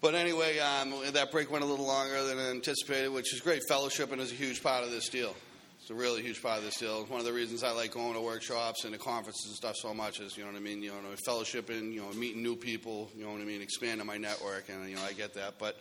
But 0.00 0.14
anyway, 0.14 0.58
um, 0.58 0.94
that 1.12 1.32
break 1.32 1.50
went 1.50 1.64
a 1.64 1.66
little 1.66 1.86
longer 1.86 2.22
than 2.22 2.38
anticipated, 2.38 3.08
which 3.08 3.34
is 3.34 3.40
great. 3.40 3.62
Fellowship 3.68 4.12
and 4.12 4.20
is 4.20 4.30
a 4.30 4.34
huge 4.34 4.62
part 4.62 4.84
of 4.84 4.90
this 4.90 5.08
deal. 5.08 5.34
It's 5.80 5.90
a 5.90 5.94
really 5.94 6.22
huge 6.22 6.40
part 6.42 6.58
of 6.58 6.64
this 6.64 6.76
deal. 6.76 7.04
One 7.06 7.18
of 7.18 7.26
the 7.26 7.32
reasons 7.32 7.64
I 7.64 7.70
like 7.70 7.94
going 7.94 8.14
to 8.14 8.20
workshops 8.20 8.84
and 8.84 8.92
to 8.92 8.98
conferences 8.98 9.46
and 9.46 9.56
stuff 9.56 9.74
so 9.76 9.94
much 9.94 10.20
is, 10.20 10.36
you 10.36 10.44
know 10.44 10.50
what 10.50 10.58
I 10.58 10.60
mean, 10.60 10.82
you 10.82 10.90
know, 10.90 10.96
fellowshipping, 11.26 11.92
you 11.92 12.02
know, 12.02 12.12
meeting 12.12 12.42
new 12.42 12.54
people, 12.54 13.10
you 13.16 13.24
know 13.24 13.32
what 13.32 13.40
I 13.40 13.44
mean, 13.44 13.62
expanding 13.62 14.06
my 14.06 14.18
network, 14.18 14.68
and 14.68 14.88
you 14.88 14.96
know, 14.96 15.02
I 15.02 15.14
get 15.14 15.34
that. 15.34 15.58
But 15.58 15.78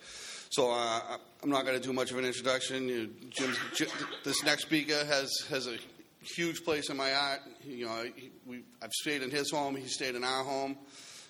so 0.50 0.72
uh, 0.72 1.18
I'm 1.44 1.50
not 1.50 1.66
going 1.66 1.80
to 1.80 1.86
do 1.86 1.94
much 1.94 2.12
of 2.12 2.18
an 2.18 2.26
introduction. 2.26 2.88
You 2.88 3.04
know, 3.04 3.10
Jim, 3.30 3.56
Jim, 3.76 3.90
this 4.24 4.44
next 4.44 4.64
speaker 4.64 5.04
has 5.06 5.30
has 5.50 5.68
a 5.68 5.78
huge 6.22 6.64
place 6.64 6.90
in 6.90 6.98
my 6.98 7.12
heart. 7.12 7.42
You 7.64 7.86
know, 7.86 8.06
we, 8.46 8.64
I've 8.82 8.94
stayed 8.94 9.22
in 9.22 9.30
his 9.30 9.52
home. 9.52 9.76
He 9.76 9.88
stayed 9.88 10.16
in 10.16 10.24
our 10.24 10.44
home. 10.44 10.78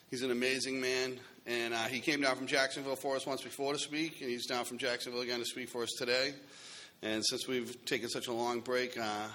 He's 0.10 0.22
an 0.22 0.32
amazing 0.32 0.80
man, 0.80 1.20
and 1.48 1.74
uh, 1.74 1.78
he 1.84 2.02
came 2.02 2.22
down 2.22 2.36
from 2.36 2.46
Jacksonville 2.46 2.98
for 2.98 3.16
us 3.16 3.26
once 3.26 3.42
before 3.42 3.72
to 3.72 3.80
speak, 3.80 4.20
and 4.20 4.30
he's 4.30 4.46
down 4.46 4.66
from 4.66 4.78
Jacksonville 4.78 5.22
again 5.22 5.40
to 5.40 5.46
speak 5.46 5.70
for 5.70 5.82
us 5.82 5.92
today. 5.98 6.34
And 7.02 7.26
since 7.26 7.48
we've 7.48 7.84
taken 7.86 8.10
such 8.10 8.28
a 8.28 8.34
long 8.34 8.60
break, 8.60 9.00
uh, 9.00 9.28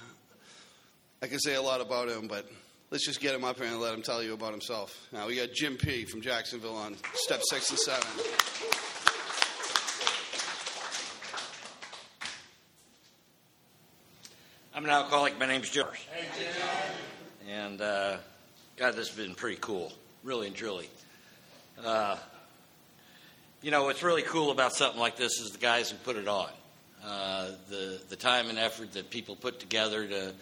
I 1.22 1.26
can 1.26 1.38
say 1.38 1.54
a 1.54 1.62
lot 1.62 1.80
about 1.80 2.08
him, 2.08 2.28
but 2.28 2.46
let's 2.90 3.06
just 3.06 3.20
get 3.20 3.34
him 3.34 3.44
up 3.44 3.56
here 3.56 3.66
and 3.66 3.80
let 3.80 3.94
him 3.94 4.02
tell 4.02 4.22
you 4.22 4.34
about 4.34 4.50
himself. 4.50 4.94
Now, 5.10 5.26
we 5.26 5.36
got 5.36 5.52
Jim 5.52 5.76
P. 5.76 6.04
from 6.04 6.20
Jacksonville 6.20 6.76
on 6.76 6.96
step 7.14 7.40
six 7.48 7.70
and 7.70 7.78
seven. 7.78 8.06
I'm 14.74 14.84
an 14.84 14.90
alcoholic. 14.90 15.38
My 15.38 15.46
name's 15.46 15.70
Joe. 15.70 15.88
Hey, 16.12 16.26
Jim. 16.38 17.48
and 17.48 17.80
uh, 17.80 18.16
God, 18.76 18.94
this 18.94 19.08
has 19.08 19.16
been 19.16 19.34
pretty 19.34 19.58
cool, 19.60 19.92
really 20.24 20.46
and 20.48 20.56
truly. 20.56 20.88
Uh, 21.80 22.16
you 23.62 23.70
know, 23.70 23.84
what's 23.84 24.02
really 24.02 24.22
cool 24.22 24.50
about 24.50 24.72
something 24.72 25.00
like 25.00 25.16
this 25.16 25.40
is 25.40 25.50
the 25.52 25.58
guys 25.58 25.90
who 25.90 25.96
put 25.98 26.16
it 26.16 26.28
on. 26.28 26.50
Uh, 27.04 27.50
the 27.68 28.00
the 28.08 28.16
time 28.16 28.48
and 28.48 28.58
effort 28.58 28.92
that 28.92 29.10
people 29.10 29.34
put 29.34 29.58
together 29.58 30.06
to 30.06 30.32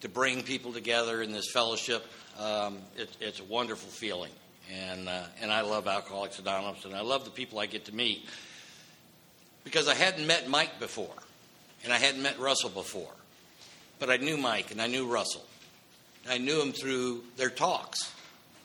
to 0.00 0.08
bring 0.08 0.42
people 0.42 0.72
together 0.72 1.22
in 1.22 1.32
this 1.32 1.50
fellowship. 1.50 2.04
Um, 2.38 2.78
it, 2.96 3.08
it's 3.20 3.40
a 3.40 3.44
wonderful 3.44 3.88
feeling, 3.88 4.32
and 4.70 5.08
uh, 5.08 5.22
and 5.40 5.50
I 5.50 5.62
love 5.62 5.86
Alcoholics 5.86 6.38
Anonymous, 6.38 6.84
and 6.84 6.94
I 6.94 7.00
love 7.00 7.24
the 7.24 7.30
people 7.30 7.58
I 7.58 7.66
get 7.66 7.86
to 7.86 7.94
meet 7.94 8.28
because 9.64 9.88
I 9.88 9.94
hadn't 9.94 10.26
met 10.26 10.48
Mike 10.48 10.78
before, 10.78 11.14
and 11.84 11.92
I 11.92 11.96
hadn't 11.96 12.22
met 12.22 12.38
Russell 12.38 12.70
before, 12.70 13.12
but 13.98 14.10
I 14.10 14.16
knew 14.18 14.36
Mike 14.36 14.70
and 14.70 14.80
I 14.80 14.86
knew 14.86 15.06
Russell. 15.06 15.44
I 16.28 16.38
knew 16.38 16.58
them 16.58 16.72
through 16.72 17.24
their 17.36 17.50
talks 17.50 18.12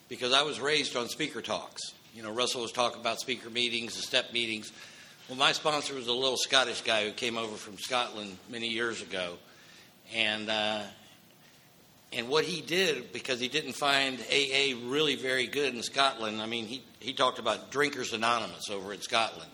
because 0.10 0.34
I 0.34 0.42
was 0.44 0.60
raised 0.60 0.98
on 0.98 1.08
speaker 1.08 1.42
talks. 1.42 1.82
You 2.16 2.24
know, 2.24 2.32
Russell 2.32 2.62
was 2.62 2.72
talking 2.72 3.02
about 3.02 3.20
speaker 3.20 3.50
meetings, 3.50 3.96
and 3.96 4.02
step 4.02 4.32
meetings. 4.32 4.72
Well, 5.28 5.38
my 5.38 5.52
sponsor 5.52 5.96
was 5.96 6.08
a 6.08 6.14
little 6.14 6.38
Scottish 6.38 6.80
guy 6.80 7.04
who 7.04 7.12
came 7.12 7.38
over 7.38 7.58
from 7.58 7.78
Scotland 7.78 8.38
many 8.50 8.70
years 8.70 9.02
ago, 9.02 9.34
and 10.14 10.50
uh, 10.50 10.84
and 12.14 12.30
what 12.30 12.46
he 12.46 12.62
did 12.62 13.12
because 13.12 13.42
he 13.42 13.50
didn't 13.50 13.74
find 13.74 14.18
AA 14.32 14.80
really 14.86 15.18
very 15.18 15.46
good 15.46 15.76
in 15.76 15.84
Scotland. 15.84 16.42
I 16.42 16.46
mean, 16.46 16.68
he 16.68 16.84
he 17.02 17.12
talked 17.12 17.38
about 17.38 17.70
Drinkers 17.70 18.14
Anonymous 18.14 18.70
over 18.70 18.94
in 18.94 19.02
Scotland, 19.02 19.52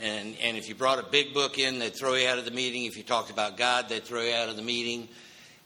and 0.00 0.34
and 0.42 0.56
if 0.56 0.70
you 0.70 0.74
brought 0.74 1.00
a 1.00 1.06
big 1.06 1.34
book 1.34 1.58
in, 1.58 1.80
they'd 1.80 1.94
throw 1.94 2.14
you 2.14 2.26
out 2.26 2.38
of 2.38 2.46
the 2.46 2.50
meeting. 2.50 2.86
If 2.86 2.96
you 2.96 3.02
talked 3.02 3.28
about 3.28 3.58
God, 3.58 3.90
they'd 3.90 4.04
throw 4.04 4.22
you 4.22 4.32
out 4.32 4.48
of 4.48 4.56
the 4.56 4.62
meeting, 4.62 5.06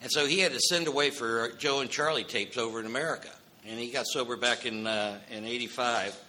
and 0.03 0.11
so 0.11 0.27
he 0.27 0.41
had 0.41 0.51
to 0.51 0.59
send 0.59 0.89
away 0.89 1.11
for 1.11 1.51
Joe 1.59 1.79
and 1.79 1.89
Charlie 1.89 2.25
tapes 2.25 2.59
over 2.59 2.81
in 2.81 2.87
America, 2.87 3.31
and 3.69 3.79
he 3.79 3.93
got 3.93 4.05
sober 4.09 4.37
back 4.37 4.67
in 4.67 4.89
uh, 4.89 5.21
in 5.31 5.45
'85. 5.45 6.23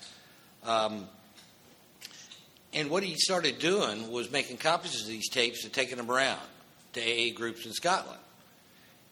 Um, 0.65 1.07
and 2.73 2.89
what 2.89 3.03
he 3.03 3.15
started 3.15 3.59
doing 3.59 4.11
was 4.11 4.31
making 4.31 4.57
copies 4.57 5.01
of 5.01 5.07
these 5.07 5.29
tapes 5.29 5.63
and 5.63 5.71
taking 5.71 5.97
them 5.97 6.11
around 6.11 6.41
to 6.93 7.01
AA 7.01 7.33
groups 7.33 7.65
in 7.65 7.71
Scotland. 7.71 8.19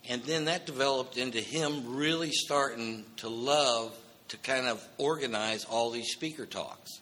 And 0.10 0.22
then 0.24 0.46
that 0.46 0.66
developed 0.66 1.18
into 1.18 1.40
him 1.40 1.96
really 1.96 2.32
starting 2.32 3.06
to 3.18 3.30
love 3.30 3.96
to 4.30 4.38
kind 4.38 4.68
of 4.68 4.86
organize 4.98 5.64
all 5.64 5.92
these 5.92 6.12
speaker 6.12 6.46
talks. 6.46 7.00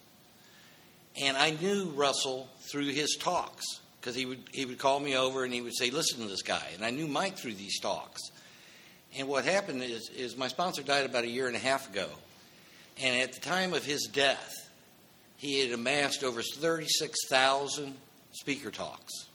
And 1.20 1.36
I 1.36 1.52
knew 1.52 1.86
Russell 1.96 2.48
through 2.72 2.90
his 2.90 3.18
talks 3.20 3.66
because 4.00 4.16
he 4.16 4.26
would, 4.26 4.44
he 4.52 4.66
would 4.66 4.78
call 4.78 5.00
me 5.00 5.16
over 5.16 5.44
and 5.44 5.54
he 5.54 5.62
would 5.62 5.76
say, 5.76 5.90
Listen 5.90 6.20
to 6.22 6.28
this 6.28 6.42
guy. 6.42 6.66
And 6.76 6.86
I 6.86 6.92
knew 6.92 7.08
Mike 7.08 7.38
through 7.38 7.54
these 7.54 7.80
talks. 7.80 8.22
And 9.18 9.28
what 9.28 9.46
happened 9.46 9.84
is, 9.84 10.10
is 10.10 10.38
my 10.38 10.48
sponsor 10.48 10.84
died 10.84 11.06
about 11.06 11.24
a 11.24 11.30
year 11.30 11.48
and 11.48 11.56
a 11.56 11.60
half 11.60 11.90
ago. 11.90 12.08
And 13.02 13.22
at 13.22 13.34
the 13.34 13.40
time 13.40 13.74
of 13.74 13.84
his 13.84 14.08
death, 14.12 14.70
he 15.38 15.60
had 15.60 15.72
amassed 15.72 16.24
over 16.24 16.44
36,000 16.44 17.96
speaker 18.32 18.70
talks, 18.70 19.28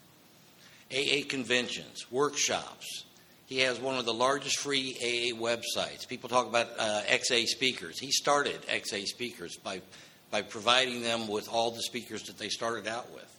AA 0.89 1.27
conventions, 1.27 2.05
workshops. 2.09 3.03
He 3.45 3.59
has 3.59 3.79
one 3.79 3.97
of 3.97 4.05
the 4.05 4.13
largest 4.13 4.59
free 4.59 4.95
AA 5.01 5.37
websites. 5.37 6.07
People 6.07 6.29
talk 6.29 6.47
about 6.47 6.67
uh, 6.79 7.01
XA 7.09 7.45
speakers. 7.45 7.99
He 7.99 8.11
started 8.11 8.61
XA 8.67 9.03
speakers 9.05 9.57
by, 9.57 9.81
by 10.31 10.43
providing 10.43 11.01
them 11.01 11.27
with 11.27 11.49
all 11.49 11.71
the 11.71 11.81
speakers 11.81 12.23
that 12.23 12.37
they 12.37 12.49
started 12.49 12.87
out 12.87 13.13
with. 13.13 13.37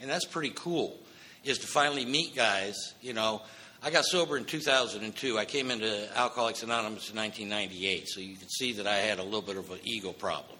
And 0.00 0.08
that's 0.08 0.26
pretty 0.26 0.52
cool, 0.54 0.96
is 1.44 1.58
to 1.58 1.66
finally 1.66 2.04
meet 2.04 2.36
guys. 2.36 2.94
You 3.00 3.14
know, 3.14 3.42
I 3.86 3.90
got 3.90 4.04
sober 4.04 4.36
in 4.36 4.44
2002. 4.44 5.38
I 5.38 5.44
came 5.44 5.70
into 5.70 6.08
Alcoholics 6.18 6.64
Anonymous 6.64 7.08
in 7.08 7.16
1998, 7.16 8.08
so 8.08 8.18
you 8.18 8.34
can 8.34 8.48
see 8.48 8.72
that 8.72 8.86
I 8.88 8.96
had 8.96 9.20
a 9.20 9.22
little 9.22 9.40
bit 9.40 9.56
of 9.56 9.70
an 9.70 9.78
ego 9.84 10.10
problem. 10.10 10.58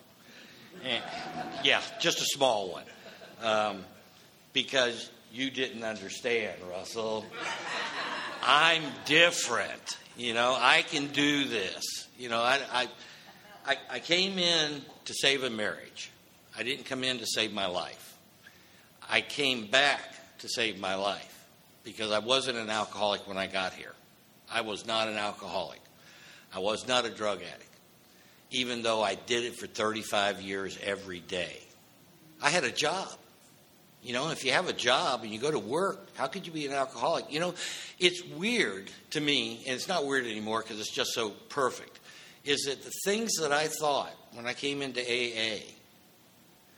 And, 0.84 1.02
yeah, 1.64 1.82
just 1.98 2.20
a 2.20 2.24
small 2.24 2.70
one. 2.70 2.84
Um, 3.42 3.84
because 4.52 5.10
you 5.32 5.50
didn't 5.50 5.82
understand, 5.82 6.54
Russell. 6.70 7.26
I'm 8.44 8.84
different. 9.06 9.98
You 10.16 10.32
know, 10.32 10.56
I 10.56 10.82
can 10.82 11.08
do 11.08 11.46
this. 11.46 12.06
You 12.16 12.28
know, 12.28 12.40
I, 12.40 12.60
I, 12.72 12.88
I, 13.66 13.76
I 13.90 13.98
came 13.98 14.38
in 14.38 14.82
to 15.06 15.14
save 15.14 15.42
a 15.42 15.50
marriage. 15.50 16.12
I 16.56 16.62
didn't 16.62 16.84
come 16.84 17.02
in 17.02 17.18
to 17.18 17.26
save 17.26 17.52
my 17.52 17.66
life. 17.66 18.16
I 19.10 19.20
came 19.20 19.66
back 19.66 20.38
to 20.38 20.48
save 20.48 20.78
my 20.78 20.94
life 20.94 21.35
because 21.86 22.12
I 22.12 22.18
wasn't 22.18 22.58
an 22.58 22.68
alcoholic 22.68 23.26
when 23.26 23.38
I 23.38 23.46
got 23.46 23.72
here. 23.72 23.94
I 24.52 24.60
was 24.60 24.86
not 24.86 25.08
an 25.08 25.16
alcoholic. 25.16 25.80
I 26.54 26.58
was 26.58 26.86
not 26.86 27.06
a 27.06 27.10
drug 27.10 27.38
addict 27.38 27.66
even 28.50 28.82
though 28.82 29.02
I 29.02 29.14
did 29.14 29.44
it 29.44 29.58
for 29.58 29.66
35 29.66 30.40
years 30.40 30.78
every 30.82 31.20
day. 31.20 31.60
I 32.42 32.50
had 32.50 32.64
a 32.64 32.70
job. 32.70 33.08
You 34.02 34.12
know, 34.12 34.30
if 34.30 34.44
you 34.44 34.52
have 34.52 34.68
a 34.68 34.72
job 34.72 35.22
and 35.24 35.32
you 35.32 35.40
go 35.40 35.50
to 35.50 35.58
work, 35.58 36.08
how 36.14 36.28
could 36.28 36.46
you 36.46 36.52
be 36.52 36.66
an 36.66 36.72
alcoholic? 36.72 37.32
You 37.32 37.40
know, 37.40 37.54
it's 37.98 38.22
weird 38.22 38.90
to 39.10 39.20
me, 39.20 39.62
and 39.66 39.74
it's 39.74 39.88
not 39.88 40.06
weird 40.06 40.26
anymore 40.26 40.62
because 40.62 40.78
it's 40.78 40.92
just 40.92 41.12
so 41.12 41.30
perfect, 41.30 41.98
is 42.44 42.66
that 42.68 42.84
the 42.84 42.92
things 43.04 43.32
that 43.40 43.52
I 43.52 43.66
thought 43.66 44.14
when 44.32 44.46
I 44.46 44.52
came 44.52 44.80
into 44.80 45.00
AA, 45.00 45.58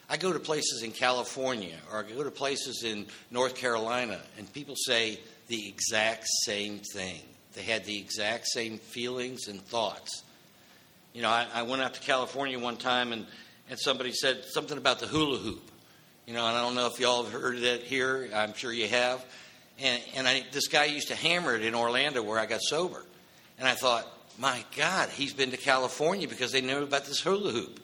I 0.08 0.16
go 0.16 0.32
to 0.32 0.38
places 0.38 0.82
in 0.82 0.92
California 0.92 1.76
or 1.92 2.04
I 2.04 2.10
go 2.10 2.24
to 2.24 2.30
places 2.30 2.82
in 2.82 3.06
North 3.30 3.54
Carolina, 3.54 4.18
and 4.38 4.50
people 4.52 4.74
say 4.76 5.20
the 5.48 5.68
exact 5.68 6.26
same 6.44 6.78
thing. 6.78 7.20
They 7.54 7.62
had 7.62 7.84
the 7.84 7.98
exact 7.98 8.46
same 8.46 8.78
feelings 8.78 9.48
and 9.48 9.60
thoughts. 9.60 10.22
You 11.12 11.22
know, 11.22 11.30
I, 11.30 11.46
I 11.52 11.62
went 11.62 11.82
out 11.82 11.94
to 11.94 12.00
California 12.00 12.58
one 12.58 12.76
time 12.76 13.12
and, 13.12 13.26
and 13.68 13.78
somebody 13.78 14.12
said 14.12 14.44
something 14.44 14.78
about 14.78 15.00
the 15.00 15.06
hula 15.06 15.38
hoop. 15.38 15.70
You 16.26 16.34
know, 16.34 16.46
and 16.46 16.56
I 16.56 16.62
don't 16.62 16.74
know 16.74 16.86
if 16.86 17.00
y'all 17.00 17.24
have 17.24 17.32
heard 17.32 17.58
that 17.62 17.82
here. 17.82 18.28
I'm 18.34 18.54
sure 18.54 18.72
you 18.72 18.86
have. 18.88 19.24
And, 19.80 20.02
and 20.14 20.28
I, 20.28 20.44
this 20.52 20.68
guy 20.68 20.84
used 20.84 21.08
to 21.08 21.14
hammer 21.14 21.54
it 21.54 21.64
in 21.64 21.74
Orlando 21.74 22.22
where 22.22 22.38
I 22.38 22.46
got 22.46 22.60
sober. 22.60 23.02
And 23.58 23.66
I 23.66 23.74
thought, 23.74 24.06
my 24.38 24.62
God, 24.76 25.08
he's 25.08 25.32
been 25.32 25.50
to 25.50 25.56
California 25.56 26.28
because 26.28 26.52
they 26.52 26.60
knew 26.60 26.82
about 26.82 27.06
this 27.06 27.20
hula 27.20 27.50
hoop. 27.50 27.80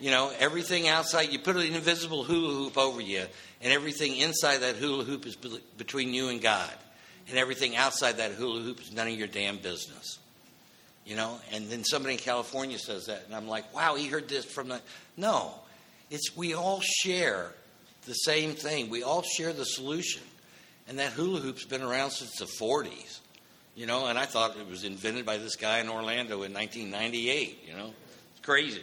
You 0.00 0.10
know, 0.10 0.32
everything 0.38 0.88
outside, 0.88 1.32
you 1.32 1.38
put 1.38 1.56
an 1.56 1.74
invisible 1.74 2.24
hula 2.24 2.52
hoop 2.52 2.76
over 2.76 3.00
you, 3.00 3.24
and 3.62 3.72
everything 3.72 4.16
inside 4.16 4.58
that 4.58 4.76
hula 4.76 5.04
hoop 5.04 5.26
is 5.26 5.36
be- 5.36 5.60
between 5.78 6.12
you 6.12 6.28
and 6.28 6.42
God. 6.42 6.72
And 7.28 7.38
everything 7.38 7.74
outside 7.76 8.18
that 8.18 8.32
hula 8.32 8.60
hoop 8.60 8.80
is 8.80 8.92
none 8.92 9.08
of 9.08 9.14
your 9.14 9.28
damn 9.28 9.56
business. 9.58 10.18
You 11.04 11.16
know 11.16 11.38
and 11.52 11.68
then 11.68 11.84
somebody 11.84 12.14
in 12.14 12.18
california 12.18 12.78
says 12.78 13.06
that 13.06 13.24
and 13.26 13.34
i'm 13.34 13.46
like 13.46 13.74
wow 13.74 13.94
he 13.94 14.06
heard 14.06 14.26
this 14.26 14.46
from 14.46 14.68
the 14.68 14.80
no. 15.18 15.52
It's 16.10 16.34
we 16.34 16.54
all 16.54 16.80
share 16.80 17.52
the 18.06 18.14
same 18.14 18.52
thing. 18.52 18.88
We 18.88 19.02
all 19.02 19.22
share 19.22 19.52
the 19.52 19.64
solution. 19.64 20.22
And 20.88 20.98
that 20.98 21.12
hula 21.12 21.40
hoop's 21.40 21.64
been 21.64 21.82
around 21.82 22.10
since 22.12 22.36
the 22.38 22.46
40s 22.46 23.20
you 23.74 23.86
know 23.86 24.06
and 24.06 24.18
i 24.18 24.24
thought 24.24 24.56
it 24.56 24.68
was 24.68 24.84
invented 24.84 25.26
by 25.26 25.36
this 25.36 25.56
guy 25.56 25.80
in 25.80 25.88
orlando 25.88 26.42
in 26.42 26.52
1998 26.52 27.64
you 27.66 27.74
know? 27.74 27.92
It's 28.32 28.44
crazy 28.44 28.82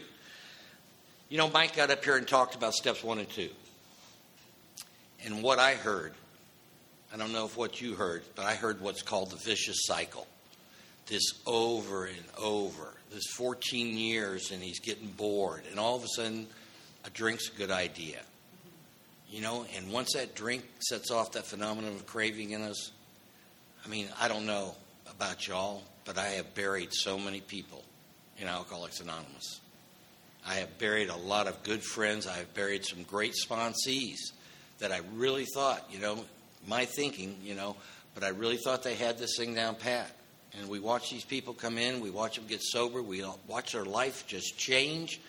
you 1.32 1.38
know 1.40 1.50
mike 1.50 1.76
got 1.76 1.90
up 1.90 2.04
here 2.06 2.18
and 2.18 2.28
talked 2.28 2.54
about 2.54 2.74
steps 2.74 3.04
one 3.04 3.18
and 3.18 3.30
two 3.30 3.50
and 5.26 5.42
what 5.42 5.58
i 5.58 5.74
heard 5.74 6.14
i 7.12 7.18
don't 7.18 7.34
know 7.34 7.46
if 7.46 7.58
what 7.58 7.82
you 7.82 7.96
heard 7.96 8.22
but 8.36 8.46
i 8.46 8.54
heard 8.54 8.80
what's 8.82 9.02
called 9.02 9.32
the 9.32 9.38
vicious 9.38 9.86
cycle 9.86 10.28
this 11.12 11.34
over 11.46 12.06
and 12.06 12.24
over. 12.42 12.94
This 13.12 13.28
14 13.36 13.98
years, 13.98 14.52
and 14.52 14.64
he's 14.64 14.80
getting 14.80 15.08
bored. 15.08 15.64
And 15.70 15.80
all 15.80 15.98
of 15.98 16.04
a 16.04 16.08
sudden, 16.08 16.48
a 17.06 17.10
drink's 17.10 17.50
a 17.50 17.58
good 17.58 17.72
idea. 17.72 18.22
You 19.30 19.42
know, 19.42 19.66
and 19.76 19.92
once 19.92 20.14
that 20.14 20.36
drink 20.36 20.64
sets 20.80 21.12
off 21.12 21.34
that 21.34 21.46
phenomenon 21.46 21.94
of 21.94 22.06
craving 22.06 22.52
in 22.52 22.62
us, 22.62 22.92
I 23.86 23.90
mean, 23.90 24.08
I 24.20 24.28
don't 24.28 24.46
know 24.46 24.76
about 25.10 25.48
y'all, 25.48 25.84
but 26.06 26.18
I 26.18 26.28
have 26.28 26.54
buried 26.56 26.94
so 26.94 27.18
many 27.18 27.42
people 27.42 27.84
in 28.38 28.48
Alcoholics 28.48 29.02
Anonymous. 29.02 29.60
I 30.48 30.56
have 30.56 30.78
buried 30.80 31.10
a 31.10 31.16
lot 31.16 31.48
of 31.48 31.62
good 31.64 31.84
friends. 31.84 32.28
I 32.28 32.38
have 32.38 32.54
buried 32.54 32.86
some 32.86 33.04
great 33.04 33.34
sponsees 33.34 34.18
that 34.80 34.92
I 34.92 35.02
really 35.14 35.46
thought, 35.46 35.86
you 35.92 36.00
know, 36.00 36.26
my 36.68 36.86
thinking, 36.86 37.38
you 37.44 37.54
know, 37.54 37.76
but 38.16 38.24
I 38.24 38.30
really 38.30 38.58
thought 38.58 38.84
they 38.84 38.96
had 38.96 39.18
this 39.18 39.38
thing 39.38 39.54
down 39.54 39.76
pat. 39.76 40.12
And 40.58 40.68
we 40.68 40.80
watch 40.80 41.10
these 41.10 41.24
people 41.24 41.54
come 41.54 41.78
in, 41.78 42.02
we 42.02 42.10
watch 42.10 42.36
them 42.36 42.46
get 42.48 42.62
sober, 42.62 43.02
we 43.02 43.24
watch 43.48 43.72
their 43.72 43.86
life 43.86 44.26
just 44.28 44.58
change, 44.58 45.22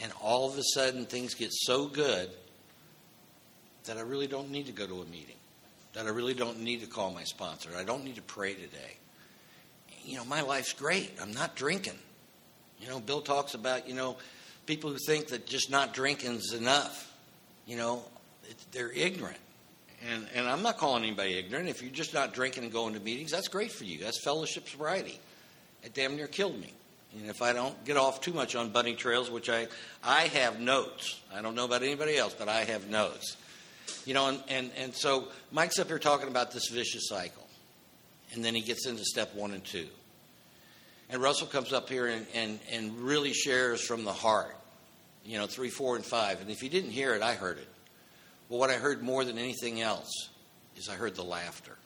and 0.00 0.10
all 0.22 0.48
of 0.48 0.56
a 0.56 0.62
sudden 0.62 1.04
things 1.04 1.34
get 1.34 1.52
so 1.52 1.86
good 1.86 2.30
that 3.84 3.98
I 3.98 4.00
really 4.00 4.26
don't 4.26 4.50
need 4.50 4.66
to 4.66 4.72
go 4.72 4.86
to 4.86 5.02
a 5.02 5.04
meeting, 5.06 5.36
that 5.92 6.06
I 6.06 6.08
really 6.08 6.32
don't 6.32 6.60
need 6.60 6.80
to 6.80 6.86
call 6.86 7.10
my 7.10 7.24
sponsor, 7.24 7.70
I 7.76 7.84
don't 7.84 8.04
need 8.04 8.16
to 8.16 8.22
pray 8.22 8.54
today. 8.54 8.96
You 10.04 10.16
know, 10.16 10.24
my 10.24 10.40
life's 10.40 10.72
great. 10.72 11.12
I'm 11.20 11.32
not 11.32 11.56
drinking. 11.56 11.98
You 12.80 12.88
know, 12.88 13.00
Bill 13.00 13.20
talks 13.20 13.54
about, 13.54 13.88
you 13.88 13.94
know, 13.94 14.16
people 14.66 14.90
who 14.90 14.98
think 14.98 15.28
that 15.28 15.46
just 15.46 15.70
not 15.70 15.94
drinking 15.94 16.34
is 16.34 16.52
enough. 16.52 17.12
You 17.66 17.76
know, 17.76 18.02
they're 18.72 18.92
ignorant. 18.92 19.38
And, 20.12 20.26
and 20.34 20.46
I'm 20.46 20.62
not 20.62 20.76
calling 20.76 21.04
anybody 21.04 21.38
ignorant. 21.38 21.68
If 21.68 21.82
you're 21.82 21.90
just 21.90 22.12
not 22.12 22.34
drinking 22.34 22.64
and 22.64 22.72
going 22.72 22.94
to 22.94 23.00
meetings, 23.00 23.30
that's 23.30 23.48
great 23.48 23.72
for 23.72 23.84
you. 23.84 23.98
That's 23.98 24.22
fellowship 24.22 24.68
sobriety. 24.68 25.18
It 25.82 25.94
damn 25.94 26.16
near 26.16 26.26
killed 26.26 26.60
me. 26.60 26.72
And 27.18 27.30
if 27.30 27.40
I 27.40 27.52
don't 27.52 27.82
get 27.84 27.96
off 27.96 28.20
too 28.20 28.32
much 28.32 28.54
on 28.54 28.70
bunny 28.70 28.94
trails, 28.94 29.30
which 29.30 29.48
I, 29.48 29.68
I 30.04 30.22
have 30.28 30.60
notes. 30.60 31.18
I 31.34 31.40
don't 31.40 31.54
know 31.54 31.64
about 31.64 31.82
anybody 31.82 32.16
else, 32.16 32.34
but 32.38 32.48
I 32.48 32.64
have 32.64 32.90
notes. 32.90 33.36
You 34.04 34.14
know, 34.14 34.28
and, 34.28 34.42
and, 34.48 34.70
and 34.76 34.94
so 34.94 35.28
Mike's 35.50 35.78
up 35.78 35.86
here 35.86 35.98
talking 35.98 36.28
about 36.28 36.52
this 36.52 36.68
vicious 36.68 37.08
cycle. 37.08 37.46
And 38.32 38.44
then 38.44 38.54
he 38.54 38.60
gets 38.60 38.86
into 38.86 39.04
step 39.04 39.34
one 39.34 39.52
and 39.52 39.64
two. 39.64 39.86
And 41.08 41.22
Russell 41.22 41.46
comes 41.46 41.72
up 41.72 41.88
here 41.88 42.06
and, 42.06 42.26
and, 42.34 42.58
and 42.72 42.98
really 42.98 43.32
shares 43.32 43.80
from 43.80 44.04
the 44.04 44.12
heart, 44.12 44.56
you 45.24 45.38
know, 45.38 45.46
three, 45.46 45.70
four, 45.70 45.96
and 45.96 46.04
five. 46.04 46.40
And 46.40 46.50
if 46.50 46.62
you 46.62 46.68
didn't 46.68 46.90
hear 46.90 47.14
it, 47.14 47.22
I 47.22 47.34
heard 47.34 47.58
it. 47.58 47.68
But 48.50 48.58
what 48.58 48.70
I 48.70 48.74
heard 48.74 49.02
more 49.02 49.24
than 49.24 49.38
anything 49.38 49.80
else 49.80 50.10
is 50.76 50.88
I 50.88 50.94
heard 50.94 51.14
the 51.14 51.24
laughter. 51.24 51.76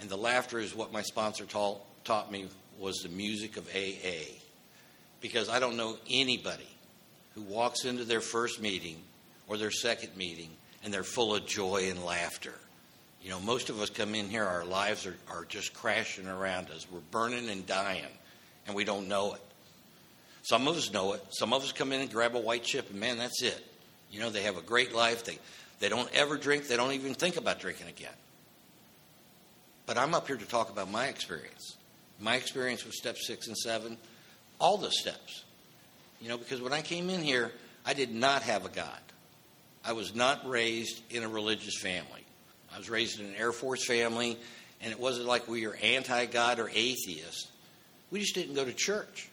And 0.00 0.08
the 0.08 0.16
laughter 0.16 0.58
is 0.58 0.74
what 0.74 0.92
my 0.92 1.02
sponsor 1.02 1.44
taught, 1.44 1.80
taught 2.04 2.30
me 2.30 2.48
was 2.78 2.96
the 3.02 3.08
music 3.08 3.56
of 3.56 3.68
AA. 3.74 4.34
Because 5.20 5.48
I 5.48 5.58
don't 5.58 5.76
know 5.76 5.96
anybody 6.08 6.68
who 7.34 7.42
walks 7.42 7.84
into 7.84 8.04
their 8.04 8.20
first 8.20 8.60
meeting 8.60 8.96
or 9.48 9.56
their 9.56 9.70
second 9.70 10.16
meeting 10.16 10.50
and 10.84 10.94
they're 10.94 11.02
full 11.02 11.34
of 11.34 11.46
joy 11.46 11.88
and 11.90 12.04
laughter. 12.04 12.54
You 13.22 13.30
know, 13.30 13.40
most 13.40 13.68
of 13.68 13.80
us 13.80 13.90
come 13.90 14.14
in 14.14 14.28
here, 14.28 14.44
our 14.44 14.64
lives 14.64 15.06
are, 15.06 15.16
are 15.30 15.44
just 15.44 15.74
crashing 15.74 16.28
around 16.28 16.70
us. 16.70 16.86
We're 16.90 17.00
burning 17.10 17.48
and 17.48 17.66
dying, 17.66 18.04
and 18.66 18.76
we 18.76 18.84
don't 18.84 19.08
know 19.08 19.34
it. 19.34 19.40
Some 20.42 20.68
of 20.68 20.76
us 20.76 20.92
know 20.92 21.12
it. 21.14 21.24
Some 21.30 21.52
of 21.52 21.62
us 21.62 21.72
come 21.72 21.92
in 21.92 22.00
and 22.00 22.10
grab 22.10 22.34
a 22.36 22.40
white 22.40 22.62
chip, 22.62 22.90
and 22.90 23.00
man, 23.00 23.18
that's 23.18 23.42
it. 23.42 23.64
You 24.10 24.20
know, 24.20 24.30
they 24.30 24.42
have 24.42 24.56
a 24.56 24.62
great 24.62 24.94
life. 24.94 25.24
They, 25.24 25.38
they 25.80 25.88
don't 25.88 26.10
ever 26.14 26.36
drink, 26.36 26.68
they 26.68 26.76
don't 26.76 26.92
even 26.92 27.14
think 27.14 27.36
about 27.36 27.60
drinking 27.60 27.88
again. 27.88 28.14
But 29.84 29.98
I'm 29.98 30.14
up 30.14 30.26
here 30.26 30.36
to 30.36 30.46
talk 30.46 30.70
about 30.70 30.90
my 30.90 31.06
experience. 31.06 31.76
My 32.20 32.36
experience 32.36 32.84
with 32.84 32.94
step 32.94 33.16
six 33.16 33.46
and 33.46 33.56
seven, 33.56 33.96
all 34.60 34.76
the 34.76 34.90
steps. 34.90 35.44
You 36.20 36.28
know, 36.28 36.36
because 36.36 36.60
when 36.60 36.72
I 36.72 36.82
came 36.82 37.10
in 37.10 37.22
here, 37.22 37.52
I 37.86 37.94
did 37.94 38.14
not 38.14 38.42
have 38.42 38.66
a 38.66 38.68
God. 38.68 38.98
I 39.84 39.92
was 39.92 40.14
not 40.14 40.48
raised 40.48 41.00
in 41.10 41.22
a 41.22 41.28
religious 41.28 41.78
family. 41.80 42.24
I 42.78 42.80
was 42.80 42.88
raised 42.88 43.18
in 43.18 43.26
an 43.26 43.34
Air 43.34 43.50
Force 43.50 43.84
family, 43.84 44.38
and 44.80 44.92
it 44.92 45.00
wasn't 45.00 45.26
like 45.26 45.48
we 45.48 45.66
were 45.66 45.76
anti 45.82 46.26
God 46.26 46.60
or 46.60 46.70
atheist. 46.72 47.48
We 48.12 48.20
just 48.20 48.36
didn't 48.36 48.54
go 48.54 48.64
to 48.64 48.72
church, 48.72 49.28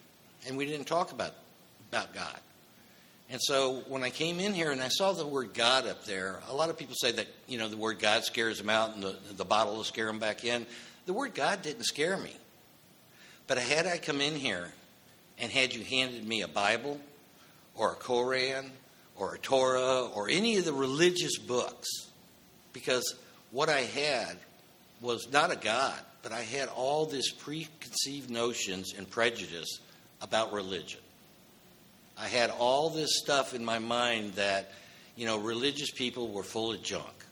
and 0.48 0.56
we 0.56 0.66
didn't 0.66 0.88
talk 0.88 1.12
about, 1.12 1.30
about 1.92 2.12
God. 2.12 2.40
And 3.30 3.40
so 3.40 3.84
when 3.86 4.02
I 4.02 4.10
came 4.10 4.40
in 4.40 4.52
here 4.52 4.72
and 4.72 4.80
I 4.80 4.88
saw 4.88 5.12
the 5.12 5.24
word 5.24 5.54
God 5.54 5.86
up 5.86 6.04
there, 6.06 6.40
a 6.48 6.54
lot 6.56 6.70
of 6.70 6.76
people 6.76 6.96
say 6.96 7.12
that, 7.12 7.28
you 7.46 7.56
know, 7.56 7.68
the 7.68 7.76
word 7.76 8.00
God 8.00 8.24
scares 8.24 8.58
them 8.58 8.68
out 8.68 8.94
and 8.94 9.02
the, 9.04 9.16
the 9.36 9.44
bottle 9.44 9.76
will 9.76 9.84
scare 9.84 10.06
them 10.06 10.18
back 10.18 10.44
in. 10.44 10.66
The 11.06 11.12
word 11.12 11.32
God 11.32 11.62
didn't 11.62 11.84
scare 11.84 12.16
me. 12.16 12.34
But 13.46 13.58
had 13.58 13.86
I 13.86 13.98
come 13.98 14.20
in 14.20 14.34
here 14.34 14.72
and 15.38 15.52
had 15.52 15.72
you 15.72 15.84
handed 15.84 16.26
me 16.26 16.42
a 16.42 16.48
Bible 16.48 16.98
or 17.76 17.92
a 17.92 17.94
Koran 17.94 18.72
or 19.14 19.36
a 19.36 19.38
Torah 19.38 20.06
or 20.06 20.28
any 20.28 20.56
of 20.56 20.64
the 20.64 20.72
religious 20.72 21.38
books, 21.38 21.86
because 22.72 23.14
what 23.56 23.70
I 23.70 23.80
had 23.80 24.36
was 25.00 25.32
not 25.32 25.50
a 25.50 25.56
God, 25.56 25.98
but 26.22 26.30
I 26.30 26.42
had 26.42 26.68
all 26.68 27.06
this 27.06 27.30
preconceived 27.30 28.28
notions 28.28 28.92
and 28.92 29.08
prejudice 29.08 29.80
about 30.20 30.52
religion. 30.52 31.00
I 32.18 32.28
had 32.28 32.50
all 32.50 32.90
this 32.90 33.18
stuff 33.18 33.54
in 33.54 33.64
my 33.64 33.78
mind 33.78 34.34
that, 34.34 34.72
you 35.16 35.24
know, 35.24 35.38
religious 35.38 35.90
people 35.90 36.28
were 36.28 36.42
full 36.42 36.70
of 36.74 36.82
junk. 36.82 37.24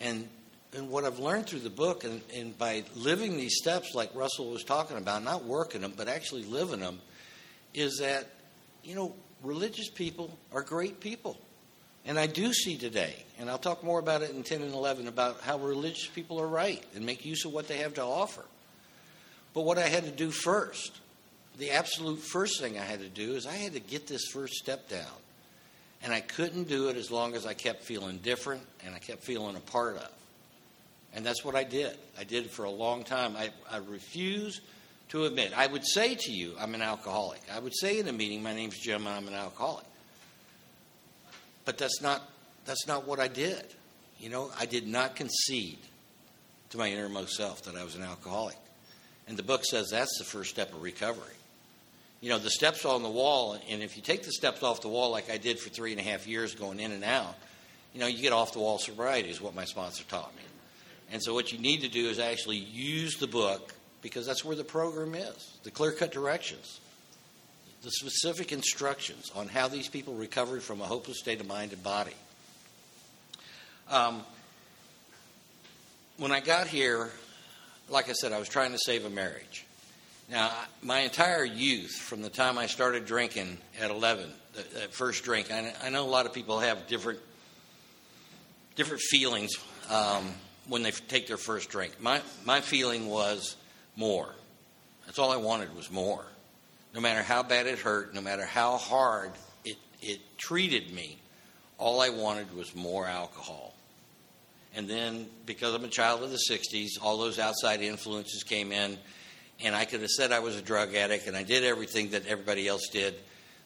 And, 0.00 0.26
and 0.74 0.88
what 0.88 1.04
I've 1.04 1.18
learned 1.18 1.44
through 1.44 1.58
the 1.58 1.68
book 1.68 2.04
and, 2.04 2.22
and 2.34 2.56
by 2.56 2.84
living 2.96 3.36
these 3.36 3.58
steps 3.58 3.94
like 3.94 4.14
Russell 4.14 4.50
was 4.50 4.64
talking 4.64 4.96
about, 4.96 5.22
not 5.22 5.44
working 5.44 5.82
them, 5.82 5.92
but 5.94 6.08
actually 6.08 6.44
living 6.44 6.80
them, 6.80 7.02
is 7.74 7.98
that, 7.98 8.30
you 8.82 8.94
know, 8.94 9.14
religious 9.42 9.90
people 9.90 10.38
are 10.54 10.62
great 10.62 11.00
people. 11.00 11.36
And 12.06 12.18
I 12.18 12.26
do 12.26 12.52
see 12.52 12.76
today, 12.76 13.14
and 13.38 13.50
I'll 13.50 13.58
talk 13.58 13.84
more 13.84 13.98
about 13.98 14.22
it 14.22 14.30
in 14.30 14.42
10 14.42 14.62
and 14.62 14.72
11, 14.72 15.06
about 15.06 15.40
how 15.42 15.58
religious 15.58 16.06
people 16.06 16.40
are 16.40 16.46
right 16.46 16.82
and 16.94 17.04
make 17.04 17.24
use 17.24 17.44
of 17.44 17.52
what 17.52 17.68
they 17.68 17.78
have 17.78 17.94
to 17.94 18.02
offer. 18.02 18.44
But 19.52 19.62
what 19.62 19.78
I 19.78 19.88
had 19.88 20.04
to 20.04 20.10
do 20.10 20.30
first 20.30 21.00
the 21.60 21.72
absolute 21.72 22.18
first 22.18 22.60
thing 22.60 22.78
I 22.78 22.84
had 22.84 23.00
to 23.00 23.08
do 23.08 23.34
is 23.34 23.46
I 23.46 23.52
had 23.52 23.74
to 23.74 23.80
get 23.80 24.06
this 24.06 24.26
first 24.32 24.54
step 24.54 24.88
down. 24.88 25.06
And 26.02 26.12
I 26.12 26.20
couldn't 26.20 26.68
do 26.68 26.88
it 26.88 26.96
as 26.96 27.10
long 27.10 27.34
as 27.34 27.44
I 27.44 27.52
kept 27.52 27.82
feeling 27.82 28.16
different 28.18 28.62
and 28.84 28.94
I 28.94 28.98
kept 28.98 29.22
feeling 29.22 29.54
a 29.54 29.60
part 29.60 29.96
of. 29.96 30.10
And 31.14 31.24
that's 31.26 31.44
what 31.44 31.54
I 31.54 31.64
did. 31.64 31.96
I 32.18 32.24
did 32.24 32.46
it 32.46 32.50
for 32.50 32.64
a 32.64 32.70
long 32.70 33.04
time. 33.04 33.36
I, 33.36 33.50
I 33.70 33.78
refused 33.78 34.62
to 35.10 35.26
admit. 35.26 35.52
I 35.54 35.66
would 35.66 35.86
say 35.86 36.14
to 36.14 36.32
you, 36.32 36.54
I'm 36.58 36.74
an 36.74 36.80
alcoholic. 36.80 37.40
I 37.52 37.58
would 37.58 37.76
say 37.76 37.98
in 37.98 38.08
a 38.08 38.12
meeting, 38.12 38.42
my 38.42 38.54
name's 38.54 38.78
Jim 38.78 39.06
and 39.06 39.14
I'm 39.14 39.28
an 39.28 39.34
alcoholic. 39.34 39.84
But 41.64 41.78
that's 41.78 42.00
not, 42.00 42.22
that's 42.64 42.86
not 42.86 43.06
what 43.06 43.20
I 43.20 43.28
did. 43.28 43.64
You 44.18 44.28
know, 44.28 44.50
I 44.58 44.66
did 44.66 44.86
not 44.86 45.16
concede 45.16 45.78
to 46.70 46.78
my 46.78 46.90
innermost 46.90 47.34
self 47.34 47.62
that 47.62 47.76
I 47.76 47.84
was 47.84 47.96
an 47.96 48.02
alcoholic. 48.02 48.56
And 49.26 49.36
the 49.36 49.42
book 49.42 49.64
says 49.64 49.88
that's 49.90 50.18
the 50.18 50.24
first 50.24 50.50
step 50.50 50.72
of 50.72 50.82
recovery 50.82 51.34
you 52.20 52.28
know, 52.28 52.38
the 52.38 52.50
steps 52.50 52.84
on 52.84 53.02
the 53.02 53.10
wall, 53.10 53.58
and 53.68 53.82
if 53.82 53.96
you 53.96 54.02
take 54.02 54.24
the 54.24 54.32
steps 54.32 54.62
off 54.62 54.82
the 54.82 54.88
wall 54.88 55.10
like 55.10 55.30
I 55.30 55.38
did 55.38 55.58
for 55.58 55.70
three 55.70 55.92
and 55.92 56.00
a 56.00 56.04
half 56.04 56.26
years 56.26 56.54
going 56.54 56.78
in 56.78 56.92
and 56.92 57.02
out, 57.02 57.34
you 57.94 58.00
know, 58.00 58.06
you 58.06 58.22
get 58.22 58.32
off 58.32 58.52
the 58.52 58.58
wall 58.58 58.78
sobriety, 58.78 59.30
is 59.30 59.40
what 59.40 59.54
my 59.54 59.64
sponsor 59.64 60.04
taught 60.04 60.34
me. 60.36 60.42
And 61.10 61.22
so, 61.22 61.34
what 61.34 61.50
you 61.50 61.58
need 61.58 61.80
to 61.80 61.88
do 61.88 62.08
is 62.08 62.18
actually 62.18 62.58
use 62.58 63.16
the 63.16 63.26
book 63.26 63.74
because 64.02 64.26
that's 64.26 64.44
where 64.44 64.54
the 64.54 64.64
program 64.64 65.14
is 65.14 65.58
the 65.64 65.70
clear 65.70 65.92
cut 65.92 66.12
directions, 66.12 66.80
the 67.82 67.90
specific 67.90 68.52
instructions 68.52 69.30
on 69.34 69.48
how 69.48 69.68
these 69.68 69.88
people 69.88 70.14
recovered 70.14 70.62
from 70.62 70.80
a 70.80 70.84
hopeless 70.84 71.18
state 71.18 71.40
of 71.40 71.46
mind 71.46 71.72
and 71.72 71.82
body. 71.82 72.14
Um, 73.90 74.22
when 76.18 76.32
I 76.32 76.40
got 76.40 76.66
here, 76.66 77.10
like 77.88 78.08
I 78.08 78.12
said, 78.12 78.32
I 78.32 78.38
was 78.38 78.48
trying 78.48 78.72
to 78.72 78.78
save 78.78 79.04
a 79.04 79.10
marriage. 79.10 79.64
Now, 80.30 80.52
my 80.82 81.00
entire 81.00 81.44
youth, 81.44 81.92
from 81.92 82.22
the 82.22 82.28
time 82.28 82.56
I 82.56 82.66
started 82.66 83.04
drinking 83.04 83.58
at 83.80 83.90
11, 83.90 84.30
that 84.54 84.92
first 84.92 85.24
drink, 85.24 85.50
I, 85.50 85.72
I, 85.82 85.88
know 85.88 86.04
a 86.04 86.06
lot 86.06 86.26
of 86.26 86.32
people 86.32 86.60
have 86.60 86.86
different 86.86 87.18
different 88.76 89.02
feelings 89.02 89.50
um, 89.88 90.32
when 90.68 90.82
they 90.82 90.90
take 90.90 91.26
their 91.26 91.36
first 91.36 91.68
drink. 91.70 92.00
My 92.00 92.20
my 92.44 92.60
feeling 92.60 93.08
was 93.08 93.56
more. 93.96 94.28
That's 95.06 95.18
all 95.18 95.32
I 95.32 95.36
wanted 95.36 95.74
was 95.74 95.90
more. 95.90 96.24
No 96.94 97.00
matter 97.00 97.22
how 97.22 97.42
bad 97.42 97.66
it 97.66 97.78
hurt, 97.78 98.14
no 98.14 98.20
matter 98.20 98.44
how 98.44 98.76
hard 98.76 99.30
it 99.64 99.78
it 100.02 100.20
treated 100.38 100.92
me, 100.92 101.18
all 101.78 102.00
I 102.00 102.10
wanted 102.10 102.54
was 102.54 102.74
more 102.74 103.06
alcohol. 103.06 103.74
And 104.74 104.88
then, 104.88 105.26
because 105.46 105.74
I'm 105.74 105.84
a 105.84 105.88
child 105.88 106.22
of 106.22 106.30
the 106.30 106.40
'60s, 106.50 106.90
all 107.02 107.18
those 107.18 107.38
outside 107.38 107.80
influences 107.80 108.42
came 108.42 108.72
in 108.72 108.98
and 109.62 109.74
I 109.74 109.84
could 109.84 110.00
have 110.00 110.10
said 110.10 110.32
I 110.32 110.38
was 110.40 110.56
a 110.56 110.62
drug 110.62 110.94
addict 110.94 111.26
and 111.26 111.36
I 111.36 111.42
did 111.42 111.64
everything 111.64 112.10
that 112.10 112.26
everybody 112.26 112.66
else 112.66 112.88
did. 112.88 113.14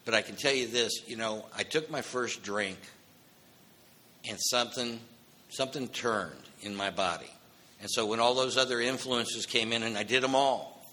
But 0.05 0.15
I 0.15 0.23
can 0.23 0.37
tell 0.37 0.53
you 0.53 0.67
this, 0.67 1.03
you 1.07 1.17
know, 1.17 1.47
I 1.57 1.63
took 1.63 1.91
my 1.91 2.03
first 2.03 2.43
drink 2.43 2.79
and 4.29 4.39
something 4.41 5.01
something 5.51 5.89
turned 5.89 6.35
in 6.63 6.75
my 6.75 6.91
body. 6.91 7.31
And 7.81 7.91
so 7.91 8.07
when 8.07 8.19
all 8.19 8.35
those 8.35 8.57
other 8.57 8.81
influences 8.81 9.47
came 9.47 9.73
in 9.73 9.83
and 9.83 9.97
I 9.97 10.03
did 10.03 10.23
them 10.23 10.35
all, 10.35 10.85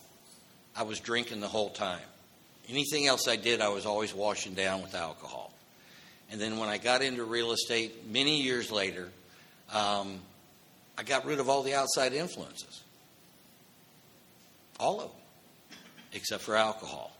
I 0.75 0.83
was 0.83 0.99
drinking 0.99 1.39
the 1.39 1.47
whole 1.47 1.69
time. 1.69 1.99
Anything 2.69 3.07
else 3.07 3.27
I 3.27 3.35
did, 3.35 3.61
I 3.61 3.69
was 3.69 3.85
always 3.85 4.13
washing 4.13 4.53
down 4.53 4.81
with 4.81 4.95
alcohol. 4.95 5.51
And 6.31 6.39
then 6.39 6.57
when 6.57 6.69
I 6.69 6.77
got 6.77 7.01
into 7.01 7.25
real 7.25 7.51
estate 7.51 8.07
many 8.09 8.41
years 8.41 8.71
later, 8.71 9.09
um, 9.73 10.19
I 10.97 11.03
got 11.03 11.25
rid 11.25 11.39
of 11.39 11.49
all 11.49 11.63
the 11.63 11.75
outside 11.75 12.13
influences. 12.13 12.83
All 14.79 15.01
of 15.01 15.09
them, 15.09 15.77
except 16.13 16.43
for 16.43 16.55
alcohol. 16.55 17.11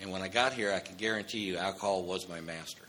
And 0.00 0.10
when 0.10 0.22
I 0.22 0.28
got 0.28 0.52
here, 0.52 0.72
I 0.72 0.80
can 0.80 0.96
guarantee 0.96 1.40
you 1.40 1.56
alcohol 1.56 2.02
was 2.02 2.28
my 2.28 2.40
master. 2.40 2.82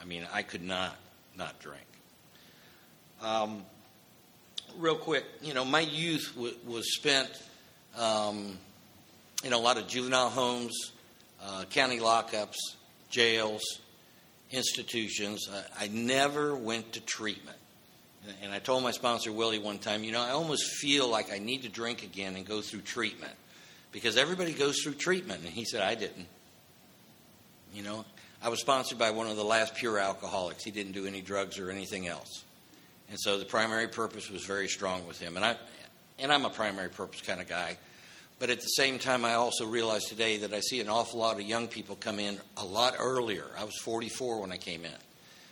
I 0.00 0.04
mean, 0.04 0.26
I 0.32 0.42
could 0.42 0.62
not 0.62 0.96
not 1.36 1.58
drink. 1.60 1.80
Um, 3.22 3.64
real 4.76 4.96
quick, 4.96 5.24
you 5.40 5.54
know, 5.54 5.64
my 5.64 5.80
youth 5.80 6.32
w- 6.34 6.54
was 6.66 6.94
spent 6.94 7.30
um, 7.98 8.58
in 9.42 9.52
a 9.52 9.58
lot 9.58 9.78
of 9.78 9.88
juvenile 9.88 10.28
homes, 10.28 10.92
uh, 11.44 11.64
county 11.70 11.98
lockups, 11.98 12.56
jails, 13.10 13.62
institutions. 14.50 15.48
I, 15.52 15.84
I 15.84 15.88
never 15.88 16.56
went 16.56 16.92
to 16.92 17.00
treatment. 17.00 17.56
And, 18.26 18.36
and 18.44 18.52
I 18.52 18.58
told 18.58 18.82
my 18.82 18.92
sponsor, 18.92 19.32
Willie, 19.32 19.58
one 19.58 19.78
time, 19.78 20.04
you 20.04 20.12
know, 20.12 20.22
I 20.22 20.30
almost 20.30 20.64
feel 20.64 21.08
like 21.08 21.32
I 21.32 21.38
need 21.38 21.62
to 21.62 21.68
drink 21.68 22.02
again 22.02 22.36
and 22.36 22.46
go 22.46 22.60
through 22.60 22.80
treatment 22.80 23.32
because 23.92 24.16
everybody 24.16 24.52
goes 24.52 24.80
through 24.82 24.94
treatment. 24.94 25.42
And 25.44 25.50
he 25.50 25.64
said, 25.64 25.82
I 25.82 25.94
didn't. 25.94 26.26
You 27.74 27.82
know, 27.82 28.04
I 28.42 28.48
was 28.48 28.60
sponsored 28.60 28.98
by 28.98 29.10
one 29.10 29.26
of 29.26 29.36
the 29.36 29.44
last 29.44 29.74
pure 29.74 29.98
alcoholics. 29.98 30.64
He 30.64 30.70
didn't 30.70 30.92
do 30.92 31.06
any 31.06 31.20
drugs 31.20 31.58
or 31.58 31.70
anything 31.70 32.06
else. 32.06 32.44
And 33.10 33.18
so 33.20 33.38
the 33.38 33.44
primary 33.44 33.88
purpose 33.88 34.30
was 34.30 34.44
very 34.44 34.68
strong 34.68 35.06
with 35.06 35.20
him. 35.20 35.36
And, 35.36 35.44
I, 35.44 35.56
and 36.18 36.32
I'm 36.32 36.44
a 36.44 36.50
primary 36.50 36.88
purpose 36.88 37.20
kind 37.20 37.40
of 37.40 37.48
guy. 37.48 37.76
But 38.38 38.50
at 38.50 38.60
the 38.60 38.66
same 38.66 38.98
time, 38.98 39.24
I 39.24 39.34
also 39.34 39.66
realize 39.66 40.04
today 40.04 40.38
that 40.38 40.52
I 40.52 40.60
see 40.60 40.80
an 40.80 40.88
awful 40.88 41.20
lot 41.20 41.36
of 41.36 41.42
young 41.42 41.68
people 41.68 41.96
come 41.96 42.18
in 42.18 42.38
a 42.56 42.64
lot 42.64 42.94
earlier. 42.98 43.44
I 43.58 43.64
was 43.64 43.78
44 43.82 44.40
when 44.40 44.52
I 44.52 44.56
came 44.56 44.84
in. 44.84 44.90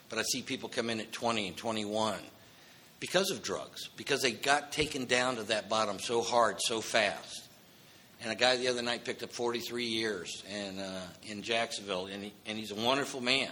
But 0.08 0.18
I 0.18 0.22
see 0.22 0.42
people 0.42 0.68
come 0.68 0.90
in 0.90 1.00
at 1.00 1.12
20 1.12 1.48
and 1.48 1.56
21 1.56 2.18
because 3.00 3.30
of 3.30 3.42
drugs, 3.42 3.88
because 3.96 4.22
they 4.22 4.32
got 4.32 4.72
taken 4.72 5.06
down 5.06 5.36
to 5.36 5.42
that 5.44 5.68
bottom 5.68 5.98
so 5.98 6.22
hard, 6.22 6.56
so 6.60 6.80
fast. 6.80 7.48
And 8.22 8.30
a 8.30 8.34
guy 8.34 8.56
the 8.56 8.68
other 8.68 8.82
night 8.82 9.04
picked 9.04 9.22
up 9.22 9.32
43 9.32 9.84
years 9.84 10.44
and, 10.48 10.78
uh, 10.78 11.00
in 11.28 11.42
Jacksonville, 11.42 12.06
and, 12.06 12.24
he, 12.24 12.32
and 12.46 12.56
he's 12.56 12.70
a 12.70 12.76
wonderful 12.76 13.20
man. 13.20 13.50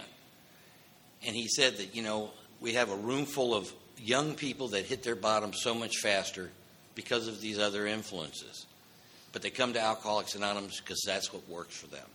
And 1.25 1.35
he 1.35 1.47
said 1.47 1.77
that, 1.77 1.95
you 1.95 2.01
know, 2.01 2.31
we 2.61 2.73
have 2.73 2.89
a 2.89 2.95
room 2.95 3.25
full 3.25 3.53
of 3.53 3.71
young 3.97 4.35
people 4.35 4.69
that 4.69 4.85
hit 4.85 5.03
their 5.03 5.15
bottom 5.15 5.51
so 5.53 5.73
much 5.73 5.97
faster 5.97 6.49
because 6.95 7.27
of 7.27 7.41
these 7.41 7.59
other 7.59 7.85
influences. 7.87 8.65
But 9.31 9.41
they 9.41 9.49
come 9.49 9.73
to 9.73 9.79
Alcoholics 9.79 10.35
Anonymous 10.35 10.79
because 10.79 11.03
that's 11.05 11.31
what 11.31 11.47
works 11.47 11.75
for 11.77 11.87
them. 11.87 12.07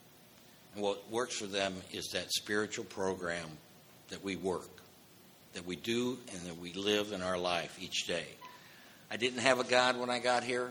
And 0.74 0.82
what 0.82 1.10
works 1.10 1.36
for 1.36 1.46
them 1.46 1.74
is 1.92 2.10
that 2.12 2.30
spiritual 2.30 2.84
program 2.84 3.48
that 4.08 4.22
we 4.22 4.36
work, 4.36 4.68
that 5.54 5.66
we 5.66 5.76
do, 5.76 6.18
and 6.32 6.40
that 6.42 6.58
we 6.58 6.72
live 6.74 7.12
in 7.12 7.22
our 7.22 7.38
life 7.38 7.78
each 7.80 8.06
day. 8.06 8.26
I 9.10 9.16
didn't 9.16 9.40
have 9.40 9.60
a 9.60 9.64
God 9.64 9.98
when 9.98 10.10
I 10.10 10.18
got 10.18 10.44
here. 10.44 10.70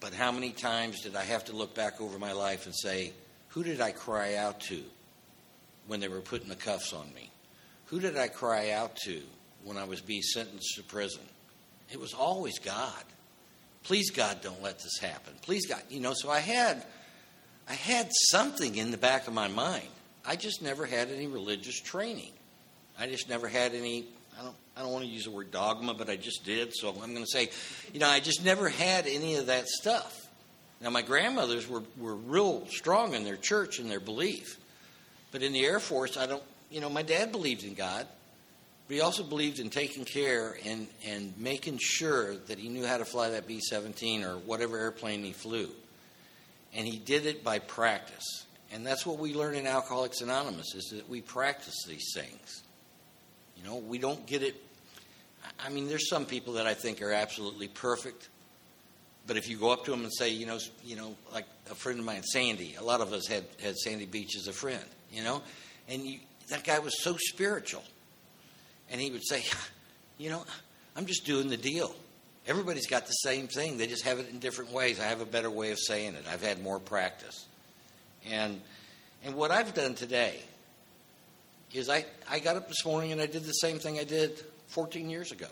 But 0.00 0.12
how 0.12 0.30
many 0.30 0.50
times 0.50 1.00
did 1.00 1.16
I 1.16 1.24
have 1.24 1.46
to 1.46 1.56
look 1.56 1.74
back 1.74 2.00
over 2.00 2.18
my 2.18 2.32
life 2.32 2.66
and 2.66 2.74
say, 2.74 3.12
who 3.48 3.64
did 3.64 3.80
I 3.80 3.92
cry 3.92 4.34
out 4.34 4.60
to 4.62 4.82
when 5.86 6.00
they 6.00 6.08
were 6.08 6.20
putting 6.20 6.48
the 6.48 6.54
cuffs 6.54 6.92
on 6.92 7.12
me? 7.14 7.30
Who 7.86 8.00
did 8.00 8.18
I 8.18 8.28
cry 8.28 8.72
out 8.72 8.96
to 9.04 9.22
when 9.64 9.78
I 9.78 9.84
was 9.84 10.02
being 10.02 10.22
sentenced 10.22 10.74
to 10.76 10.82
prison? 10.82 11.22
It 11.90 11.98
was 11.98 12.12
always 12.12 12.58
God. 12.58 13.04
Please, 13.86 14.10
God, 14.10 14.40
don't 14.42 14.62
let 14.62 14.78
this 14.78 14.98
happen. 14.98 15.32
Please, 15.42 15.66
God. 15.66 15.82
You 15.88 16.00
know, 16.00 16.12
so 16.14 16.30
I 16.30 16.40
had, 16.40 16.84
I 17.68 17.74
had 17.74 18.10
something 18.30 18.76
in 18.76 18.90
the 18.90 18.98
back 18.98 19.28
of 19.28 19.34
my 19.34 19.48
mind. 19.48 19.86
I 20.24 20.36
just 20.36 20.60
never 20.60 20.86
had 20.86 21.10
any 21.10 21.26
religious 21.26 21.80
training. 21.80 22.32
I 22.98 23.06
just 23.06 23.28
never 23.28 23.48
had 23.48 23.74
any 23.74 24.06
I 24.38 24.44
don't, 24.44 24.56
I 24.76 24.82
don't 24.82 24.92
want 24.92 25.04
to 25.04 25.10
use 25.10 25.24
the 25.24 25.30
word 25.30 25.50
dogma, 25.50 25.94
but 25.94 26.10
I 26.10 26.16
just 26.16 26.44
did. 26.44 26.74
So 26.74 26.90
I'm 26.90 27.12
going 27.12 27.24
to 27.24 27.26
say, 27.26 27.48
you 27.92 28.00
know, 28.00 28.08
I 28.08 28.20
just 28.20 28.44
never 28.44 28.68
had 28.68 29.06
any 29.06 29.36
of 29.36 29.46
that 29.46 29.66
stuff. 29.66 30.28
Now, 30.80 30.90
my 30.90 31.00
grandmothers 31.00 31.66
were, 31.66 31.82
were 31.96 32.14
real 32.14 32.66
strong 32.68 33.14
in 33.14 33.24
their 33.24 33.36
church 33.36 33.78
and 33.78 33.90
their 33.90 34.00
belief. 34.00 34.58
But 35.32 35.42
in 35.42 35.52
the 35.52 35.64
Air 35.64 35.80
Force, 35.80 36.18
I 36.18 36.26
don't, 36.26 36.42
you 36.70 36.82
know, 36.82 36.90
my 36.90 37.02
dad 37.02 37.32
believed 37.32 37.64
in 37.64 37.72
God, 37.72 38.06
but 38.86 38.94
he 38.94 39.00
also 39.00 39.24
believed 39.24 39.58
in 39.58 39.70
taking 39.70 40.04
care 40.04 40.56
and, 40.64 40.86
and 41.06 41.34
making 41.36 41.78
sure 41.80 42.36
that 42.36 42.58
he 42.58 42.68
knew 42.68 42.86
how 42.86 42.98
to 42.98 43.04
fly 43.04 43.30
that 43.30 43.46
B 43.46 43.60
17 43.60 44.22
or 44.22 44.36
whatever 44.36 44.78
airplane 44.78 45.24
he 45.24 45.32
flew. 45.32 45.70
And 46.74 46.86
he 46.86 46.98
did 46.98 47.26
it 47.26 47.42
by 47.42 47.58
practice. 47.58 48.46
And 48.72 48.86
that's 48.86 49.04
what 49.06 49.18
we 49.18 49.34
learn 49.34 49.54
in 49.54 49.66
Alcoholics 49.66 50.20
Anonymous 50.20 50.74
is 50.74 50.90
that 50.92 51.08
we 51.08 51.20
practice 51.20 51.84
these 51.86 52.12
things. 52.14 52.62
You 53.56 53.64
know, 53.64 53.76
we 53.76 53.98
don't 53.98 54.24
get 54.26 54.42
it. 54.42 54.54
I 55.58 55.70
mean, 55.70 55.88
there's 55.88 56.08
some 56.08 56.26
people 56.26 56.54
that 56.54 56.66
I 56.66 56.74
think 56.74 57.00
are 57.02 57.12
absolutely 57.12 57.68
perfect, 57.68 58.28
but 59.26 59.36
if 59.36 59.48
you 59.48 59.56
go 59.56 59.70
up 59.70 59.84
to 59.86 59.90
them 59.90 60.02
and 60.02 60.12
say, 60.12 60.30
you 60.30 60.46
know, 60.46 60.58
you 60.84 60.96
know, 60.96 61.16
like 61.32 61.46
a 61.70 61.74
friend 61.74 61.98
of 61.98 62.04
mine, 62.04 62.22
Sandy, 62.22 62.76
a 62.78 62.82
lot 62.82 63.00
of 63.00 63.12
us 63.12 63.26
had 63.26 63.44
had 63.62 63.76
Sandy 63.76 64.06
Beach 64.06 64.36
as 64.36 64.48
a 64.48 64.52
friend, 64.52 64.84
you 65.10 65.22
know, 65.22 65.42
and 65.88 66.02
you, 66.02 66.18
that 66.48 66.64
guy 66.64 66.78
was 66.78 67.02
so 67.02 67.16
spiritual, 67.16 67.82
and 68.90 69.00
he 69.00 69.10
would 69.10 69.26
say, 69.26 69.42
you 70.18 70.30
know, 70.30 70.44
I'm 70.94 71.06
just 71.06 71.26
doing 71.26 71.48
the 71.48 71.56
deal. 71.56 71.94
Everybody's 72.46 72.86
got 72.86 73.06
the 73.06 73.12
same 73.12 73.48
thing. 73.48 73.76
They 73.76 73.86
just 73.86 74.04
have 74.04 74.18
it 74.18 74.30
in 74.30 74.38
different 74.38 74.72
ways. 74.72 75.00
I 75.00 75.04
have 75.04 75.20
a 75.20 75.26
better 75.26 75.50
way 75.50 75.72
of 75.72 75.78
saying 75.78 76.14
it. 76.14 76.24
I've 76.30 76.42
had 76.42 76.62
more 76.62 76.78
practice, 76.78 77.46
and 78.28 78.60
and 79.24 79.34
what 79.34 79.50
I've 79.50 79.74
done 79.74 79.94
today 79.94 80.40
is 81.72 81.88
I, 81.88 82.04
I 82.30 82.38
got 82.38 82.56
up 82.56 82.68
this 82.68 82.84
morning 82.84 83.12
and 83.12 83.20
I 83.20 83.26
did 83.26 83.44
the 83.44 83.52
same 83.52 83.78
thing 83.78 83.98
I 83.98 84.04
did 84.04 84.40
14 84.68 85.10
years 85.10 85.32
ago. 85.32 85.48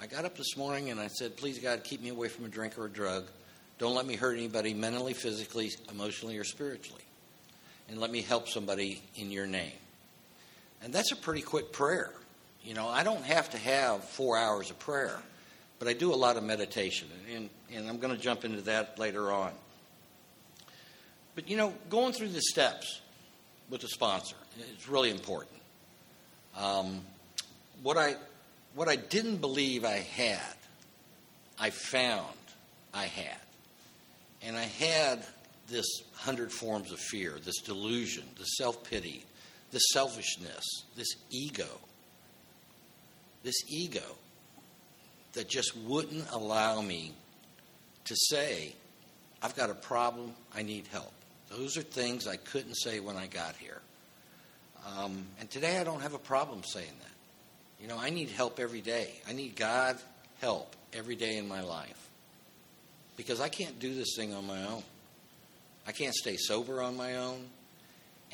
I 0.00 0.06
got 0.06 0.24
up 0.24 0.36
this 0.36 0.56
morning 0.56 0.90
and 0.90 0.98
I 0.98 1.08
said, 1.08 1.36
Please, 1.36 1.58
God, 1.58 1.84
keep 1.84 2.02
me 2.02 2.08
away 2.08 2.28
from 2.28 2.44
a 2.44 2.48
drink 2.48 2.78
or 2.78 2.86
a 2.86 2.90
drug. 2.90 3.24
Don't 3.78 3.94
let 3.94 4.06
me 4.06 4.16
hurt 4.16 4.36
anybody 4.36 4.74
mentally, 4.74 5.14
physically, 5.14 5.70
emotionally, 5.90 6.38
or 6.38 6.44
spiritually. 6.44 7.02
And 7.88 7.98
let 7.98 8.10
me 8.10 8.22
help 8.22 8.48
somebody 8.48 9.02
in 9.16 9.30
your 9.30 9.46
name. 9.46 9.72
And 10.82 10.92
that's 10.92 11.12
a 11.12 11.16
pretty 11.16 11.42
quick 11.42 11.72
prayer. 11.72 12.12
You 12.64 12.74
know, 12.74 12.88
I 12.88 13.02
don't 13.02 13.24
have 13.24 13.50
to 13.50 13.58
have 13.58 14.04
four 14.04 14.36
hours 14.36 14.70
of 14.70 14.78
prayer, 14.78 15.20
but 15.78 15.88
I 15.88 15.94
do 15.94 16.12
a 16.12 16.16
lot 16.16 16.36
of 16.36 16.44
meditation. 16.44 17.08
And, 17.34 17.50
and 17.74 17.88
I'm 17.88 17.98
going 17.98 18.14
to 18.14 18.20
jump 18.20 18.44
into 18.44 18.62
that 18.62 18.98
later 18.98 19.32
on. 19.32 19.52
But, 21.34 21.48
you 21.48 21.56
know, 21.56 21.74
going 21.90 22.12
through 22.12 22.28
the 22.28 22.42
steps 22.42 23.00
with 23.68 23.82
a 23.84 23.88
sponsor, 23.88 24.36
it's 24.72 24.88
really 24.88 25.10
important. 25.10 25.56
Um, 26.58 27.00
what 27.82 27.96
I 27.96 28.16
what 28.74 28.88
I 28.88 28.96
didn't 28.96 29.36
believe 29.36 29.84
I 29.84 29.98
had, 29.98 30.56
I 31.58 31.70
found 31.70 32.26
I 32.94 33.04
had, 33.04 33.40
and 34.42 34.56
I 34.56 34.64
had 34.64 35.24
this 35.68 36.02
hundred 36.14 36.52
forms 36.52 36.92
of 36.92 36.98
fear, 36.98 37.38
this 37.44 37.58
delusion, 37.58 38.24
this 38.38 38.56
self 38.56 38.84
pity, 38.84 39.24
this 39.70 39.82
selfishness, 39.92 40.84
this 40.96 41.16
ego, 41.30 41.68
this 43.42 43.56
ego 43.68 44.02
that 45.32 45.48
just 45.48 45.76
wouldn't 45.76 46.30
allow 46.30 46.80
me 46.80 47.12
to 48.04 48.14
say, 48.16 48.74
I've 49.42 49.56
got 49.56 49.70
a 49.70 49.74
problem, 49.74 50.34
I 50.54 50.62
need 50.62 50.86
help. 50.88 51.12
Those 51.50 51.76
are 51.76 51.82
things 51.82 52.26
I 52.26 52.36
couldn't 52.36 52.74
say 52.74 53.00
when 53.00 53.16
I 53.16 53.26
got 53.26 53.56
here. 53.56 53.80
Um, 54.86 55.26
and 55.38 55.50
today 55.50 55.78
I 55.78 55.84
don't 55.84 56.00
have 56.00 56.14
a 56.14 56.18
problem 56.18 56.62
saying 56.64 56.92
that. 57.00 57.82
You 57.82 57.88
know, 57.88 57.98
I 57.98 58.10
need 58.10 58.28
help 58.28 58.60
every 58.60 58.80
day. 58.80 59.20
I 59.28 59.32
need 59.32 59.56
God 59.56 59.98
help 60.40 60.74
every 60.92 61.16
day 61.16 61.36
in 61.36 61.48
my 61.48 61.62
life. 61.62 62.08
Because 63.16 63.40
I 63.40 63.48
can't 63.48 63.78
do 63.78 63.94
this 63.94 64.14
thing 64.16 64.32
on 64.34 64.46
my 64.46 64.64
own. 64.66 64.82
I 65.86 65.92
can't 65.92 66.14
stay 66.14 66.36
sober 66.36 66.80
on 66.82 66.96
my 66.96 67.16
own. 67.16 67.44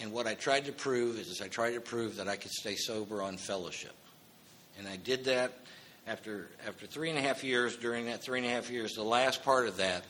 And 0.00 0.12
what 0.12 0.26
I 0.26 0.34
tried 0.34 0.66
to 0.66 0.72
prove 0.72 1.18
is, 1.18 1.28
is 1.28 1.40
I 1.40 1.48
tried 1.48 1.72
to 1.72 1.80
prove 1.80 2.16
that 2.16 2.28
I 2.28 2.36
could 2.36 2.52
stay 2.52 2.76
sober 2.76 3.22
on 3.22 3.36
fellowship. 3.36 3.94
And 4.78 4.87
I 4.87 4.97
did 4.97 5.25
that 5.25 5.52
after 6.06 6.49
after 6.66 6.87
three 6.87 7.11
and 7.11 7.18
a 7.18 7.23
half 7.23 7.44
years. 7.44 7.76
During 7.76 8.06
that 8.06 8.23
three 8.23 8.38
and 8.38 8.47
a 8.47 8.50
half 8.50 8.70
years, 8.70 8.94
the 8.94 9.02
last 9.02 9.42
part 9.42 9.68
of 9.68 9.76
that, 9.78 10.04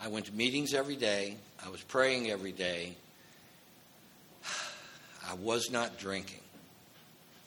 I 0.00 0.08
went 0.08 0.26
to 0.26 0.32
meetings 0.32 0.74
every 0.74 0.96
day. 0.96 1.36
I 1.64 1.68
was 1.68 1.82
praying 1.82 2.30
every 2.30 2.52
day. 2.52 2.96
I 5.28 5.34
was 5.34 5.70
not 5.70 5.98
drinking. 5.98 6.40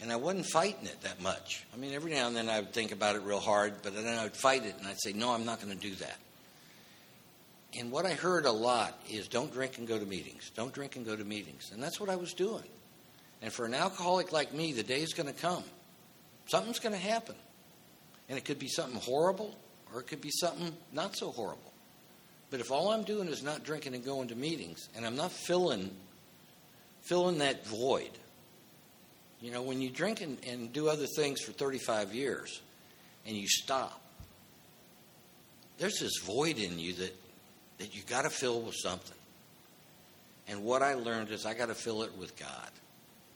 And 0.02 0.12
I 0.12 0.16
wasn't 0.16 0.48
fighting 0.48 0.86
it 0.86 1.00
that 1.02 1.22
much. 1.22 1.64
I 1.74 1.78
mean, 1.78 1.94
every 1.94 2.12
now 2.12 2.26
and 2.26 2.36
then 2.36 2.50
I 2.50 2.60
would 2.60 2.74
think 2.74 2.92
about 2.92 3.16
it 3.16 3.22
real 3.22 3.40
hard, 3.40 3.76
but 3.84 3.96
then 3.96 4.08
I 4.08 4.24
would 4.24 4.36
fight 4.36 4.66
it 4.66 4.76
and 4.80 4.88
I'd 4.88 5.00
say, 5.00 5.14
no, 5.14 5.32
I'm 5.32 5.46
not 5.46 5.62
going 5.62 5.78
to 5.78 5.80
do 5.80 5.94
that. 5.96 6.18
And 7.78 7.92
what 7.92 8.06
I 8.06 8.14
heard 8.14 8.46
a 8.46 8.52
lot 8.52 9.00
is 9.10 9.28
don't 9.28 9.54
drink 9.54 9.78
and 9.78 9.88
go 9.88 10.00
to 10.00 10.06
meetings. 10.06 10.52
Don't 10.56 10.74
drink 10.74 10.96
and 10.96 11.06
go 11.06 11.16
to 11.16 11.24
meetings. 11.24 11.72
And 11.72 11.82
that's 11.82 12.00
what 12.00 12.10
I 12.10 12.16
was 12.16 12.34
doing. 12.34 12.68
And 13.42 13.54
for 13.54 13.66
an 13.66 13.74
alcoholic 13.74 14.32
like 14.32 14.54
me, 14.54 14.74
the 14.74 14.84
day 14.84 15.02
is 15.02 15.14
going 15.14 15.28
to 15.28 15.40
come. 15.40 15.64
Something's 16.52 16.80
going 16.80 16.94
to 16.94 17.00
happen. 17.00 17.36
And 18.28 18.38
it 18.38 18.44
could 18.44 18.60
be 18.60 18.68
something 18.68 19.00
horrible 19.00 19.56
or 19.94 20.02
it 20.02 20.08
could 20.08 20.20
be 20.20 20.32
something 20.32 20.74
not 20.92 21.16
so 21.16 21.32
horrible. 21.32 21.72
But 22.50 22.60
if 22.60 22.72
all 22.72 22.92
I'm 22.92 23.04
doing 23.04 23.30
is 23.30 23.42
not 23.42 23.64
drinking 23.64 23.96
and 23.96 24.04
going 24.04 24.28
to 24.28 24.36
meetings, 24.36 24.90
and 24.96 25.06
I'm 25.06 25.16
not 25.16 25.32
filling 25.32 25.90
filling 27.04 27.40
that 27.40 27.66
void, 27.66 28.12
you 29.40 29.52
know, 29.52 29.62
when 29.62 29.82
you 29.82 29.90
drink 29.90 30.22
and, 30.22 30.38
and 30.46 30.72
do 30.72 30.88
other 30.88 31.08
things 31.16 31.42
for 31.42 31.52
35 31.54 32.14
years, 32.14 32.62
and 33.26 33.36
you 33.36 33.48
stop, 33.48 34.02
there's 35.78 36.00
this 36.00 36.20
void 36.22 36.58
in 36.58 36.78
you 36.78 36.94
that 36.94 37.16
that 37.78 37.96
you 37.96 38.02
got 38.04 38.24
to 38.24 38.30
fill 38.30 38.62
with 38.62 38.76
something. 38.76 39.18
And 40.50 40.66
what 40.66 40.84
I 40.84 40.96
learned 40.96 41.32
is 41.32 41.46
I 41.46 41.54
got 41.54 41.68
to 41.68 41.76
fill 41.76 42.04
it 42.04 42.12
with 42.18 42.38
God. 42.38 42.70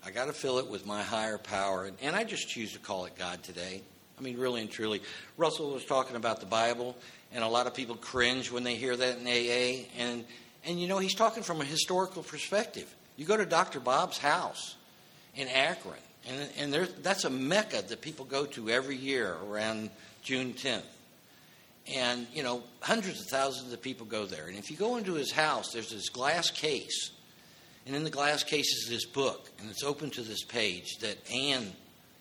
I 0.05 0.11
got 0.11 0.25
to 0.25 0.33
fill 0.33 0.59
it 0.59 0.67
with 0.67 0.85
my 0.85 1.01
higher 1.01 1.39
power. 1.39 1.85
And, 1.85 1.97
and 2.01 2.15
I 2.15 2.23
just 2.23 2.47
choose 2.47 2.73
to 2.73 2.79
call 2.79 3.05
it 3.05 3.17
God 3.17 3.41
today. 3.41 3.81
I 4.17 4.21
mean, 4.21 4.37
really 4.37 4.61
and 4.61 4.69
truly. 4.69 5.01
Russell 5.35 5.71
was 5.71 5.83
talking 5.83 6.15
about 6.15 6.39
the 6.39 6.45
Bible, 6.45 6.95
and 7.33 7.43
a 7.43 7.47
lot 7.47 7.65
of 7.65 7.73
people 7.73 7.95
cringe 7.95 8.51
when 8.51 8.63
they 8.63 8.75
hear 8.75 8.95
that 8.95 9.17
in 9.17 9.27
AA. 9.27 9.87
And, 9.97 10.23
and 10.63 10.79
you 10.79 10.87
know, 10.87 10.99
he's 10.99 11.15
talking 11.15 11.41
from 11.41 11.59
a 11.59 11.65
historical 11.65 12.21
perspective. 12.21 12.93
You 13.17 13.25
go 13.25 13.35
to 13.35 13.45
Dr. 13.45 13.79
Bob's 13.79 14.19
house 14.19 14.75
in 15.35 15.47
Akron, 15.47 15.95
and, 16.29 16.49
and 16.59 16.73
there, 16.73 16.85
that's 16.85 17.25
a 17.25 17.29
mecca 17.29 17.83
that 17.87 18.01
people 18.01 18.25
go 18.25 18.45
to 18.45 18.69
every 18.69 18.95
year 18.95 19.35
around 19.49 19.89
June 20.21 20.53
10th. 20.53 20.83
And, 21.93 22.27
you 22.33 22.43
know, 22.43 22.63
hundreds 22.79 23.21
of 23.21 23.27
thousands 23.27 23.73
of 23.73 23.81
people 23.81 24.05
go 24.05 24.25
there. 24.25 24.47
And 24.47 24.57
if 24.57 24.71
you 24.71 24.77
go 24.77 24.97
into 24.97 25.13
his 25.13 25.31
house, 25.31 25.71
there's 25.71 25.91
this 25.91 26.09
glass 26.09 26.49
case. 26.51 27.11
And 27.85 27.95
in 27.95 28.03
the 28.03 28.09
glass 28.09 28.43
case 28.43 28.73
is 28.73 28.87
this 28.89 29.05
book. 29.05 29.49
And 29.59 29.69
it's 29.69 29.83
open 29.83 30.09
to 30.11 30.21
this 30.21 30.43
page 30.43 30.97
that 31.01 31.17
Anne, 31.31 31.71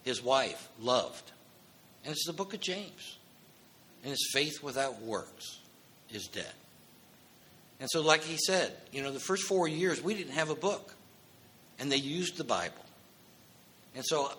his 0.02 0.22
wife, 0.22 0.68
loved. 0.80 1.32
And 2.04 2.12
it's 2.12 2.26
the 2.26 2.32
book 2.32 2.52
of 2.52 2.60
James. 2.60 3.18
And 4.02 4.12
it's 4.12 4.30
faith 4.32 4.62
without 4.62 5.00
works 5.00 5.60
is 6.10 6.26
dead. 6.26 6.52
And 7.80 7.90
so, 7.90 8.02
like 8.02 8.22
he 8.22 8.36
said, 8.36 8.72
you 8.92 9.02
know, 9.02 9.10
the 9.10 9.20
first 9.20 9.44
four 9.44 9.66
years 9.66 10.02
we 10.02 10.14
didn't 10.14 10.34
have 10.34 10.50
a 10.50 10.54
book. 10.54 10.94
And 11.78 11.90
they 11.90 11.96
used 11.96 12.36
the 12.36 12.44
Bible. 12.44 12.84
And 13.94 14.04
so, 14.04 14.32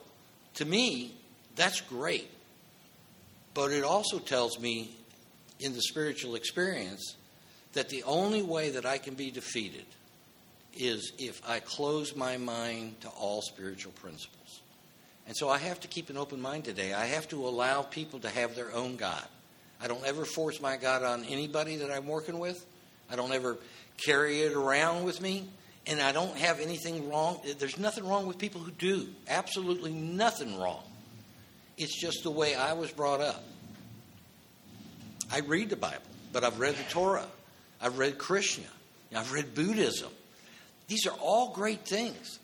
to 0.55 0.65
me, 0.65 1.15
that's 1.55 1.81
great. 1.81 2.29
But 3.53 3.71
it 3.71 3.83
also 3.83 4.19
tells 4.19 4.59
me 4.59 4.95
in 5.59 5.73
the 5.73 5.81
spiritual 5.81 6.35
experience 6.35 7.15
that 7.73 7.89
the 7.89 8.03
only 8.03 8.41
way 8.41 8.71
that 8.71 8.85
I 8.85 8.97
can 8.97 9.15
be 9.15 9.31
defeated 9.31 9.85
is 10.75 11.13
if 11.17 11.41
I 11.47 11.59
close 11.59 12.15
my 12.15 12.37
mind 12.37 13.01
to 13.01 13.09
all 13.09 13.41
spiritual 13.41 13.91
principles. 13.93 14.61
And 15.27 15.35
so 15.35 15.49
I 15.49 15.57
have 15.57 15.79
to 15.81 15.87
keep 15.87 16.09
an 16.09 16.17
open 16.17 16.41
mind 16.41 16.65
today. 16.65 16.93
I 16.93 17.05
have 17.05 17.27
to 17.29 17.47
allow 17.47 17.81
people 17.81 18.19
to 18.19 18.29
have 18.29 18.55
their 18.55 18.73
own 18.73 18.95
God. 18.95 19.23
I 19.81 19.87
don't 19.87 20.05
ever 20.05 20.25
force 20.25 20.61
my 20.61 20.77
God 20.77 21.03
on 21.03 21.23
anybody 21.25 21.77
that 21.77 21.91
I'm 21.91 22.07
working 22.07 22.39
with. 22.39 22.65
I 23.11 23.15
don't 23.15 23.31
ever 23.31 23.57
carry 24.05 24.41
it 24.41 24.53
around 24.53 25.03
with 25.03 25.21
me. 25.21 25.47
And 25.87 26.01
I 26.01 26.11
don't 26.11 26.35
have 26.37 26.59
anything 26.59 27.09
wrong. 27.09 27.39
There's 27.59 27.77
nothing 27.77 28.07
wrong 28.07 28.25
with 28.25 28.37
people 28.37 28.61
who 28.61 28.71
do. 28.71 29.07
Absolutely 29.27 29.93
nothing 29.93 30.57
wrong. 30.59 30.83
It's 31.77 31.99
just 31.99 32.23
the 32.23 32.31
way 32.31 32.55
I 32.55 32.73
was 32.73 32.91
brought 32.91 33.21
up. 33.21 33.43
I 35.31 35.39
read 35.39 35.69
the 35.69 35.75
Bible, 35.75 36.01
but 36.31 36.43
I've 36.43 36.59
read 36.59 36.75
the 36.75 36.83
Torah. 36.83 37.27
I've 37.81 37.97
read 37.97 38.17
Krishna. 38.17 38.65
I've 39.15 39.31
read 39.31 39.53
Buddhism. 39.55 40.11
These 40.87 41.07
are 41.07 41.15
all 41.21 41.51
great 41.53 41.85
things. 41.85 42.39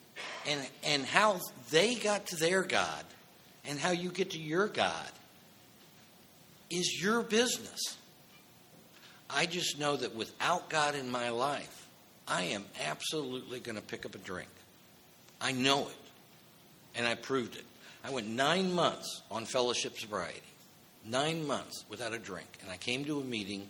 And, 0.48 0.60
and 0.84 1.06
how 1.06 1.40
they 1.70 1.96
got 1.96 2.28
to 2.28 2.36
their 2.36 2.64
God 2.64 3.04
and 3.66 3.80
how 3.80 3.92
you 3.92 4.10
get 4.10 4.32
to 4.32 4.40
your 4.40 4.68
God 4.68 5.10
is 6.70 7.00
your 7.02 7.22
business. 7.22 7.98
I 9.30 9.46
just 9.46 9.80
know 9.80 9.96
that 9.98 10.16
without 10.16 10.70
God 10.70 10.96
in 10.96 11.10
my 11.10 11.30
life, 11.30 11.88
I 12.28 12.44
am 12.44 12.66
absolutely 12.88 13.60
going 13.60 13.78
to 13.78 13.82
pick 13.82 14.06
up 14.06 14.16
a 14.16 14.20
drink. 14.20 14.50
I 15.40 15.52
know 15.52 15.88
it. 15.88 15.96
And 16.96 17.08
I 17.08 17.16
proved 17.16 17.56
it. 17.56 17.66
I 18.04 18.10
went 18.10 18.28
nine 18.28 18.74
months 18.74 19.22
on 19.32 19.46
fellowship 19.46 19.98
sobriety 19.98 20.42
nine 21.06 21.46
months 21.46 21.86
without 21.90 22.14
a 22.14 22.20
drink. 22.20 22.48
And 22.62 22.72
I 22.72 22.78
came 22.78 23.06
to 23.06 23.20
a 23.20 23.24
meeting 23.24 23.70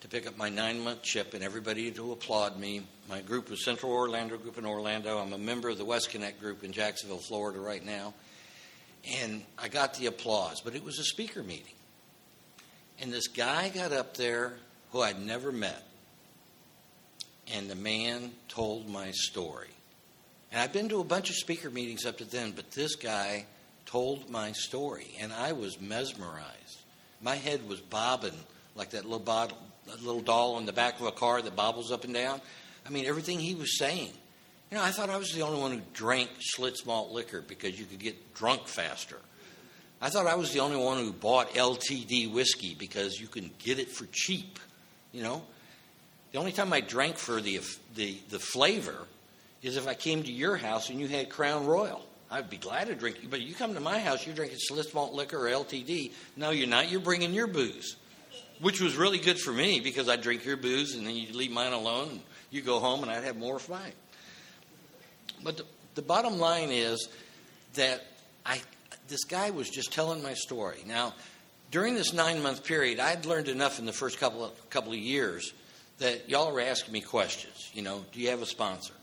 to 0.00 0.08
pick 0.08 0.26
up 0.26 0.36
my 0.36 0.48
nine 0.48 0.80
month 0.80 1.02
chip 1.02 1.34
and 1.34 1.42
everybody 1.42 1.90
to 1.90 2.12
applaud 2.12 2.58
me. 2.58 2.82
My 3.08 3.20
group 3.20 3.50
was 3.50 3.64
Central 3.64 3.92
Orlando 3.92 4.36
Group 4.36 4.58
in 4.58 4.66
Orlando. 4.66 5.18
I'm 5.18 5.32
a 5.32 5.38
member 5.38 5.68
of 5.68 5.78
the 5.78 5.84
West 5.84 6.10
Connect 6.10 6.40
Group 6.40 6.62
in 6.62 6.72
Jacksonville, 6.72 7.18
Florida 7.18 7.58
right 7.58 7.84
now. 7.84 8.14
And 9.22 9.42
I 9.58 9.68
got 9.68 9.94
the 9.94 10.06
applause, 10.06 10.60
but 10.60 10.74
it 10.74 10.84
was 10.84 10.98
a 10.98 11.04
speaker 11.04 11.42
meeting. 11.42 11.74
And 13.00 13.12
this 13.12 13.28
guy 13.28 13.68
got 13.68 13.92
up 13.92 14.16
there 14.16 14.54
who 14.92 15.00
I'd 15.00 15.20
never 15.20 15.52
met. 15.52 15.82
And 17.54 17.70
the 17.70 17.76
man 17.76 18.32
told 18.48 18.88
my 18.88 19.10
story. 19.12 19.68
And 20.52 20.60
I've 20.60 20.72
been 20.72 20.88
to 20.90 21.00
a 21.00 21.04
bunch 21.04 21.30
of 21.30 21.36
speaker 21.36 21.70
meetings 21.70 22.06
up 22.06 22.18
to 22.18 22.24
then, 22.24 22.52
but 22.52 22.70
this 22.72 22.96
guy 22.96 23.46
told 23.86 24.28
my 24.28 24.52
story, 24.52 25.08
and 25.18 25.32
I 25.32 25.52
was 25.52 25.80
mesmerized. 25.80 26.82
My 27.22 27.36
head 27.36 27.66
was 27.66 27.80
bobbing 27.80 28.38
like 28.74 28.90
that 28.90 29.04
little, 29.04 29.18
bottle, 29.18 29.58
that 29.88 30.02
little 30.02 30.20
doll 30.20 30.58
in 30.58 30.66
the 30.66 30.72
back 30.72 31.00
of 31.00 31.06
a 31.06 31.12
car 31.12 31.42
that 31.42 31.56
bobbles 31.56 31.90
up 31.90 32.04
and 32.04 32.14
down. 32.14 32.40
I 32.86 32.90
mean, 32.90 33.06
everything 33.06 33.38
he 33.38 33.54
was 33.54 33.78
saying. 33.78 34.12
You 34.70 34.76
know, 34.76 34.84
I 34.84 34.90
thought 34.90 35.10
I 35.10 35.16
was 35.16 35.32
the 35.32 35.42
only 35.42 35.60
one 35.60 35.72
who 35.72 35.80
drank 35.94 36.30
Schlitz 36.40 36.84
malt 36.86 37.10
liquor 37.10 37.42
because 37.46 37.78
you 37.78 37.86
could 37.86 37.98
get 37.98 38.34
drunk 38.34 38.66
faster. 38.66 39.18
I 40.00 40.10
thought 40.10 40.26
I 40.26 40.36
was 40.36 40.52
the 40.52 40.60
only 40.60 40.76
one 40.76 40.98
who 40.98 41.12
bought 41.12 41.54
LTD 41.54 42.32
whiskey 42.32 42.74
because 42.78 43.18
you 43.18 43.26
can 43.26 43.50
get 43.58 43.78
it 43.78 43.90
for 43.90 44.06
cheap. 44.12 44.58
You 45.12 45.22
know, 45.22 45.42
the 46.32 46.38
only 46.38 46.52
time 46.52 46.72
I 46.72 46.80
drank 46.80 47.16
for 47.16 47.40
the 47.40 47.60
the 47.94 48.18
the 48.28 48.38
flavor 48.38 49.06
is 49.62 49.76
if 49.76 49.88
I 49.88 49.94
came 49.94 50.22
to 50.22 50.32
your 50.32 50.56
house 50.56 50.90
and 50.90 51.00
you 51.00 51.08
had 51.08 51.30
Crown 51.30 51.66
Royal. 51.66 52.04
I'd 52.30 52.50
be 52.50 52.58
glad 52.58 52.88
to 52.88 52.94
drink. 52.94 53.30
But 53.30 53.40
you 53.40 53.54
come 53.54 53.74
to 53.74 53.80
my 53.80 53.98
house, 53.98 54.26
you're 54.26 54.34
drinking 54.34 54.58
Schlitz 54.70 54.92
malt 54.92 55.14
liquor 55.14 55.48
or 55.48 55.50
LTD. 55.50 56.12
No, 56.36 56.50
you're 56.50 56.68
not. 56.68 56.90
You're 56.90 57.00
bringing 57.00 57.32
your 57.32 57.46
booze, 57.46 57.96
which 58.60 58.80
was 58.80 58.96
really 58.96 59.18
good 59.18 59.38
for 59.38 59.52
me 59.52 59.80
because 59.80 60.08
I'd 60.08 60.20
drink 60.20 60.44
your 60.44 60.56
booze 60.56 60.94
and 60.94 61.06
then 61.06 61.14
you'd 61.14 61.34
leave 61.34 61.50
mine 61.50 61.72
alone 61.72 62.08
and 62.10 62.20
you 62.50 62.62
go 62.62 62.78
home 62.78 63.02
and 63.02 63.10
I'd 63.10 63.24
have 63.24 63.36
more 63.36 63.56
of. 63.56 63.94
But 65.42 65.58
the, 65.58 65.64
the 65.94 66.02
bottom 66.02 66.38
line 66.38 66.70
is 66.70 67.08
that 67.74 68.04
I, 68.44 68.60
this 69.08 69.24
guy 69.24 69.50
was 69.50 69.68
just 69.68 69.92
telling 69.92 70.22
my 70.22 70.34
story. 70.34 70.78
Now, 70.86 71.14
during 71.70 71.94
this 71.94 72.12
nine 72.12 72.42
month 72.42 72.64
period, 72.64 72.98
I'd 72.98 73.26
learned 73.26 73.48
enough 73.48 73.78
in 73.78 73.86
the 73.86 73.92
first 73.92 74.18
couple 74.18 74.44
of, 74.44 74.70
couple 74.70 74.92
of 74.92 74.98
years 74.98 75.52
that 75.98 76.28
y'all 76.28 76.52
were 76.52 76.60
asking 76.60 76.92
me 76.92 77.00
questions. 77.00 77.70
You 77.74 77.82
know, 77.82 78.04
do 78.12 78.20
you 78.20 78.30
have 78.30 78.42
a 78.42 78.46
sponsor? 78.46 78.94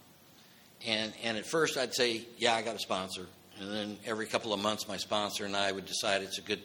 And, 0.87 1.13
and 1.23 1.37
at 1.37 1.45
first 1.45 1.77
I'd 1.77 1.93
say, 1.93 2.21
yeah, 2.37 2.53
I 2.53 2.61
got 2.61 2.75
a 2.75 2.79
sponsor. 2.79 3.27
And 3.59 3.71
then 3.71 3.97
every 4.05 4.25
couple 4.25 4.53
of 4.53 4.59
months, 4.59 4.87
my 4.87 4.97
sponsor 4.97 5.45
and 5.45 5.55
I 5.55 5.71
would 5.71 5.85
decide 5.85 6.21
it's 6.21 6.37
a 6.37 6.41
good, 6.41 6.61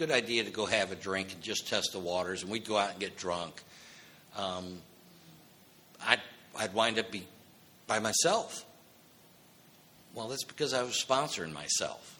good 0.00 0.10
idea 0.10 0.42
to 0.42 0.50
go 0.50 0.64
have 0.64 0.92
a 0.92 0.94
drink 0.94 1.34
and 1.34 1.42
just 1.42 1.68
test 1.68 1.92
the 1.92 1.98
waters. 1.98 2.42
And 2.42 2.50
we'd 2.50 2.64
go 2.64 2.78
out 2.78 2.92
and 2.92 2.98
get 2.98 3.18
drunk. 3.18 3.62
Um, 4.34 4.78
I'd, 6.06 6.22
I'd 6.58 6.72
wind 6.72 6.98
up 6.98 7.10
be, 7.10 7.26
by 7.86 7.98
myself. 7.98 8.64
Well, 10.14 10.28
that's 10.28 10.44
because 10.44 10.72
I 10.72 10.82
was 10.82 10.94
sponsoring 10.94 11.52
myself. 11.52 12.18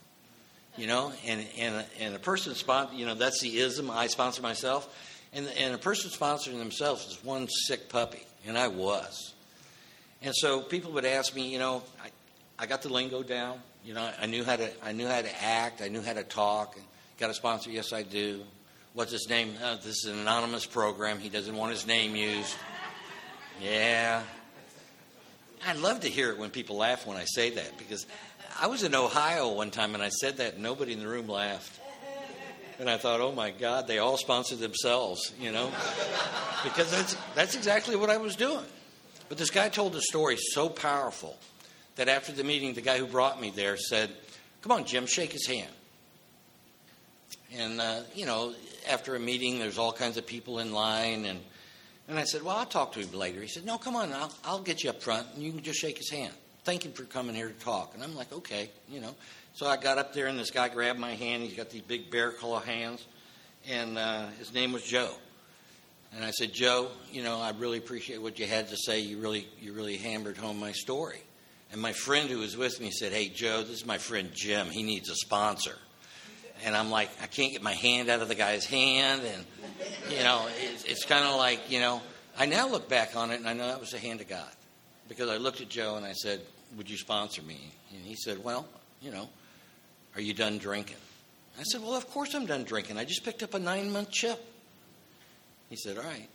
You 0.76 0.88
know, 0.88 1.10
and, 1.26 1.46
and, 1.58 1.86
and 1.98 2.14
a 2.14 2.18
person 2.18 2.54
sponsor, 2.54 2.94
you 2.94 3.06
know, 3.06 3.14
that's 3.14 3.40
the 3.40 3.58
ism, 3.58 3.90
I 3.90 4.08
sponsor 4.08 4.42
myself. 4.42 4.94
And, 5.32 5.48
and 5.58 5.74
a 5.74 5.78
person 5.78 6.10
sponsoring 6.10 6.58
themselves 6.58 7.06
is 7.06 7.24
one 7.24 7.48
sick 7.48 7.88
puppy, 7.88 8.24
and 8.46 8.58
I 8.58 8.68
was. 8.68 9.32
And 10.22 10.34
so 10.36 10.60
people 10.60 10.92
would 10.92 11.06
ask 11.06 11.34
me, 11.34 11.50
you 11.50 11.58
know, 11.58 11.82
I, 12.02 12.10
I 12.58 12.66
got 12.66 12.82
the 12.82 12.90
lingo 12.90 13.22
down. 13.22 13.58
You 13.84 13.94
know, 13.94 14.10
I 14.20 14.26
knew 14.26 14.44
how 14.44 14.56
to 14.56 14.70
I 14.84 14.92
knew 14.92 15.06
how 15.06 15.22
to 15.22 15.42
act. 15.42 15.80
I 15.80 15.88
knew 15.88 16.02
how 16.02 16.12
to 16.12 16.22
talk. 16.22 16.76
Got 17.20 17.28
a 17.28 17.34
sponsor? 17.34 17.70
Yes, 17.70 17.92
I 17.92 18.02
do. 18.02 18.40
What's 18.94 19.12
his 19.12 19.28
name? 19.28 19.52
Oh, 19.62 19.76
this 19.76 20.04
is 20.04 20.04
an 20.06 20.20
anonymous 20.20 20.64
program. 20.64 21.18
He 21.18 21.28
doesn't 21.28 21.54
want 21.54 21.70
his 21.70 21.86
name 21.86 22.16
used. 22.16 22.56
Yeah. 23.60 24.22
I 25.66 25.74
love 25.74 26.00
to 26.00 26.08
hear 26.08 26.30
it 26.30 26.38
when 26.38 26.48
people 26.48 26.76
laugh 26.76 27.06
when 27.06 27.18
I 27.18 27.26
say 27.26 27.50
that 27.50 27.76
because 27.76 28.06
I 28.58 28.68
was 28.68 28.84
in 28.84 28.94
Ohio 28.94 29.52
one 29.52 29.70
time 29.70 29.92
and 29.92 30.02
I 30.02 30.08
said 30.08 30.38
that 30.38 30.54
and 30.54 30.62
nobody 30.62 30.94
in 30.94 31.00
the 31.00 31.06
room 31.06 31.28
laughed. 31.28 31.78
And 32.78 32.88
I 32.88 32.96
thought, 32.96 33.20
oh 33.20 33.32
my 33.32 33.50
God, 33.50 33.86
they 33.86 33.98
all 33.98 34.16
sponsored 34.16 34.60
themselves, 34.60 35.34
you 35.38 35.52
know, 35.52 35.70
because 36.64 36.90
that's 36.90 37.18
that's 37.34 37.54
exactly 37.54 37.96
what 37.96 38.08
I 38.08 38.16
was 38.16 38.34
doing. 38.34 38.64
But 39.28 39.36
this 39.36 39.50
guy 39.50 39.68
told 39.68 39.94
a 39.94 40.00
story 40.00 40.38
so 40.38 40.70
powerful 40.70 41.36
that 41.96 42.08
after 42.08 42.32
the 42.32 42.44
meeting, 42.44 42.72
the 42.72 42.80
guy 42.80 42.96
who 42.96 43.06
brought 43.06 43.38
me 43.38 43.50
there 43.50 43.76
said, 43.76 44.08
Come 44.62 44.72
on, 44.72 44.86
Jim, 44.86 45.04
shake 45.04 45.32
his 45.32 45.46
hand. 45.46 45.70
And, 47.56 47.80
uh, 47.80 48.00
you 48.14 48.26
know, 48.26 48.54
after 48.88 49.16
a 49.16 49.20
meeting, 49.20 49.58
there's 49.58 49.78
all 49.78 49.92
kinds 49.92 50.16
of 50.16 50.26
people 50.26 50.60
in 50.60 50.72
line. 50.72 51.24
And, 51.24 51.40
and 52.08 52.18
I 52.18 52.24
said, 52.24 52.42
Well, 52.42 52.56
I'll 52.56 52.66
talk 52.66 52.92
to 52.92 53.00
him 53.00 53.12
later. 53.12 53.40
He 53.40 53.48
said, 53.48 53.64
No, 53.64 53.78
come 53.78 53.96
on, 53.96 54.12
I'll, 54.12 54.32
I'll 54.44 54.60
get 54.60 54.84
you 54.84 54.90
up 54.90 55.02
front 55.02 55.26
and 55.34 55.42
you 55.42 55.52
can 55.52 55.62
just 55.62 55.80
shake 55.80 55.98
his 55.98 56.10
hand. 56.10 56.32
Thank 56.64 56.84
him 56.84 56.92
for 56.92 57.04
coming 57.04 57.34
here 57.34 57.48
to 57.48 57.54
talk. 57.54 57.94
And 57.94 58.02
I'm 58.02 58.14
like, 58.14 58.32
Okay, 58.32 58.70
you 58.88 59.00
know. 59.00 59.14
So 59.54 59.66
I 59.66 59.76
got 59.76 59.98
up 59.98 60.14
there 60.14 60.26
and 60.26 60.38
this 60.38 60.50
guy 60.50 60.68
grabbed 60.68 60.98
my 60.98 61.14
hand. 61.14 61.42
He's 61.42 61.56
got 61.56 61.70
these 61.70 61.82
big 61.82 62.10
bear 62.10 62.30
claw 62.30 62.60
hands. 62.60 63.04
And 63.68 63.98
uh, 63.98 64.28
his 64.38 64.54
name 64.54 64.72
was 64.72 64.82
Joe. 64.84 65.10
And 66.14 66.24
I 66.24 66.30
said, 66.30 66.52
Joe, 66.52 66.88
you 67.12 67.22
know, 67.22 67.40
I 67.40 67.50
really 67.50 67.78
appreciate 67.78 68.20
what 68.20 68.38
you 68.38 68.46
had 68.46 68.68
to 68.68 68.76
say. 68.76 69.00
You 69.00 69.18
really, 69.18 69.46
you 69.60 69.72
really 69.72 69.96
hammered 69.96 70.36
home 70.36 70.58
my 70.58 70.72
story. 70.72 71.22
And 71.72 71.80
my 71.80 71.92
friend 71.92 72.28
who 72.28 72.38
was 72.38 72.56
with 72.56 72.80
me 72.80 72.90
said, 72.90 73.12
Hey, 73.12 73.28
Joe, 73.28 73.62
this 73.62 73.80
is 73.80 73.86
my 73.86 73.98
friend 73.98 74.30
Jim. 74.34 74.68
He 74.68 74.82
needs 74.82 75.08
a 75.08 75.14
sponsor. 75.14 75.76
And 76.64 76.76
I'm 76.76 76.90
like, 76.90 77.10
I 77.22 77.26
can't 77.26 77.52
get 77.52 77.62
my 77.62 77.72
hand 77.72 78.08
out 78.08 78.20
of 78.20 78.28
the 78.28 78.34
guy's 78.34 78.64
hand. 78.64 79.22
And, 79.22 79.44
you 80.10 80.22
know, 80.22 80.46
it's, 80.60 80.84
it's 80.84 81.04
kind 81.04 81.24
of 81.24 81.36
like, 81.36 81.70
you 81.70 81.80
know, 81.80 82.02
I 82.38 82.46
now 82.46 82.68
look 82.68 82.88
back 82.88 83.16
on 83.16 83.30
it 83.30 83.40
and 83.40 83.48
I 83.48 83.52
know 83.52 83.66
that 83.66 83.80
was 83.80 83.90
the 83.90 83.98
hand 83.98 84.20
of 84.20 84.28
God. 84.28 84.48
Because 85.08 85.28
I 85.28 85.36
looked 85.36 85.60
at 85.60 85.68
Joe 85.68 85.96
and 85.96 86.06
I 86.06 86.12
said, 86.12 86.40
Would 86.76 86.88
you 86.88 86.96
sponsor 86.96 87.42
me? 87.42 87.58
And 87.92 88.04
he 88.04 88.14
said, 88.14 88.42
Well, 88.42 88.66
you 89.00 89.10
know, 89.10 89.28
are 90.14 90.20
you 90.20 90.34
done 90.34 90.58
drinking? 90.58 90.96
I 91.58 91.64
said, 91.64 91.82
Well, 91.82 91.94
of 91.94 92.08
course 92.10 92.34
I'm 92.34 92.46
done 92.46 92.64
drinking. 92.64 92.96
I 92.96 93.04
just 93.04 93.24
picked 93.24 93.42
up 93.42 93.54
a 93.54 93.58
nine 93.58 93.92
month 93.92 94.10
chip. 94.10 94.38
He 95.68 95.76
said, 95.76 95.98
All 95.98 96.04
right. 96.04 96.28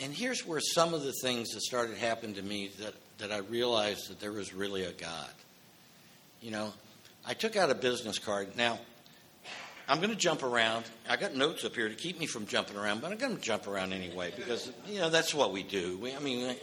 And 0.00 0.12
here's 0.12 0.46
where 0.46 0.60
some 0.60 0.94
of 0.94 1.02
the 1.02 1.12
things 1.22 1.48
that 1.50 1.62
started 1.62 1.96
happening 1.96 2.34
to 2.34 2.42
me 2.42 2.70
that, 2.78 2.94
that 3.18 3.32
I 3.32 3.38
realized 3.38 4.10
that 4.10 4.20
there 4.20 4.30
was 4.30 4.54
really 4.54 4.84
a 4.84 4.92
God. 4.92 5.30
You 6.40 6.52
know, 6.52 6.72
I 7.28 7.34
took 7.34 7.56
out 7.56 7.70
a 7.70 7.74
business 7.74 8.18
card. 8.18 8.56
Now, 8.56 8.78
I'm 9.86 9.98
going 9.98 10.10
to 10.10 10.16
jump 10.16 10.42
around. 10.42 10.86
I 11.08 11.16
got 11.16 11.34
notes 11.34 11.62
up 11.62 11.74
here 11.74 11.90
to 11.90 11.94
keep 11.94 12.18
me 12.18 12.24
from 12.24 12.46
jumping 12.46 12.76
around, 12.76 13.02
but 13.02 13.12
I'm 13.12 13.18
going 13.18 13.36
to 13.36 13.42
jump 13.42 13.68
around 13.68 13.92
anyway 13.92 14.32
because, 14.34 14.72
you 14.86 14.98
know, 14.98 15.10
that's 15.10 15.34
what 15.34 15.52
we 15.52 15.62
do. 15.62 15.98
We, 15.98 16.16
I 16.16 16.20
mean, 16.20 16.56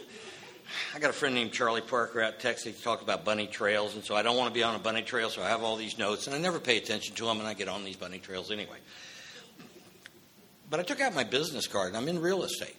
I 0.92 0.98
got 0.98 1.10
a 1.10 1.12
friend 1.12 1.36
named 1.36 1.52
Charlie 1.52 1.82
Parker 1.82 2.20
out 2.20 2.34
in 2.34 2.40
Texas. 2.40 2.76
He 2.76 2.82
talked 2.82 3.04
about 3.04 3.24
bunny 3.24 3.46
trails, 3.46 3.94
and 3.94 4.04
so 4.04 4.16
I 4.16 4.22
don't 4.22 4.36
want 4.36 4.52
to 4.52 4.54
be 4.58 4.64
on 4.64 4.74
a 4.74 4.80
bunny 4.80 5.02
trail, 5.02 5.30
so 5.30 5.40
I 5.40 5.48
have 5.48 5.62
all 5.62 5.76
these 5.76 5.98
notes, 5.98 6.26
and 6.26 6.34
I 6.34 6.38
never 6.40 6.58
pay 6.58 6.78
attention 6.78 7.14
to 7.14 7.26
them, 7.26 7.38
and 7.38 7.46
I 7.46 7.54
get 7.54 7.68
on 7.68 7.84
these 7.84 7.96
bunny 7.96 8.18
trails 8.18 8.50
anyway. 8.50 8.78
But 10.68 10.80
I 10.80 10.82
took 10.82 11.00
out 11.00 11.14
my 11.14 11.22
business 11.22 11.68
card, 11.68 11.88
and 11.88 11.96
I'm 11.96 12.08
in 12.08 12.20
real 12.20 12.42
estate. 12.42 12.74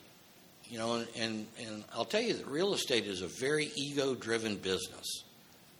You 0.66 0.78
know, 0.78 0.96
and, 0.96 1.08
and, 1.16 1.48
and 1.66 1.84
I'll 1.96 2.04
tell 2.04 2.20
you 2.20 2.34
that 2.34 2.48
real 2.48 2.74
estate 2.74 3.06
is 3.06 3.22
a 3.22 3.28
very 3.28 3.72
ego 3.78 4.14
driven 4.14 4.58
business. 4.58 5.24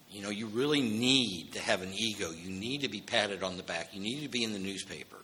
You 0.10 0.22
know, 0.22 0.30
you 0.30 0.48
really 0.48 0.82
need 0.82 1.54
to 1.54 1.60
have 1.60 1.82
an 1.82 1.94
ego. 1.94 2.32
You 2.32 2.50
need 2.50 2.82
to 2.82 2.88
be 2.88 3.02
patted 3.02 3.44
on 3.44 3.58
the 3.58 3.64
back. 3.64 3.90
You 3.94 4.00
need 4.00 4.22
to 4.24 4.30
be 4.30 4.44
in 4.44 4.54
the 4.54 4.60
newspaper. 4.60 5.18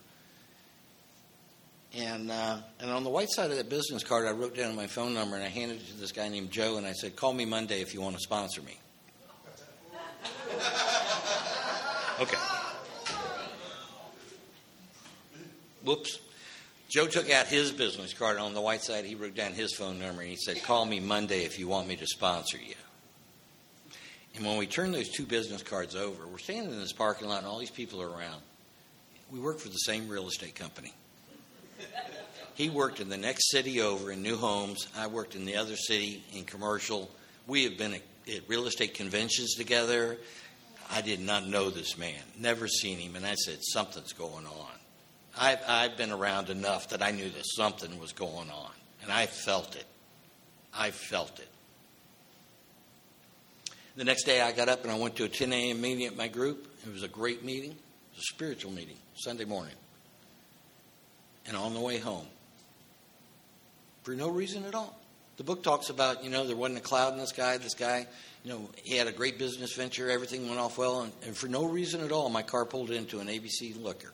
And, 1.95 2.31
uh, 2.31 2.57
and 2.79 2.89
on 2.91 3.03
the 3.03 3.09
white 3.09 3.29
side 3.29 3.51
of 3.51 3.57
that 3.57 3.69
business 3.69 4.03
card, 4.03 4.27
I 4.27 4.31
wrote 4.31 4.55
down 4.55 4.75
my 4.75 4.87
phone 4.87 5.13
number 5.13 5.35
and 5.35 5.45
I 5.45 5.49
handed 5.49 5.77
it 5.77 5.87
to 5.87 5.99
this 5.99 6.11
guy 6.11 6.27
named 6.27 6.51
Joe 6.51 6.77
and 6.77 6.87
I 6.87 6.93
said, 6.93 7.15
Call 7.15 7.33
me 7.33 7.45
Monday 7.45 7.81
if 7.81 7.93
you 7.93 8.01
want 8.01 8.15
to 8.15 8.21
sponsor 8.21 8.61
me. 8.61 8.79
Okay. 12.19 12.37
Whoops. 15.83 16.19
Joe 16.87 17.07
took 17.07 17.29
out 17.31 17.47
his 17.47 17.71
business 17.71 18.13
card. 18.13 18.35
and 18.35 18.45
On 18.45 18.53
the 18.53 18.61
white 18.61 18.83
side, 18.83 19.03
he 19.03 19.15
wrote 19.15 19.33
down 19.33 19.53
his 19.53 19.73
phone 19.73 19.99
number 19.99 20.21
and 20.21 20.29
he 20.29 20.37
said, 20.37 20.61
Call 20.63 20.85
me 20.85 20.99
Monday 20.99 21.43
if 21.43 21.57
you 21.57 21.67
want 21.67 21.87
me 21.87 21.95
to 21.95 22.05
sponsor 22.05 22.57
you. 22.57 22.75
And 24.35 24.45
when 24.45 24.57
we 24.57 24.65
turned 24.65 24.93
those 24.93 25.09
two 25.09 25.25
business 25.25 25.61
cards 25.61 25.95
over, 25.95 26.25
we're 26.25 26.39
standing 26.39 26.73
in 26.73 26.79
this 26.79 26.93
parking 26.93 27.27
lot 27.27 27.39
and 27.39 27.47
all 27.47 27.59
these 27.59 27.69
people 27.69 28.01
are 28.01 28.09
around. 28.09 28.41
We 29.31 29.39
work 29.39 29.59
for 29.59 29.69
the 29.69 29.75
same 29.75 30.07
real 30.07 30.27
estate 30.27 30.55
company. 30.55 30.93
He 32.55 32.69
worked 32.69 32.99
in 32.99 33.09
the 33.09 33.17
next 33.17 33.49
city 33.49 33.81
over 33.81 34.11
in 34.11 34.21
New 34.21 34.37
Homes. 34.37 34.87
I 34.95 35.07
worked 35.07 35.35
in 35.35 35.45
the 35.45 35.55
other 35.55 35.75
city 35.75 36.23
in 36.33 36.43
commercial. 36.43 37.09
We 37.47 37.63
have 37.63 37.77
been 37.77 37.95
at, 37.95 38.01
at 38.31 38.47
real 38.47 38.67
estate 38.67 38.93
conventions 38.93 39.55
together. 39.55 40.17
I 40.91 41.01
did 41.01 41.19
not 41.19 41.47
know 41.47 41.71
this 41.71 41.97
man, 41.97 42.19
never 42.39 42.67
seen 42.67 42.99
him, 42.99 43.15
and 43.15 43.25
I 43.25 43.33
said, 43.33 43.57
Something's 43.61 44.13
going 44.13 44.45
on. 44.45 44.71
I've, 45.39 45.59
I've 45.67 45.97
been 45.97 46.11
around 46.11 46.49
enough 46.49 46.89
that 46.89 47.01
I 47.01 47.09
knew 47.09 47.29
that 47.29 47.43
something 47.55 47.99
was 47.99 48.13
going 48.13 48.51
on, 48.51 48.71
and 49.01 49.11
I 49.11 49.25
felt 49.25 49.75
it. 49.75 49.85
I 50.71 50.91
felt 50.91 51.39
it. 51.39 51.49
The 53.95 54.03
next 54.03 54.23
day, 54.23 54.41
I 54.41 54.51
got 54.51 54.69
up 54.69 54.83
and 54.83 54.91
I 54.91 54.97
went 54.97 55.15
to 55.17 55.25
a 55.25 55.29
10 55.29 55.53
a.m. 55.53 55.79
meeting 55.79 56.05
at 56.05 56.17
my 56.17 56.27
group. 56.27 56.67
It 56.85 56.91
was 56.91 57.03
a 57.03 57.07
great 57.07 57.43
meeting, 57.43 57.71
it 57.71 58.15
was 58.15 58.19
a 58.19 58.33
spiritual 58.33 58.71
meeting, 58.71 58.97
Sunday 59.15 59.45
morning. 59.45 59.75
And 61.45 61.55
on 61.57 61.73
the 61.73 61.79
way 61.79 61.99
home, 61.99 62.25
for 64.03 64.15
no 64.15 64.29
reason 64.29 64.65
at 64.65 64.75
all. 64.75 64.97
The 65.37 65.43
book 65.43 65.63
talks 65.63 65.89
about, 65.89 66.23
you 66.23 66.29
know, 66.29 66.45
there 66.45 66.55
wasn't 66.55 66.77
a 66.77 66.81
cloud 66.81 67.13
in 67.13 67.19
the 67.19 67.27
sky. 67.27 67.57
This 67.57 67.73
guy, 67.73 68.05
you 68.43 68.51
know, 68.51 68.69
he 68.75 68.97
had 68.97 69.07
a 69.07 69.11
great 69.11 69.39
business 69.39 69.73
venture. 69.73 70.09
Everything 70.09 70.47
went 70.47 70.59
off 70.59 70.77
well. 70.77 71.01
And, 71.01 71.13
and 71.25 71.35
for 71.35 71.47
no 71.47 71.65
reason 71.65 72.01
at 72.01 72.11
all, 72.11 72.29
my 72.29 72.43
car 72.43 72.65
pulled 72.65 72.91
into 72.91 73.19
an 73.19 73.27
ABC 73.27 73.81
liquor. 73.81 74.11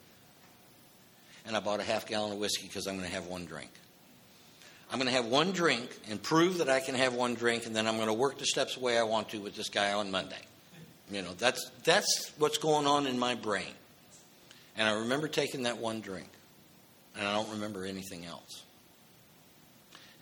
And 1.46 1.56
I 1.56 1.60
bought 1.60 1.80
a 1.80 1.82
half 1.82 2.06
gallon 2.06 2.32
of 2.32 2.38
whiskey 2.38 2.66
because 2.66 2.86
I'm 2.86 2.96
going 2.96 3.08
to 3.08 3.14
have 3.14 3.26
one 3.26 3.44
drink. 3.44 3.70
I'm 4.90 4.98
going 4.98 5.06
to 5.06 5.14
have 5.14 5.26
one 5.26 5.52
drink 5.52 5.88
and 6.10 6.20
prove 6.20 6.58
that 6.58 6.68
I 6.68 6.80
can 6.80 6.96
have 6.96 7.14
one 7.14 7.34
drink, 7.34 7.66
and 7.66 7.76
then 7.76 7.86
I'm 7.86 7.94
going 7.94 8.08
to 8.08 8.12
work 8.12 8.38
the 8.38 8.46
steps 8.46 8.74
the 8.74 8.80
way 8.80 8.98
I 8.98 9.04
want 9.04 9.28
to 9.30 9.38
with 9.38 9.54
this 9.54 9.68
guy 9.68 9.92
on 9.92 10.10
Monday. 10.10 10.40
You 11.12 11.22
know, 11.22 11.32
that's, 11.38 11.70
that's 11.84 12.32
what's 12.38 12.58
going 12.58 12.86
on 12.86 13.06
in 13.06 13.18
my 13.18 13.36
brain. 13.36 13.72
And 14.76 14.88
I 14.88 14.92
remember 14.94 15.28
taking 15.28 15.62
that 15.64 15.78
one 15.78 16.00
drink, 16.00 16.28
and 17.16 17.26
I 17.26 17.34
don't 17.34 17.50
remember 17.50 17.84
anything 17.84 18.26
else. 18.26 18.64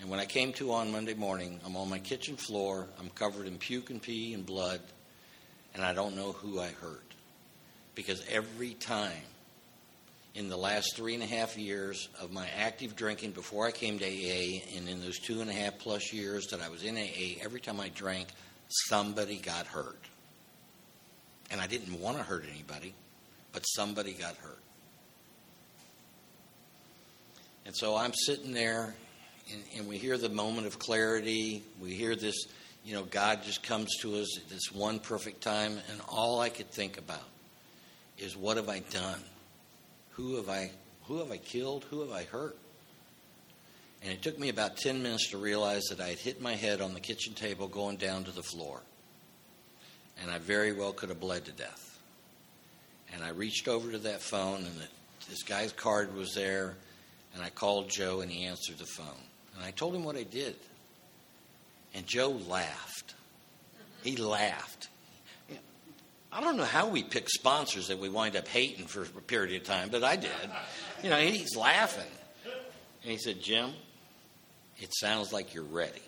And 0.00 0.10
when 0.10 0.20
I 0.20 0.26
came 0.26 0.52
to 0.54 0.72
on 0.72 0.92
Monday 0.92 1.14
morning, 1.14 1.60
I'm 1.64 1.76
on 1.76 1.88
my 1.88 1.98
kitchen 1.98 2.36
floor, 2.36 2.86
I'm 3.00 3.08
covered 3.10 3.46
in 3.46 3.56
puke 3.56 3.90
and 3.90 4.00
pee 4.00 4.34
and 4.34 4.44
blood, 4.44 4.80
and 5.74 5.82
I 5.82 5.94
don't 5.94 6.14
know 6.14 6.32
who 6.32 6.60
I 6.60 6.68
hurt. 6.68 7.04
Because 7.94 8.22
every 8.30 8.74
time 8.74 9.22
in 10.38 10.48
the 10.48 10.56
last 10.56 10.94
three 10.94 11.14
and 11.14 11.22
a 11.24 11.26
half 11.26 11.58
years 11.58 12.08
of 12.20 12.30
my 12.30 12.46
active 12.56 12.94
drinking 12.94 13.32
before 13.32 13.66
I 13.66 13.72
came 13.72 13.98
to 13.98 14.04
AA, 14.04 14.62
and 14.76 14.88
in 14.88 15.00
those 15.00 15.18
two 15.18 15.40
and 15.40 15.50
a 15.50 15.52
half 15.52 15.80
plus 15.80 16.12
years 16.12 16.46
that 16.46 16.60
I 16.60 16.68
was 16.68 16.84
in 16.84 16.96
AA, 16.96 17.42
every 17.42 17.58
time 17.58 17.80
I 17.80 17.88
drank, 17.88 18.28
somebody 18.68 19.38
got 19.38 19.66
hurt. 19.66 19.98
And 21.50 21.60
I 21.60 21.66
didn't 21.66 22.00
want 22.00 22.18
to 22.18 22.22
hurt 22.22 22.44
anybody, 22.52 22.94
but 23.52 23.62
somebody 23.62 24.12
got 24.12 24.36
hurt. 24.36 24.60
And 27.66 27.76
so 27.76 27.96
I'm 27.96 28.14
sitting 28.14 28.52
there, 28.52 28.94
and, 29.52 29.62
and, 29.76 29.88
we 29.88 29.98
hear 29.98 30.16
the 30.16 30.28
moment 30.28 30.68
of 30.68 30.78
clarity. 30.78 31.64
We 31.82 31.94
hear 31.94 32.14
this, 32.14 32.46
you 32.84 32.94
know, 32.94 33.02
God 33.02 33.42
just 33.42 33.64
comes 33.64 33.96
to 34.02 34.14
us 34.14 34.38
at 34.38 34.48
this 34.48 34.70
one 34.70 35.00
perfect 35.00 35.40
time, 35.40 35.72
and 35.90 36.00
all 36.08 36.40
I 36.40 36.48
could 36.48 36.70
think 36.70 36.96
about 36.96 37.26
is 38.18 38.36
what 38.36 38.56
have 38.56 38.68
I 38.68 38.78
done? 38.78 39.20
Who 40.18 40.34
have 40.34 40.48
I 40.48 40.72
who 41.04 41.18
have 41.18 41.30
I 41.30 41.38
killed? 41.38 41.84
Who 41.90 42.00
have 42.00 42.10
I 42.10 42.24
hurt? 42.24 42.56
And 44.02 44.12
it 44.12 44.20
took 44.20 44.38
me 44.38 44.48
about 44.48 44.76
10 44.76 45.02
minutes 45.02 45.30
to 45.30 45.38
realize 45.38 45.84
that 45.84 46.00
I 46.00 46.08
had 46.08 46.18
hit 46.18 46.42
my 46.42 46.54
head 46.54 46.80
on 46.80 46.92
the 46.92 47.00
kitchen 47.00 47.34
table 47.34 47.66
going 47.66 47.96
down 47.96 48.24
to 48.24 48.30
the 48.32 48.42
floor. 48.42 48.80
And 50.20 50.30
I 50.30 50.38
very 50.38 50.72
well 50.72 50.92
could 50.92 51.08
have 51.08 51.20
bled 51.20 51.44
to 51.46 51.52
death. 51.52 52.00
And 53.12 53.24
I 53.24 53.30
reached 53.30 53.68
over 53.68 53.90
to 53.90 53.98
that 53.98 54.20
phone, 54.20 54.58
and 54.58 54.76
the, 54.76 54.88
this 55.30 55.42
guy's 55.42 55.72
card 55.72 56.14
was 56.14 56.34
there. 56.34 56.74
And 57.34 57.42
I 57.42 57.50
called 57.50 57.88
Joe, 57.88 58.20
and 58.20 58.30
he 58.30 58.44
answered 58.44 58.78
the 58.78 58.86
phone. 58.86 59.22
And 59.56 59.64
I 59.64 59.70
told 59.70 59.94
him 59.94 60.04
what 60.04 60.16
I 60.16 60.24
did. 60.24 60.56
And 61.94 62.06
Joe 62.06 62.38
laughed. 62.48 63.14
He 64.02 64.16
laughed. 64.16 64.87
I 66.30 66.40
don't 66.40 66.56
know 66.56 66.64
how 66.64 66.88
we 66.88 67.02
pick 67.02 67.28
sponsors 67.28 67.88
that 67.88 67.98
we 67.98 68.08
wind 68.08 68.36
up 68.36 68.46
hating 68.46 68.86
for 68.86 69.02
a 69.02 69.22
period 69.22 69.60
of 69.60 69.66
time, 69.66 69.88
but 69.90 70.04
I 70.04 70.16
did. 70.16 70.30
You 71.02 71.10
know, 71.10 71.16
he's 71.16 71.56
laughing. 71.56 72.10
And 73.02 73.12
he 73.12 73.18
said, 73.18 73.40
Jim, 73.40 73.70
it 74.78 74.90
sounds 74.94 75.32
like 75.32 75.54
you're 75.54 75.64
ready. 75.64 76.02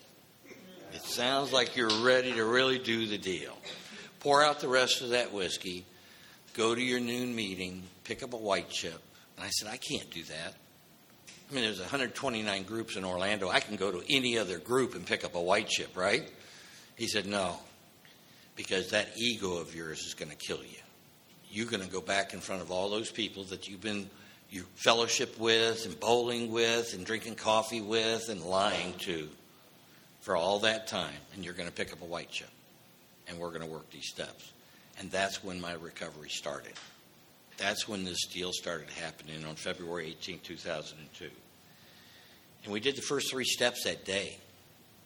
It 0.93 1.03
sounds 1.03 1.51
like 1.51 1.75
you're 1.75 2.03
ready 2.03 2.33
to 2.33 2.45
really 2.45 2.77
do 2.77 3.07
the 3.07 3.17
deal. 3.17 3.57
Pour 4.19 4.43
out 4.43 4.59
the 4.59 4.67
rest 4.67 5.01
of 5.01 5.09
that 5.09 5.33
whiskey, 5.33 5.85
go 6.53 6.75
to 6.75 6.81
your 6.81 6.99
noon 6.99 7.35
meeting, 7.35 7.83
pick 8.03 8.21
up 8.21 8.33
a 8.33 8.37
white 8.37 8.69
chip. 8.69 9.01
And 9.37 9.45
I 9.45 9.49
said, 9.49 9.69
I 9.69 9.77
can't 9.77 10.09
do 10.11 10.23
that. 10.23 10.53
I 11.49 11.53
mean, 11.53 11.63
there's 11.63 11.79
129 11.79 12.63
groups 12.63 12.95
in 12.95 13.03
Orlando. 13.03 13.49
I 13.49 13.59
can 13.59 13.75
go 13.75 13.91
to 13.91 14.03
any 14.09 14.37
other 14.37 14.59
group 14.59 14.95
and 14.95 15.05
pick 15.05 15.25
up 15.25 15.35
a 15.35 15.41
white 15.41 15.67
chip, 15.67 15.97
right? 15.97 16.29
He 16.95 17.07
said, 17.07 17.25
No, 17.25 17.57
because 18.61 18.91
that 18.91 19.09
ego 19.17 19.57
of 19.57 19.73
yours 19.73 20.05
is 20.05 20.13
going 20.13 20.29
to 20.29 20.37
kill 20.37 20.59
you. 20.59 20.77
You're 21.49 21.65
going 21.65 21.83
to 21.83 21.89
go 21.89 21.99
back 21.99 22.35
in 22.35 22.39
front 22.39 22.61
of 22.61 22.69
all 22.69 22.91
those 22.91 23.09
people 23.09 23.43
that 23.45 23.67
you've 23.67 23.81
been 23.81 24.07
you 24.51 24.65
fellowship 24.75 25.39
with 25.39 25.83
and 25.87 25.99
bowling 25.99 26.51
with 26.51 26.93
and 26.93 27.03
drinking 27.03 27.35
coffee 27.35 27.81
with 27.81 28.29
and 28.29 28.43
lying 28.43 28.93
to 28.99 29.29
for 30.19 30.35
all 30.35 30.59
that 30.59 30.85
time, 30.85 31.15
and 31.33 31.43
you're 31.43 31.55
going 31.55 31.67
to 31.67 31.73
pick 31.73 31.91
up 31.91 32.03
a 32.03 32.05
white 32.05 32.29
chip, 32.29 32.51
and 33.27 33.39
we're 33.39 33.49
going 33.49 33.61
to 33.61 33.67
work 33.67 33.89
these 33.89 34.07
steps. 34.07 34.51
And 34.99 35.09
that's 35.09 35.43
when 35.43 35.59
my 35.59 35.73
recovery 35.73 36.29
started. 36.29 36.73
That's 37.57 37.87
when 37.87 38.03
this 38.03 38.27
deal 38.27 38.51
started 38.53 38.89
happening 38.89 39.43
on 39.45 39.55
February 39.55 40.09
18, 40.19 40.39
2002. 40.43 41.29
And 42.63 42.71
we 42.71 42.79
did 42.79 42.95
the 42.95 43.01
first 43.01 43.31
three 43.31 43.45
steps 43.45 43.85
that 43.85 44.05
day 44.05 44.37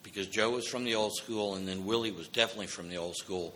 because 0.05 0.27
Joe 0.27 0.51
was 0.51 0.67
from 0.67 0.85
the 0.85 0.93
old 0.95 1.15
school, 1.15 1.55
and 1.55 1.67
then 1.67 1.83
Willie 1.83 2.11
was 2.11 2.27
definitely 2.27 2.67
from 2.67 2.89
the 2.89 2.97
old 2.97 3.15
school, 3.17 3.55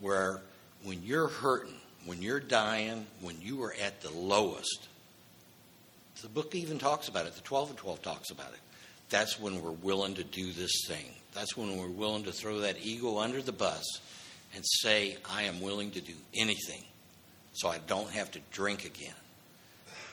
where 0.00 0.40
when 0.82 1.00
you're 1.04 1.28
hurting, 1.28 1.76
when 2.04 2.20
you're 2.20 2.40
dying, 2.40 3.06
when 3.20 3.40
you 3.40 3.62
are 3.62 3.74
at 3.80 4.02
the 4.02 4.10
lowest, 4.10 4.88
The 6.22 6.28
book 6.28 6.54
even 6.54 6.78
talks 6.78 7.08
about 7.08 7.26
it. 7.26 7.34
The 7.34 7.42
12 7.42 7.70
and 7.70 7.78
12 7.78 8.02
talks 8.02 8.30
about 8.30 8.52
it. 8.52 8.60
That's 9.10 9.38
when 9.38 9.62
we're 9.62 9.70
willing 9.70 10.14
to 10.14 10.24
do 10.24 10.52
this 10.52 10.84
thing. 10.88 11.06
That's 11.34 11.56
when 11.56 11.76
we're 11.76 11.88
willing 11.88 12.24
to 12.24 12.32
throw 12.32 12.60
that 12.60 12.76
ego 12.82 13.18
under 13.18 13.42
the 13.42 13.52
bus 13.52 13.84
and 14.54 14.64
say, 14.64 15.16
I 15.30 15.42
am 15.42 15.60
willing 15.60 15.90
to 15.92 16.00
do 16.00 16.14
anything 16.34 16.82
so 17.52 17.68
I 17.68 17.78
don't 17.86 18.10
have 18.10 18.30
to 18.32 18.40
drink 18.52 18.84
again. 18.84 19.14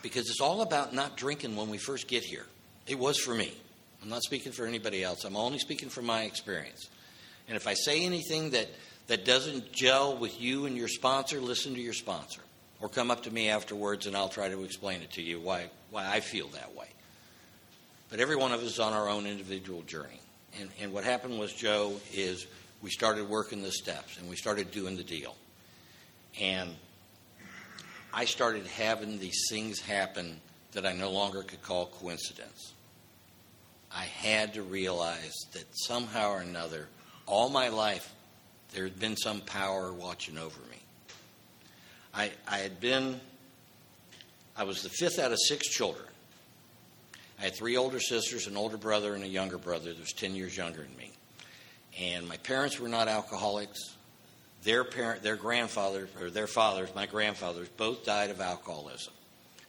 Because 0.01 0.29
it's 0.29 0.41
all 0.41 0.61
about 0.61 0.93
not 0.93 1.15
drinking 1.15 1.55
when 1.55 1.69
we 1.69 1.77
first 1.77 2.07
get 2.07 2.23
here. 2.23 2.45
It 2.87 2.99
was 2.99 3.17
for 3.17 3.33
me. 3.33 3.53
I'm 4.01 4.09
not 4.09 4.23
speaking 4.23 4.51
for 4.51 4.65
anybody 4.65 5.03
else. 5.03 5.23
I'm 5.23 5.35
only 5.35 5.59
speaking 5.59 5.89
from 5.89 6.05
my 6.05 6.23
experience. 6.23 6.89
And 7.47 7.55
if 7.55 7.67
I 7.67 7.73
say 7.73 8.03
anything 8.03 8.51
that, 8.51 8.67
that 9.07 9.25
doesn't 9.25 9.71
gel 9.71 10.17
with 10.17 10.41
you 10.41 10.65
and 10.65 10.75
your 10.75 10.87
sponsor, 10.87 11.39
listen 11.39 11.73
to 11.75 11.81
your 11.81 11.93
sponsor. 11.93 12.41
Or 12.79 12.89
come 12.89 13.11
up 13.11 13.23
to 13.23 13.31
me 13.31 13.49
afterwards 13.49 14.07
and 14.07 14.15
I'll 14.15 14.29
try 14.29 14.49
to 14.49 14.63
explain 14.63 15.01
it 15.01 15.11
to 15.11 15.21
you 15.21 15.39
why, 15.39 15.69
why 15.91 16.09
I 16.09 16.19
feel 16.19 16.47
that 16.49 16.75
way. 16.75 16.87
But 18.09 18.19
every 18.19 18.35
one 18.35 18.51
of 18.51 18.61
us 18.61 18.73
is 18.73 18.79
on 18.79 18.93
our 18.93 19.07
own 19.07 19.25
individual 19.25 19.83
journey. 19.83 20.19
And, 20.59 20.69
and 20.81 20.91
what 20.91 21.03
happened 21.03 21.39
was, 21.39 21.53
Joe, 21.53 21.93
is 22.13 22.47
we 22.81 22.89
started 22.89 23.29
working 23.29 23.61
the 23.61 23.71
steps 23.71 24.17
and 24.17 24.29
we 24.29 24.35
started 24.35 24.71
doing 24.71 24.97
the 24.97 25.03
deal. 25.03 25.35
And 26.39 26.75
I 28.13 28.25
started 28.25 28.65
having 28.65 29.19
these 29.19 29.45
things 29.49 29.79
happen 29.79 30.41
that 30.73 30.85
I 30.85 30.93
no 30.93 31.11
longer 31.11 31.43
could 31.43 31.61
call 31.61 31.85
coincidence. 31.85 32.73
I 33.93 34.03
had 34.03 34.53
to 34.53 34.63
realize 34.63 35.33
that 35.53 35.65
somehow 35.73 36.31
or 36.31 36.39
another, 36.39 36.87
all 37.25 37.49
my 37.49 37.69
life, 37.69 38.13
there 38.73 38.85
had 38.85 38.99
been 38.99 39.17
some 39.17 39.41
power 39.41 39.91
watching 39.91 40.37
over 40.37 40.59
me. 40.69 40.77
I, 42.13 42.31
I 42.47 42.57
had 42.57 42.79
been, 42.79 43.19
I 44.55 44.63
was 44.63 44.83
the 44.83 44.89
fifth 44.89 45.19
out 45.19 45.31
of 45.31 45.39
six 45.39 45.67
children. 45.67 46.05
I 47.39 47.45
had 47.45 47.55
three 47.55 47.75
older 47.75 47.99
sisters, 47.99 48.47
an 48.47 48.55
older 48.55 48.77
brother, 48.77 49.15
and 49.15 49.23
a 49.23 49.27
younger 49.27 49.57
brother 49.57 49.91
that 49.91 49.99
was 49.99 50.13
10 50.13 50.35
years 50.35 50.55
younger 50.55 50.81
than 50.83 50.95
me. 50.97 51.11
And 51.99 52.27
my 52.27 52.37
parents 52.37 52.79
were 52.79 52.87
not 52.87 53.07
alcoholics. 53.07 53.95
Their 54.63 54.83
parent, 54.83 55.23
their 55.23 55.35
grandfather, 55.35 56.07
or 56.21 56.29
their 56.29 56.47
fathers, 56.47 56.89
my 56.95 57.07
grandfathers, 57.07 57.67
both 57.69 58.05
died 58.05 58.29
of 58.29 58.39
alcoholism. 58.39 59.13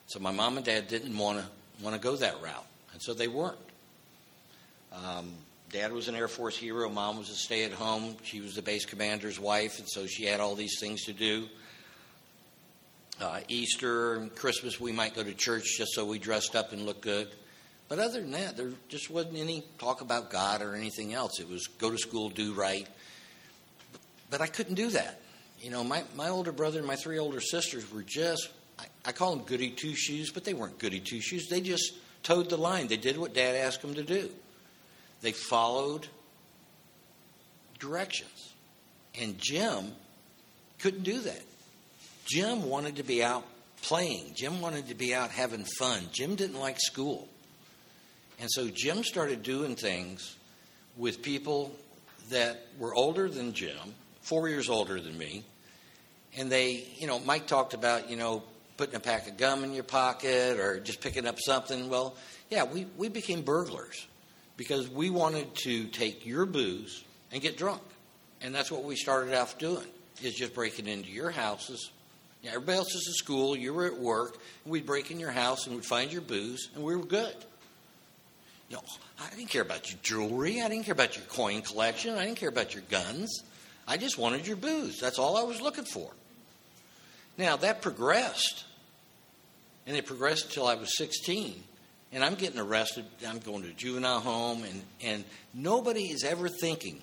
So 0.07 0.21
my 0.21 0.31
mom 0.31 0.59
and 0.59 0.67
dad 0.67 0.89
didn't 0.89 1.17
want 1.17 1.39
to 1.39 1.47
want 1.83 1.97
to 1.97 2.01
go 2.01 2.15
that 2.17 2.43
route, 2.43 2.67
and 2.93 3.03
so 3.03 3.15
they 3.15 3.29
weren't. 3.29 3.57
Um, 4.95 5.33
dad 5.71 5.93
was 5.93 6.09
an 6.09 6.15
Air 6.15 6.29
Force 6.29 6.57
hero. 6.57 6.89
Mom 6.89 7.19
was 7.19 7.31
a 7.31 7.35
stay 7.35 7.65
at 7.65 7.73
home. 7.73 8.17
She 8.23 8.41
was 8.41 8.55
the 8.55 8.63
base 8.63 8.85
commander's 8.85 9.41
wife, 9.41 9.79
and 9.79 9.89
so 9.89 10.07
she 10.07 10.25
had 10.25 10.41
all 10.41 10.55
these 10.55 10.79
things 10.79 11.05
to 11.05 11.13
do. 11.13 11.49
Uh, 13.21 13.41
Easter 13.49 14.15
and 14.15 14.35
Christmas, 14.35 14.81
we 14.81 14.93
might 14.93 15.15
go 15.15 15.23
to 15.23 15.33
church 15.35 15.77
just 15.79 15.93
so 15.95 16.05
we 16.05 16.19
dressed 16.19 16.57
up 16.57 16.73
and 16.73 16.85
looked 16.85 17.03
good. 17.03 17.29
But 17.89 17.99
other 17.99 18.21
than 18.21 18.33
that, 18.33 18.57
there 18.57 18.71
just 18.89 19.11
wasn't 19.11 19.37
any 19.37 19.65
talk 19.79 20.01
about 20.01 20.31
God 20.31 20.63
or 20.63 20.75
anything 20.75 21.13
else. 21.13 21.41
It 21.41 21.49
was 21.49 21.67
go 21.67 21.91
to 21.91 21.99
school, 21.99 22.31
do 22.31 22.53
right. 22.55 22.89
But 24.31 24.41
I 24.41 24.47
couldn't 24.47 24.75
do 24.75 24.89
that. 24.91 25.21
You 25.61 25.71
know, 25.71 25.85
my, 25.85 26.03
my 26.17 26.29
older 26.29 26.53
brother 26.53 26.79
and 26.79 26.87
my 26.87 26.97
three 26.97 27.19
older 27.19 27.41
sisters 27.41 27.91
were 27.93 28.03
just, 28.03 28.49
I, 28.79 28.87
I 29.05 29.13
call 29.13 29.37
them 29.37 29.45
goody 29.45 29.71
two 29.71 29.95
shoes, 29.95 30.33
but 30.33 30.43
they 30.45 30.55
weren't 30.55 30.79
goody 30.79 31.01
two 31.01 31.21
shoes. 31.21 31.49
They 31.49 31.61
just 31.61 31.93
toed 32.23 32.49
the 32.49 32.57
line. 32.57 32.89
They 32.89 32.97
did 32.97 33.19
what 33.19 33.35
dad 33.35 33.55
asked 33.57 33.83
them 33.83 33.95
to 33.95 34.03
do. 34.03 34.31
They 35.23 35.33
followed 35.33 36.07
directions. 37.79 38.53
And 39.21 39.39
Jim 39.39 39.93
couldn't 40.79 41.05
do 41.05 41.21
that. 41.21 41.43
Jim 42.27 42.69
wanted 42.69 42.97
to 42.97 43.03
be 43.03 43.23
out 43.23 43.45
playing. 43.83 44.33
Jim 44.35 44.61
wanted 44.61 44.89
to 44.89 44.95
be 44.95 45.15
out 45.15 45.31
having 45.31 45.65
fun. 45.79 46.03
Jim 46.13 46.35
didn't 46.35 46.59
like 46.59 46.79
school. 46.81 47.29
And 48.41 48.49
so 48.51 48.69
Jim 48.69 49.05
started 49.05 49.43
doing 49.43 49.77
things 49.77 50.37
with 50.97 51.23
people 51.23 51.73
that 52.31 52.67
were 52.79 52.95
older 52.95 53.29
than 53.29 53.53
Jim, 53.53 53.95
four 54.23 54.49
years 54.49 54.69
older 54.69 55.01
than 55.01 55.17
me. 55.17 55.45
And 56.37 56.51
they, 56.51 56.85
you 56.97 57.07
know, 57.07 57.19
Mike 57.21 57.47
talked 57.47 57.75
about, 57.75 58.11
you 58.11 58.17
know, 58.17 58.43
putting 58.77 58.95
a 58.95 59.01
pack 59.01 59.29
of 59.29 59.37
gum 59.37 59.65
in 59.65 59.75
your 59.75 59.85
pocket 59.85 60.59
or 60.59 60.81
just 60.81 61.01
picking 61.01 61.27
up 61.27 61.39
something. 61.39 61.89
Well, 61.89 62.17
yeah, 62.51 62.65
we, 62.65 62.87
we 62.97 63.09
became 63.09 63.43
burglars 63.43 64.07
because 64.63 64.89
we 64.89 65.11
wanted 65.11 65.53
to 65.57 65.87
take 65.87 66.25
your 66.25 66.47
booze 66.47 67.03
and 67.33 67.43
get 67.43 67.59
drunk. 67.59 67.83
And 68.41 68.55
that's 68.55 68.71
what 68.71 68.85
we 68.85 68.95
started 68.95 69.35
off 69.35 69.59
doing, 69.59 69.89
is 70.23 70.37
just 70.37 70.55
breaking 70.55 70.87
into 70.87 71.11
your 71.11 71.33
houses. 71.33 71.91
Yeah, 72.43 72.51
everybody 72.51 72.79
else 72.79 72.95
is 72.95 73.09
at 73.09 73.15
school, 73.17 73.57
you 73.57 73.75
were 73.75 73.87
at 73.87 73.99
work, 73.99 74.39
and 74.63 74.71
we'd 74.71 74.87
break 74.87 75.11
in 75.11 75.19
your 75.19 75.33
house 75.33 75.67
and 75.67 75.75
we'd 75.75 75.85
find 75.85 76.13
your 76.13 76.21
booze, 76.23 76.69
and 76.77 76.85
we 76.85 76.95
were 76.95 77.05
good. 77.05 77.35
You 78.69 78.77
know, 78.77 78.83
I 79.21 79.31
didn't 79.31 79.49
care 79.49 79.63
about 79.63 79.91
your 79.91 79.99
jewelry, 80.01 80.63
I 80.63 80.69
didn't 80.69 80.85
care 80.85 80.93
about 80.93 81.17
your 81.17 81.25
coin 81.25 81.63
collection, 81.63 82.15
I 82.17 82.25
didn't 82.25 82.39
care 82.39 82.49
about 82.49 82.73
your 82.73 82.85
guns. 82.89 83.43
I 83.89 83.97
just 83.97 84.17
wanted 84.17 84.47
your 84.47 84.55
booze. 84.55 85.01
That's 85.01 85.19
all 85.19 85.37
I 85.37 85.43
was 85.43 85.61
looking 85.61 85.87
for. 85.87 86.09
Now, 87.37 87.57
that 87.57 87.83
progressed, 87.83 88.65
and 89.89 89.97
it 89.97 90.07
progressed 90.07 90.45
until 90.45 90.69
I 90.69 90.77
was 90.77 90.97
16 90.97 91.65
and 92.13 92.23
I'm 92.23 92.35
getting 92.35 92.61
arrested. 92.61 93.05
I'm 93.27 93.39
going 93.39 93.63
to 93.63 93.69
a 93.69 93.73
juvenile 93.73 94.21
home, 94.21 94.65
and, 94.65 94.83
and 95.03 95.25
nobody 95.55 96.05
is 96.05 96.25
ever 96.25 96.49
thinking, 96.49 97.01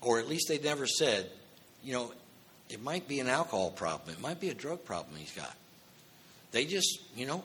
or 0.00 0.18
at 0.18 0.28
least 0.28 0.48
they 0.48 0.58
never 0.58 0.86
said, 0.86 1.28
you 1.82 1.92
know, 1.92 2.12
it 2.70 2.82
might 2.82 3.06
be 3.08 3.20
an 3.20 3.28
alcohol 3.28 3.70
problem, 3.70 4.14
it 4.16 4.20
might 4.20 4.40
be 4.40 4.50
a 4.50 4.54
drug 4.54 4.84
problem 4.84 5.16
he's 5.16 5.32
got. 5.32 5.54
They 6.52 6.64
just, 6.64 7.00
you 7.16 7.26
know, 7.26 7.42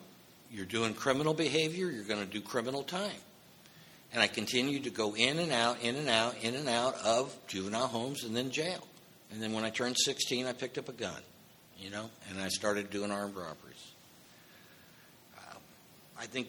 you're 0.51 0.65
doing 0.65 0.93
criminal 0.93 1.33
behavior, 1.33 1.89
you're 1.89 2.03
going 2.03 2.25
to 2.25 2.31
do 2.31 2.41
criminal 2.41 2.83
time. 2.83 3.11
And 4.11 4.23
I 4.23 4.27
continued 4.27 4.85
to 4.85 4.89
go 4.89 5.15
in 5.15 5.37
and 5.37 5.51
out, 5.51 5.81
in 5.81 5.95
and 5.95 6.09
out, 6.09 6.35
in 6.41 6.55
and 6.55 6.67
out 6.67 6.95
of 7.05 7.35
juvenile 7.47 7.87
homes 7.87 8.23
and 8.23 8.35
then 8.35 8.49
jail. 8.49 8.87
And 9.31 9.41
then 9.41 9.53
when 9.53 9.63
I 9.63 9.69
turned 9.69 9.97
16, 9.97 10.47
I 10.47 10.53
picked 10.53 10.79
up 10.79 10.89
a 10.89 10.93
gun, 10.93 11.21
you 11.77 11.91
know, 11.91 12.09
and 12.29 12.41
I 12.41 12.47
started 12.47 12.89
doing 12.89 13.11
armed 13.11 13.35
robberies. 13.35 13.91
Uh, 15.37 15.57
I 16.19 16.25
think 16.25 16.47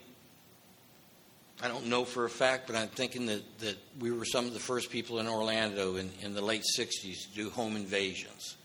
I 1.63 1.69
don't 1.69 1.87
know 1.87 2.05
for 2.05 2.25
a 2.25 2.31
fact, 2.31 2.67
but 2.67 2.75
I'm 2.75 2.89
thinking 2.89 3.27
that, 3.27 3.43
that 3.59 3.77
we 3.99 4.11
were 4.11 4.25
some 4.25 4.47
of 4.47 4.55
the 4.55 4.61
first 4.61 4.91
people 4.91 5.19
in 5.21 5.29
Orlando 5.29 5.97
in, 5.97 6.11
in 6.23 6.33
the 6.33 6.41
late 6.41 6.65
60s 6.79 6.97
to 7.01 7.35
do 7.35 7.51
home 7.51 7.77
invasions. 7.77 8.57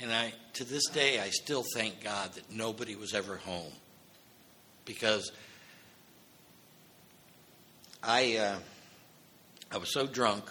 And 0.00 0.12
I, 0.12 0.34
to 0.54 0.64
this 0.64 0.88
day, 0.90 1.20
I 1.20 1.30
still 1.30 1.64
thank 1.74 2.04
God 2.04 2.32
that 2.34 2.50
nobody 2.52 2.96
was 2.96 3.14
ever 3.14 3.36
home. 3.36 3.72
Because 4.84 5.32
I, 8.02 8.36
uh, 8.36 8.58
I 9.72 9.78
was 9.78 9.90
so 9.92 10.06
drunk, 10.06 10.44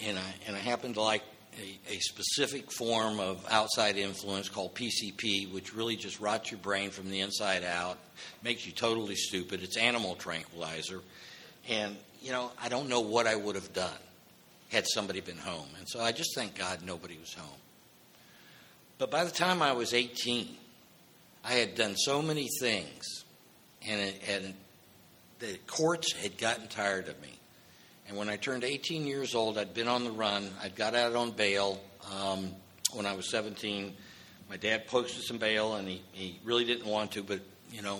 and 0.00 0.18
I, 0.18 0.34
and 0.46 0.56
I 0.56 0.60
happened 0.60 0.94
to 0.94 1.02
like 1.02 1.22
a, 1.58 1.94
a, 1.94 1.98
specific 1.98 2.70
form 2.70 3.20
of 3.20 3.44
outside 3.50 3.96
influence 3.96 4.48
called 4.48 4.74
PCP, 4.74 5.52
which 5.52 5.74
really 5.74 5.96
just 5.96 6.20
rots 6.20 6.50
your 6.50 6.58
brain 6.60 6.90
from 6.90 7.10
the 7.10 7.20
inside 7.20 7.64
out, 7.64 7.98
makes 8.42 8.66
you 8.66 8.72
totally 8.72 9.16
stupid. 9.16 9.62
It's 9.62 9.76
animal 9.76 10.14
tranquilizer. 10.14 11.00
And, 11.68 11.96
you 12.22 12.32
know, 12.32 12.50
I 12.62 12.68
don't 12.68 12.88
know 12.88 13.00
what 13.00 13.26
I 13.26 13.36
would 13.36 13.54
have 13.56 13.72
done 13.72 13.90
had 14.70 14.86
somebody 14.86 15.20
been 15.20 15.38
home. 15.38 15.68
And 15.78 15.88
so 15.88 16.00
I 16.00 16.12
just 16.12 16.34
thank 16.34 16.56
God 16.56 16.82
nobody 16.82 17.16
was 17.18 17.34
home. 17.34 17.60
But 18.98 19.10
by 19.10 19.24
the 19.24 19.30
time 19.30 19.62
I 19.62 19.72
was 19.72 19.94
18, 19.94 20.48
I 21.44 21.52
had 21.52 21.74
done 21.74 21.96
so 21.96 22.20
many 22.20 22.48
things, 22.60 23.24
and, 23.86 24.00
it, 24.00 24.22
and 24.28 24.54
the 25.38 25.58
courts 25.66 26.12
had 26.12 26.36
gotten 26.36 26.68
tired 26.68 27.08
of 27.08 27.20
me. 27.22 27.37
And 28.08 28.16
when 28.16 28.30
I 28.30 28.36
turned 28.36 28.64
18 28.64 29.06
years 29.06 29.34
old, 29.34 29.58
I'd 29.58 29.74
been 29.74 29.86
on 29.86 30.04
the 30.04 30.10
run. 30.10 30.50
I'd 30.62 30.74
got 30.74 30.94
out 30.94 31.14
on 31.14 31.30
bail 31.30 31.78
um, 32.10 32.54
when 32.94 33.04
I 33.04 33.12
was 33.12 33.30
17. 33.30 33.94
My 34.48 34.56
dad 34.56 34.86
posted 34.86 35.22
some 35.24 35.36
bail, 35.36 35.74
and 35.74 35.86
he, 35.86 36.02
he 36.12 36.40
really 36.42 36.64
didn't 36.64 36.86
want 36.86 37.12
to, 37.12 37.22
but, 37.22 37.40
you 37.70 37.82
know, 37.82 37.98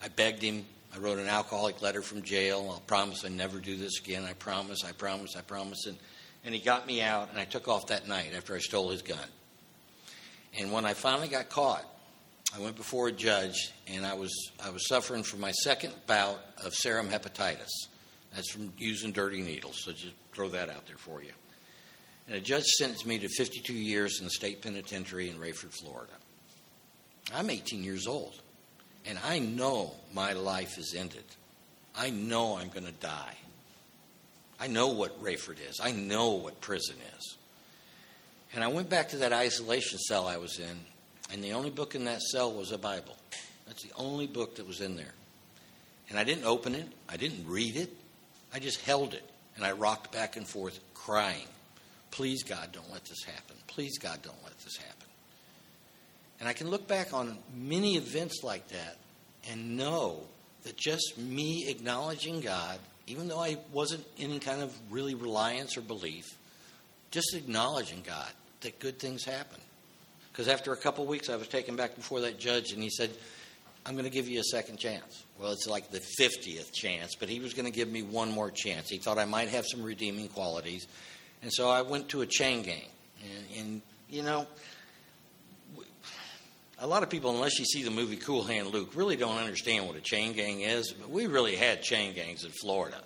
I 0.00 0.06
begged 0.06 0.40
him. 0.40 0.64
I 0.94 0.98
wrote 0.98 1.18
an 1.18 1.26
alcoholic 1.26 1.82
letter 1.82 2.00
from 2.00 2.22
jail. 2.22 2.68
I'll 2.70 2.80
promise 2.80 3.24
I 3.24 3.28
never 3.28 3.58
do 3.58 3.76
this 3.76 3.98
again. 4.00 4.24
I 4.24 4.34
promise, 4.34 4.84
I 4.84 4.92
promise, 4.92 5.34
I 5.36 5.40
promise. 5.40 5.86
And, 5.86 5.98
and 6.44 6.54
he 6.54 6.60
got 6.60 6.86
me 6.86 7.02
out, 7.02 7.30
and 7.30 7.38
I 7.38 7.44
took 7.44 7.66
off 7.66 7.88
that 7.88 8.06
night 8.06 8.32
after 8.36 8.54
I 8.54 8.58
stole 8.58 8.90
his 8.90 9.02
gun. 9.02 9.18
And 10.58 10.72
when 10.72 10.84
I 10.84 10.94
finally 10.94 11.28
got 11.28 11.48
caught, 11.48 11.84
I 12.56 12.60
went 12.60 12.76
before 12.76 13.08
a 13.08 13.12
judge, 13.12 13.72
and 13.88 14.04
I 14.04 14.14
was 14.14 14.32
I 14.64 14.70
was 14.70 14.88
suffering 14.88 15.22
from 15.22 15.38
my 15.40 15.52
second 15.52 15.92
bout 16.08 16.40
of 16.64 16.74
serum 16.74 17.08
hepatitis. 17.08 17.68
That's 18.34 18.50
from 18.50 18.72
using 18.78 19.12
dirty 19.12 19.42
needles. 19.42 19.82
So 19.84 19.92
just 19.92 20.14
throw 20.32 20.48
that 20.50 20.68
out 20.68 20.86
there 20.86 20.96
for 20.96 21.22
you. 21.22 21.32
And 22.26 22.36
a 22.36 22.40
judge 22.40 22.64
sentenced 22.64 23.06
me 23.06 23.18
to 23.18 23.28
52 23.28 23.72
years 23.72 24.18
in 24.20 24.24
the 24.24 24.30
state 24.30 24.62
penitentiary 24.62 25.30
in 25.30 25.36
Raiford, 25.36 25.72
Florida. 25.72 26.12
I'm 27.34 27.50
18 27.50 27.82
years 27.82 28.06
old, 28.06 28.34
and 29.04 29.18
I 29.24 29.38
know 29.40 29.94
my 30.12 30.32
life 30.32 30.78
is 30.78 30.94
ended. 30.96 31.24
I 31.96 32.10
know 32.10 32.56
I'm 32.56 32.68
going 32.68 32.86
to 32.86 32.92
die. 32.92 33.34
I 34.60 34.66
know 34.66 34.88
what 34.88 35.22
Raiford 35.22 35.56
is. 35.68 35.80
I 35.82 35.92
know 35.92 36.30
what 36.32 36.60
prison 36.60 36.96
is. 37.16 37.36
And 38.54 38.62
I 38.62 38.68
went 38.68 38.88
back 38.88 39.08
to 39.10 39.18
that 39.18 39.32
isolation 39.32 39.98
cell 39.98 40.26
I 40.26 40.36
was 40.36 40.58
in, 40.58 40.80
and 41.32 41.42
the 41.42 41.52
only 41.52 41.70
book 41.70 41.94
in 41.94 42.04
that 42.04 42.20
cell 42.20 42.52
was 42.52 42.72
a 42.72 42.78
Bible. 42.78 43.16
That's 43.66 43.82
the 43.82 43.92
only 43.96 44.26
book 44.26 44.56
that 44.56 44.66
was 44.66 44.80
in 44.80 44.96
there. 44.96 45.14
And 46.08 46.18
I 46.18 46.24
didn't 46.24 46.44
open 46.44 46.74
it, 46.74 46.88
I 47.08 47.16
didn't 47.16 47.46
read 47.48 47.76
it, 47.76 47.92
I 48.52 48.58
just 48.58 48.80
held 48.82 49.14
it. 49.14 49.24
And 49.56 49.64
I 49.64 49.72
rocked 49.72 50.12
back 50.12 50.36
and 50.36 50.46
forth, 50.46 50.80
crying, 50.94 51.46
Please, 52.10 52.42
God, 52.42 52.70
don't 52.72 52.90
let 52.92 53.04
this 53.04 53.22
happen. 53.24 53.56
Please, 53.66 53.98
God, 53.98 54.20
don't 54.22 54.42
let 54.42 54.58
this 54.58 54.76
happen. 54.76 55.06
And 56.40 56.48
I 56.48 56.52
can 56.52 56.68
look 56.68 56.88
back 56.88 57.12
on 57.12 57.38
many 57.54 57.96
events 57.96 58.42
like 58.42 58.66
that 58.68 58.96
and 59.50 59.76
know 59.76 60.20
that 60.64 60.76
just 60.76 61.16
me 61.18 61.68
acknowledging 61.68 62.40
God, 62.40 62.78
even 63.06 63.28
though 63.28 63.38
I 63.38 63.58
wasn't 63.72 64.04
in 64.16 64.30
any 64.30 64.38
kind 64.38 64.62
of 64.62 64.74
really 64.90 65.14
reliance 65.14 65.76
or 65.76 65.82
belief, 65.82 66.36
just 67.10 67.34
acknowledging 67.34 68.02
God 68.06 68.30
that 68.62 68.78
good 68.78 68.98
things 68.98 69.24
happen. 69.24 69.60
Because 70.32 70.48
after 70.48 70.72
a 70.72 70.76
couple 70.76 71.06
weeks, 71.06 71.28
I 71.28 71.36
was 71.36 71.48
taken 71.48 71.76
back 71.76 71.96
before 71.96 72.20
that 72.20 72.38
judge, 72.38 72.72
and 72.72 72.82
he 72.82 72.90
said, 72.90 73.10
I'm 73.84 73.94
going 73.94 74.04
to 74.04 74.10
give 74.10 74.28
you 74.28 74.40
a 74.40 74.44
second 74.44 74.78
chance. 74.78 75.24
Well, 75.40 75.52
it's 75.52 75.66
like 75.66 75.90
the 75.90 76.00
50th 76.20 76.70
chance, 76.70 77.14
but 77.14 77.30
he 77.30 77.40
was 77.40 77.54
going 77.54 77.64
to 77.64 77.70
give 77.70 77.90
me 77.90 78.02
one 78.02 78.30
more 78.30 78.50
chance. 78.50 78.90
He 78.90 78.98
thought 78.98 79.16
I 79.16 79.24
might 79.24 79.48
have 79.48 79.64
some 79.66 79.82
redeeming 79.82 80.28
qualities. 80.28 80.86
And 81.42 81.50
so 81.50 81.70
I 81.70 81.80
went 81.80 82.10
to 82.10 82.20
a 82.20 82.26
chain 82.26 82.62
gang. 82.62 82.88
And, 83.24 83.58
and 83.58 83.82
you 84.10 84.22
know, 84.22 84.46
a 86.78 86.86
lot 86.86 87.02
of 87.02 87.08
people, 87.08 87.30
unless 87.30 87.58
you 87.58 87.64
see 87.64 87.82
the 87.82 87.90
movie 87.90 88.16
Cool 88.16 88.42
Hand 88.42 88.68
Luke, 88.68 88.90
really 88.94 89.16
don't 89.16 89.38
understand 89.38 89.86
what 89.86 89.96
a 89.96 90.00
chain 90.02 90.34
gang 90.34 90.60
is. 90.60 90.92
But 90.92 91.08
we 91.08 91.26
really 91.26 91.56
had 91.56 91.82
chain 91.82 92.14
gangs 92.14 92.44
in 92.44 92.50
Florida, 92.50 93.00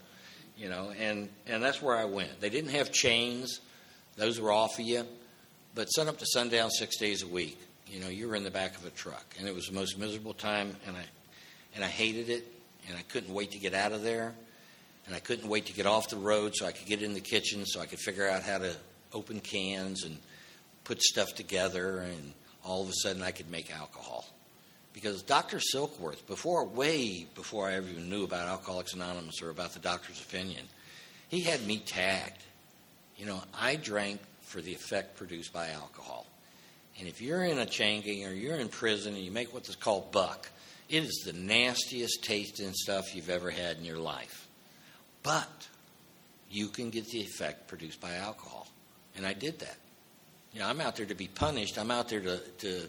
you 0.57 0.69
know, 0.69 0.93
and, 0.99 1.29
and 1.47 1.63
that's 1.63 1.81
where 1.81 1.97
I 1.97 2.05
went. 2.05 2.41
They 2.41 2.51
didn't 2.51 2.71
have 2.71 2.91
chains, 2.91 3.61
those 4.17 4.41
were 4.41 4.51
off 4.51 4.81
of 4.81 4.85
you. 4.85 5.05
But 5.77 5.87
sun 5.87 6.09
up 6.09 6.19
to 6.19 6.27
sundown, 6.27 6.71
six 6.71 6.97
days 6.99 7.23
a 7.23 7.29
week, 7.29 7.61
you 7.87 8.01
know, 8.01 8.09
you 8.09 8.29
were 8.29 8.35
in 8.35 8.43
the 8.43 8.51
back 8.51 8.77
of 8.77 8.85
a 8.87 8.91
truck. 8.91 9.25
And 9.39 9.47
it 9.47 9.55
was 9.55 9.67
the 9.67 9.75
most 9.75 9.99
miserable 9.99 10.35
time, 10.35 10.77
and 10.87 10.97
I, 10.97 11.05
and 11.75 11.85
I 11.85 11.89
hated 11.89 12.29
it, 12.29 12.47
and 12.89 12.97
I 12.97 13.03
couldn't 13.03 13.33
wait 13.33 13.53
to 13.53 13.59
get 13.59 13.75
out 13.75 13.93
of 13.93 14.03
there. 14.03 14.35
And 15.07 15.15
I 15.15 15.19
couldn't 15.19 15.49
wait 15.49 15.67
to 15.67 15.75
get 15.75 15.87
off 15.87 16.09
the 16.09 16.17
road 16.17 16.55
so 16.55 16.65
I 16.65 16.73
could 16.73 16.87
get 16.87 17.03
in 17.03 17.13
the 17.13 17.21
kitchen 17.21 17.67
so 17.67 17.81
I 17.81 17.87
could 17.87 17.99
figure 17.99 18.27
out 18.27 18.43
how 18.43 18.59
to 18.59 18.75
open 19.13 19.41
cans 19.41 20.05
and 20.05 20.17
put 20.85 21.03
stuff 21.03 21.35
together 21.35 21.99
and 21.99 22.33
all 22.65 22.83
of 22.83 22.89
a 22.89 22.95
sudden 22.95 23.23
I 23.23 23.31
could 23.31 23.51
make 23.51 23.71
alcohol. 23.71 24.27
Because 24.95 25.23
Dr. 25.23 25.59
Silkworth, 25.59 26.27
before, 26.27 26.65
way 26.65 27.27
before 27.35 27.69
I 27.69 27.75
ever 27.75 27.89
even 27.89 28.09
knew 28.09 28.25
about 28.25 28.49
Alcoholics 28.49 28.95
Anonymous 28.95 29.43
or 29.43 29.51
about 29.51 29.75
the 29.75 29.81
doctor's 29.81 30.21
opinion, 30.23 30.65
he 31.29 31.41
had 31.41 31.67
me 31.67 31.79
tagged. 31.79 32.43
You 33.17 33.27
know, 33.27 33.43
I 33.53 33.77
drank 33.77 34.21
for 34.43 34.61
the 34.61 34.73
effect 34.73 35.17
produced 35.17 35.53
by 35.53 35.71
alcohol. 35.71 36.27
And 36.99 37.09
if 37.09 37.21
you're 37.21 37.45
in 37.45 37.59
a 37.59 37.67
chain 37.67 38.03
gang 38.03 38.25
or 38.25 38.33
you're 38.33 38.57
in 38.57 38.69
prison 38.69 39.15
and 39.15 39.23
you 39.23 39.33
make 39.33 39.53
what's 39.53 39.75
called 39.75 40.13
buck, 40.13 40.49
it 40.89 41.05
is 41.05 41.23
the 41.25 41.33
nastiest 41.33 42.23
tasting 42.23 42.73
stuff 42.73 43.15
you've 43.15 43.31
ever 43.31 43.51
had 43.51 43.79
in 43.79 43.85
your 43.85 43.99
life. 43.99 44.47
But 45.23 45.69
you 46.51 46.69
can 46.69 46.91
get 46.91 47.07
the 47.09 47.21
effect 47.21 47.69
produced 47.69 48.01
by 48.01 48.15
alcohol. 48.15 48.69
And 49.17 49.27
I 49.27 49.33
did 49.33 49.59
that. 49.61 49.77
You 50.53 50.61
know, 50.61 50.69
I'm 50.69 50.81
out 50.81 50.97
there 50.97 51.07
to 51.07 51.15
be 51.15 51.29
punished. 51.29 51.79
I'm 51.79 51.91
out 51.91 52.09
there 52.09 52.21
to, 52.21 52.39
to, 52.39 52.83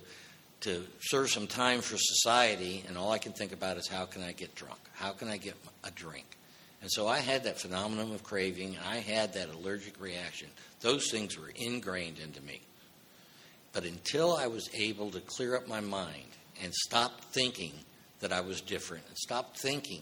to 0.62 0.86
serve 1.01 1.31
some 1.31 1.47
time 1.47 1.81
for 1.81 1.97
society, 1.97 2.84
and 2.88 2.97
all 2.97 3.12
I 3.12 3.17
can 3.17 3.31
think 3.31 3.53
about 3.53 3.77
is 3.77 3.88
how 3.88 4.05
can 4.05 4.21
I 4.21 4.34
get 4.34 4.53
drunk? 4.55 4.79
How 4.93 5.12
can 5.12 5.29
I 5.29 5.38
get 5.38 5.55
a 5.84 5.91
drink? 5.91 6.25
And 6.81 6.91
so 6.91 7.08
I 7.08 7.17
had 7.17 7.45
that 7.45 7.60
phenomenon 7.60 8.13
of 8.13 8.23
craving. 8.23 8.77
I 8.88 8.97
had 8.97 9.34
that 9.34 9.49
allergic 9.49 9.99
reaction. 9.99 10.49
Those 10.81 11.10
things 11.10 11.39
were 11.39 11.51
ingrained 11.55 12.19
into 12.19 12.41
me. 12.41 12.62
But 13.73 13.86
until 13.86 14.36
I 14.36 14.47
was 14.47 14.69
able 14.75 15.10
to 15.12 15.19
clear 15.21 15.55
up 15.55 15.67
my 15.67 15.81
mind 15.81 16.35
and 16.63 16.74
stop 16.74 17.22
thinking 17.26 17.74
that 18.20 18.32
I 18.32 18.41
was 18.41 18.62
different 18.62 19.04
and 19.08 19.18
stop 19.18 19.58
thinking 19.58 20.02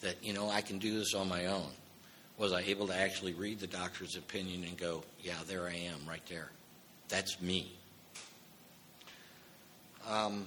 that, 0.00 0.16
you 0.22 0.32
know, 0.32 0.50
I 0.50 0.60
can 0.60 0.78
do 0.78 0.98
this 0.98 1.14
on 1.14 1.28
my 1.28 1.46
own, 1.46 1.68
was 2.38 2.52
I 2.52 2.60
able 2.62 2.86
to 2.88 2.94
actually 2.94 3.32
read 3.34 3.60
the 3.60 3.66
doctor's 3.66 4.16
opinion 4.16 4.64
and 4.64 4.76
go, 4.76 5.04
yeah, 5.20 5.34
there 5.46 5.66
I 5.66 5.74
am 5.74 6.00
right 6.08 6.24
there. 6.28 6.50
That's 7.08 7.40
me. 7.40 7.72
Um, 10.08 10.46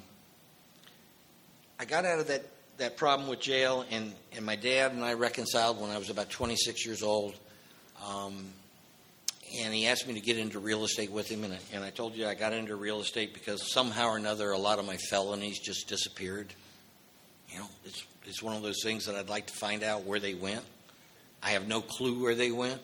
I 1.80 1.86
got 1.86 2.06
out 2.06 2.20
of 2.20 2.28
that, 2.28 2.44
that 2.78 2.98
problem 2.98 3.30
with 3.30 3.40
jail, 3.40 3.86
and, 3.92 4.14
and 4.36 4.46
my 4.46 4.56
dad 4.56 4.92
and 4.92 5.04
I 5.04 5.14
reconciled 5.14 5.80
when 5.80 5.92
I 5.92 5.98
was 5.98 6.10
about 6.10 6.30
26 6.30 6.86
years 6.86 7.04
old. 7.04 7.36
Um, 8.06 8.46
and 9.60 9.74
he 9.74 9.88
asked 9.88 10.08
me 10.08 10.13
to 10.13 10.20
get 10.20 10.38
into 10.38 10.60
real 10.60 10.84
estate 10.84 11.12
with 11.12 11.30
him, 11.30 11.44
and 11.44 11.54
I, 11.54 11.60
and 11.74 11.84
I 11.84 11.89
told 11.89 12.15
you 12.15 12.28
I 12.28 12.34
got 12.34 12.54
into 12.54 12.76
real 12.76 13.02
estate 13.02 13.34
because 13.34 13.72
somehow 13.72 14.10
or 14.10 14.18
another 14.18 14.52
a 14.52 14.58
lot 14.58 14.80
of 14.80 14.86
my 14.86 14.98
felonies 14.98 15.60
just 15.60 15.88
disappeared. 15.88 16.54
You 17.50 17.60
know, 17.60 17.68
it's, 17.86 18.06
it's 18.26 18.41
one 18.41 18.56
of 18.56 18.63
those 18.63 18.82
things 18.84 19.06
that 19.06 19.15
I'd 19.15 19.30
like 19.30 19.48
to 19.48 19.54
find 19.54 19.84
out 19.84 20.04
where 20.04 20.20
they 20.20 20.34
went. 20.34 20.63
I 21.41 21.50
have 21.50 21.68
no 21.68 21.82
clue 21.82 22.22
where 22.22 22.36
they 22.36 22.52
went. 22.52 22.82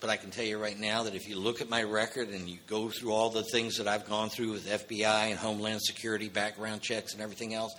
But 0.00 0.10
I 0.10 0.16
can 0.16 0.30
tell 0.30 0.44
you 0.44 0.58
right 0.58 0.78
now 0.78 1.04
that 1.04 1.14
if 1.14 1.28
you 1.28 1.38
look 1.38 1.60
at 1.60 1.68
my 1.68 1.82
record 1.82 2.28
and 2.28 2.48
you 2.48 2.58
go 2.68 2.88
through 2.88 3.12
all 3.12 3.30
the 3.30 3.42
things 3.42 3.78
that 3.78 3.88
I've 3.88 4.08
gone 4.08 4.28
through 4.28 4.52
with 4.52 4.68
FBI 4.68 5.30
and 5.30 5.38
Homeland 5.38 5.82
Security 5.82 6.28
background 6.28 6.82
checks 6.82 7.14
and 7.14 7.22
everything 7.22 7.52
else, 7.52 7.74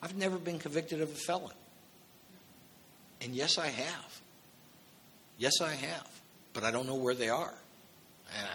I've 0.00 0.16
never 0.16 0.38
been 0.38 0.58
convicted 0.58 1.00
of 1.00 1.10
a 1.10 1.14
felon. 1.14 1.54
And 3.20 3.34
yes, 3.34 3.58
I 3.58 3.66
have. 3.68 4.20
Yes, 5.36 5.60
I 5.60 5.72
have. 5.72 6.20
But 6.54 6.64
I 6.64 6.70
don't 6.70 6.86
know 6.86 6.94
where 6.94 7.14
they 7.14 7.28
are. 7.28 7.54
And 8.38 8.46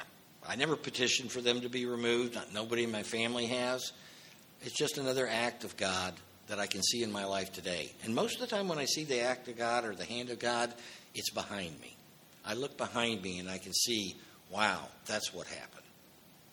I, 0.47 0.53
I 0.53 0.55
never 0.55 0.75
petitioned 0.75 1.31
for 1.31 1.41
them 1.41 1.61
to 1.61 1.69
be 1.69 1.85
removed. 1.85 2.33
Not, 2.33 2.53
Nobody 2.53 2.83
in 2.83 2.91
my 2.91 3.03
family 3.03 3.45
has. 3.45 3.91
It's 4.61 4.75
just 4.75 4.97
another 4.97 5.27
act 5.27 5.63
of 5.63 5.77
God 5.77 6.15
that 6.47 6.59
I 6.59 6.65
can 6.65 6.81
see 6.81 7.03
in 7.03 7.11
my 7.11 7.25
life 7.25 7.53
today. 7.53 7.91
And 8.03 8.15
most 8.15 8.35
of 8.35 8.41
the 8.41 8.55
time, 8.55 8.67
when 8.67 8.79
I 8.79 8.85
see 8.85 9.03
the 9.03 9.21
act 9.21 9.47
of 9.47 9.57
God 9.57 9.85
or 9.85 9.93
the 9.93 10.05
hand 10.05 10.31
of 10.31 10.39
God, 10.39 10.73
it's 11.13 11.29
behind 11.29 11.79
me. 11.79 11.95
I 12.43 12.55
look 12.55 12.77
behind 12.77 13.21
me 13.21 13.39
and 13.39 13.49
I 13.49 13.59
can 13.59 13.73
see, 13.73 14.15
wow, 14.49 14.87
that's 15.05 15.33
what 15.33 15.45
happened. 15.47 15.83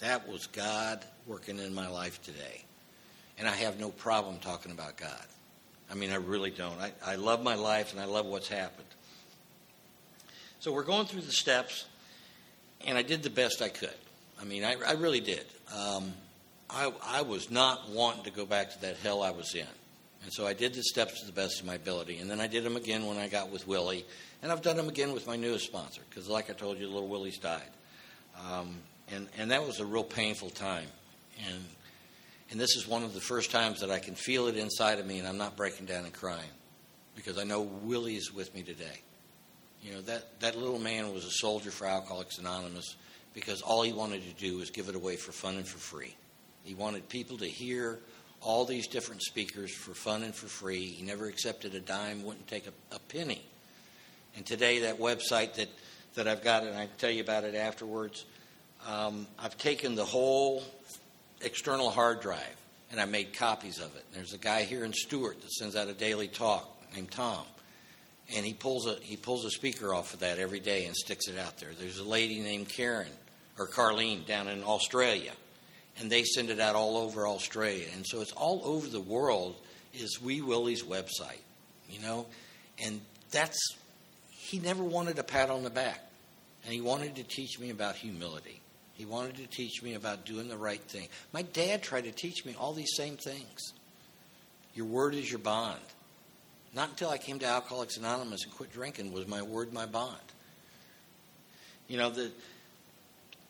That 0.00 0.28
was 0.28 0.46
God 0.48 1.04
working 1.26 1.58
in 1.58 1.74
my 1.74 1.88
life 1.88 2.20
today. 2.22 2.64
And 3.38 3.48
I 3.48 3.54
have 3.56 3.80
no 3.80 3.90
problem 3.90 4.38
talking 4.38 4.72
about 4.72 4.96
God. 4.96 5.24
I 5.90 5.94
mean, 5.94 6.10
I 6.10 6.16
really 6.16 6.50
don't. 6.50 6.78
I, 6.80 6.92
I 7.04 7.14
love 7.16 7.42
my 7.42 7.54
life 7.54 7.92
and 7.92 8.00
I 8.00 8.04
love 8.04 8.26
what's 8.26 8.48
happened. 8.48 8.86
So 10.60 10.72
we're 10.72 10.84
going 10.84 11.06
through 11.06 11.22
the 11.22 11.32
steps, 11.32 11.86
and 12.86 12.96
I 12.96 13.02
did 13.02 13.22
the 13.22 13.30
best 13.30 13.62
I 13.62 13.68
could. 13.68 13.90
I 14.40 14.44
mean, 14.44 14.64
I, 14.64 14.76
I 14.86 14.92
really 14.92 15.20
did. 15.20 15.44
Um, 15.74 16.12
I, 16.68 16.92
I 17.02 17.22
was 17.22 17.50
not 17.50 17.90
wanting 17.90 18.24
to 18.24 18.30
go 18.30 18.44
back 18.44 18.72
to 18.72 18.80
that 18.82 18.96
hell 18.96 19.22
I 19.22 19.30
was 19.30 19.54
in. 19.54 19.66
And 20.22 20.32
so 20.32 20.46
I 20.46 20.54
did 20.54 20.74
the 20.74 20.82
steps 20.82 21.20
to 21.20 21.26
the 21.26 21.32
best 21.32 21.60
of 21.60 21.66
my 21.66 21.74
ability. 21.74 22.18
And 22.18 22.28
then 22.28 22.40
I 22.40 22.46
did 22.46 22.64
them 22.64 22.76
again 22.76 23.06
when 23.06 23.16
I 23.16 23.28
got 23.28 23.50
with 23.50 23.68
Willie. 23.68 24.04
And 24.42 24.50
I've 24.50 24.62
done 24.62 24.76
them 24.76 24.88
again 24.88 25.12
with 25.12 25.26
my 25.26 25.36
newest 25.36 25.66
sponsor 25.66 26.02
because, 26.08 26.28
like 26.28 26.50
I 26.50 26.52
told 26.52 26.78
you, 26.78 26.88
little 26.88 27.08
Willie's 27.08 27.38
died. 27.38 27.62
Um, 28.50 28.76
and, 29.12 29.28
and 29.38 29.50
that 29.50 29.64
was 29.64 29.80
a 29.80 29.86
real 29.86 30.04
painful 30.04 30.50
time. 30.50 30.88
And, 31.48 31.64
and 32.50 32.60
this 32.60 32.76
is 32.76 32.88
one 32.88 33.04
of 33.04 33.14
the 33.14 33.20
first 33.20 33.50
times 33.50 33.80
that 33.80 33.90
I 33.90 33.98
can 33.98 34.14
feel 34.14 34.48
it 34.48 34.56
inside 34.56 34.98
of 34.98 35.06
me 35.06 35.18
and 35.18 35.28
I'm 35.28 35.38
not 35.38 35.56
breaking 35.56 35.86
down 35.86 36.04
and 36.04 36.12
crying 36.12 36.40
because 37.14 37.38
I 37.38 37.44
know 37.44 37.62
Willie's 37.62 38.32
with 38.32 38.54
me 38.54 38.62
today. 38.62 39.02
You 39.86 39.92
know, 39.92 40.00
that, 40.02 40.40
that 40.40 40.58
little 40.58 40.80
man 40.80 41.14
was 41.14 41.24
a 41.24 41.30
soldier 41.30 41.70
for 41.70 41.86
Alcoholics 41.86 42.38
Anonymous 42.38 42.96
because 43.34 43.62
all 43.62 43.82
he 43.82 43.92
wanted 43.92 44.22
to 44.24 44.32
do 44.32 44.56
was 44.56 44.70
give 44.70 44.88
it 44.88 44.96
away 44.96 45.14
for 45.14 45.30
fun 45.30 45.54
and 45.54 45.66
for 45.66 45.78
free. 45.78 46.12
He 46.64 46.74
wanted 46.74 47.08
people 47.08 47.38
to 47.38 47.46
hear 47.46 48.00
all 48.40 48.64
these 48.64 48.88
different 48.88 49.22
speakers 49.22 49.72
for 49.72 49.94
fun 49.94 50.24
and 50.24 50.34
for 50.34 50.48
free. 50.48 50.86
He 50.86 51.04
never 51.04 51.26
accepted 51.26 51.76
a 51.76 51.80
dime, 51.80 52.24
wouldn't 52.24 52.48
take 52.48 52.66
a, 52.66 52.96
a 52.96 52.98
penny. 52.98 53.46
And 54.34 54.44
today, 54.44 54.80
that 54.80 54.98
website 54.98 55.54
that, 55.54 55.68
that 56.16 56.26
I've 56.26 56.42
got, 56.42 56.64
and 56.64 56.76
I 56.76 56.86
can 56.86 56.96
tell 56.98 57.10
you 57.10 57.22
about 57.22 57.44
it 57.44 57.54
afterwards, 57.54 58.24
um, 58.88 59.28
I've 59.38 59.56
taken 59.56 59.94
the 59.94 60.04
whole 60.04 60.64
external 61.42 61.90
hard 61.90 62.20
drive 62.20 62.56
and 62.90 63.00
I 63.00 63.04
made 63.04 63.34
copies 63.34 63.78
of 63.78 63.94
it. 63.94 64.04
There's 64.12 64.32
a 64.32 64.38
guy 64.38 64.64
here 64.64 64.84
in 64.84 64.92
Stuart 64.92 65.42
that 65.42 65.52
sends 65.52 65.76
out 65.76 65.86
a 65.86 65.94
daily 65.94 66.26
talk 66.26 66.68
named 66.92 67.12
Tom, 67.12 67.44
and 68.34 68.44
he 68.44 68.54
pulls 68.54 68.86
a 68.86 68.96
he 69.02 69.16
pulls 69.16 69.44
a 69.44 69.50
speaker 69.50 69.94
off 69.94 70.14
of 70.14 70.20
that 70.20 70.38
every 70.38 70.60
day 70.60 70.86
and 70.86 70.96
sticks 70.96 71.28
it 71.28 71.38
out 71.38 71.58
there. 71.58 71.70
There's 71.78 71.98
a 71.98 72.04
lady 72.04 72.40
named 72.40 72.68
Karen 72.68 73.12
or 73.58 73.66
Carlene 73.66 74.26
down 74.26 74.48
in 74.48 74.62
Australia, 74.64 75.32
and 75.98 76.10
they 76.10 76.24
send 76.24 76.50
it 76.50 76.60
out 76.60 76.74
all 76.74 76.96
over 76.96 77.26
Australia, 77.26 77.86
and 77.94 78.06
so 78.06 78.20
it's 78.20 78.32
all 78.32 78.62
over 78.64 78.86
the 78.86 79.00
world. 79.00 79.56
Is 79.94 80.20
Wee 80.20 80.42
Willie's 80.42 80.82
website, 80.82 81.40
you 81.88 82.00
know, 82.02 82.26
and 82.84 83.00
that's 83.30 83.58
he 84.28 84.60
never 84.60 84.84
wanted 84.84 85.18
a 85.18 85.24
pat 85.24 85.50
on 85.50 85.64
the 85.64 85.70
back. 85.70 86.00
And 86.64 86.74
he 86.74 86.80
wanted 86.80 87.16
to 87.16 87.22
teach 87.22 87.58
me 87.58 87.70
about 87.70 87.96
humility. 87.96 88.60
He 88.94 89.04
wanted 89.04 89.36
to 89.36 89.46
teach 89.46 89.82
me 89.82 89.94
about 89.94 90.24
doing 90.24 90.48
the 90.48 90.56
right 90.56 90.80
thing. 90.80 91.08
My 91.32 91.42
dad 91.42 91.82
tried 91.82 92.04
to 92.04 92.12
teach 92.12 92.44
me 92.44 92.54
all 92.58 92.72
these 92.72 92.94
same 92.96 93.16
things. 93.16 93.72
Your 94.74 94.86
word 94.86 95.14
is 95.14 95.30
your 95.30 95.38
bond. 95.38 95.80
Not 96.76 96.90
until 96.90 97.08
I 97.08 97.16
came 97.16 97.38
to 97.38 97.46
Alcoholics 97.46 97.96
Anonymous 97.96 98.44
and 98.44 98.54
quit 98.54 98.70
drinking 98.70 99.10
was 99.10 99.26
my 99.26 99.40
word 99.40 99.72
my 99.72 99.86
bond. 99.86 100.14
You 101.88 101.96
know, 101.96 102.10
the, 102.10 102.30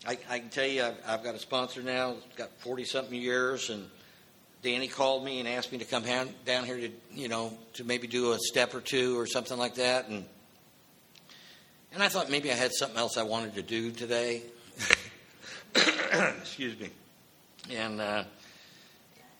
I, 0.06 0.16
I 0.30 0.38
can 0.38 0.48
tell 0.48 0.66
you, 0.66 0.84
I've, 0.84 0.96
I've 1.04 1.24
got 1.24 1.34
a 1.34 1.38
sponsor 1.40 1.82
now, 1.82 2.14
got 2.36 2.50
40 2.60 2.84
something 2.84 3.20
years, 3.20 3.68
and 3.68 3.84
Danny 4.62 4.86
called 4.86 5.24
me 5.24 5.40
and 5.40 5.48
asked 5.48 5.72
me 5.72 5.78
to 5.78 5.84
come 5.84 6.04
down 6.44 6.64
here 6.64 6.76
to, 6.76 6.90
you 7.12 7.26
know, 7.26 7.52
to 7.72 7.82
maybe 7.82 8.06
do 8.06 8.30
a 8.30 8.38
step 8.38 8.74
or 8.74 8.80
two 8.80 9.18
or 9.18 9.26
something 9.26 9.58
like 9.58 9.74
that. 9.74 10.08
And 10.08 10.24
and 11.92 12.02
I 12.02 12.08
thought 12.08 12.30
maybe 12.30 12.52
I 12.52 12.54
had 12.54 12.72
something 12.74 12.98
else 12.98 13.16
I 13.16 13.24
wanted 13.24 13.56
to 13.56 13.62
do 13.62 13.90
today. 13.90 14.42
Excuse 15.74 16.78
me. 16.78 16.90
And 17.70 18.00
uh, 18.00 18.24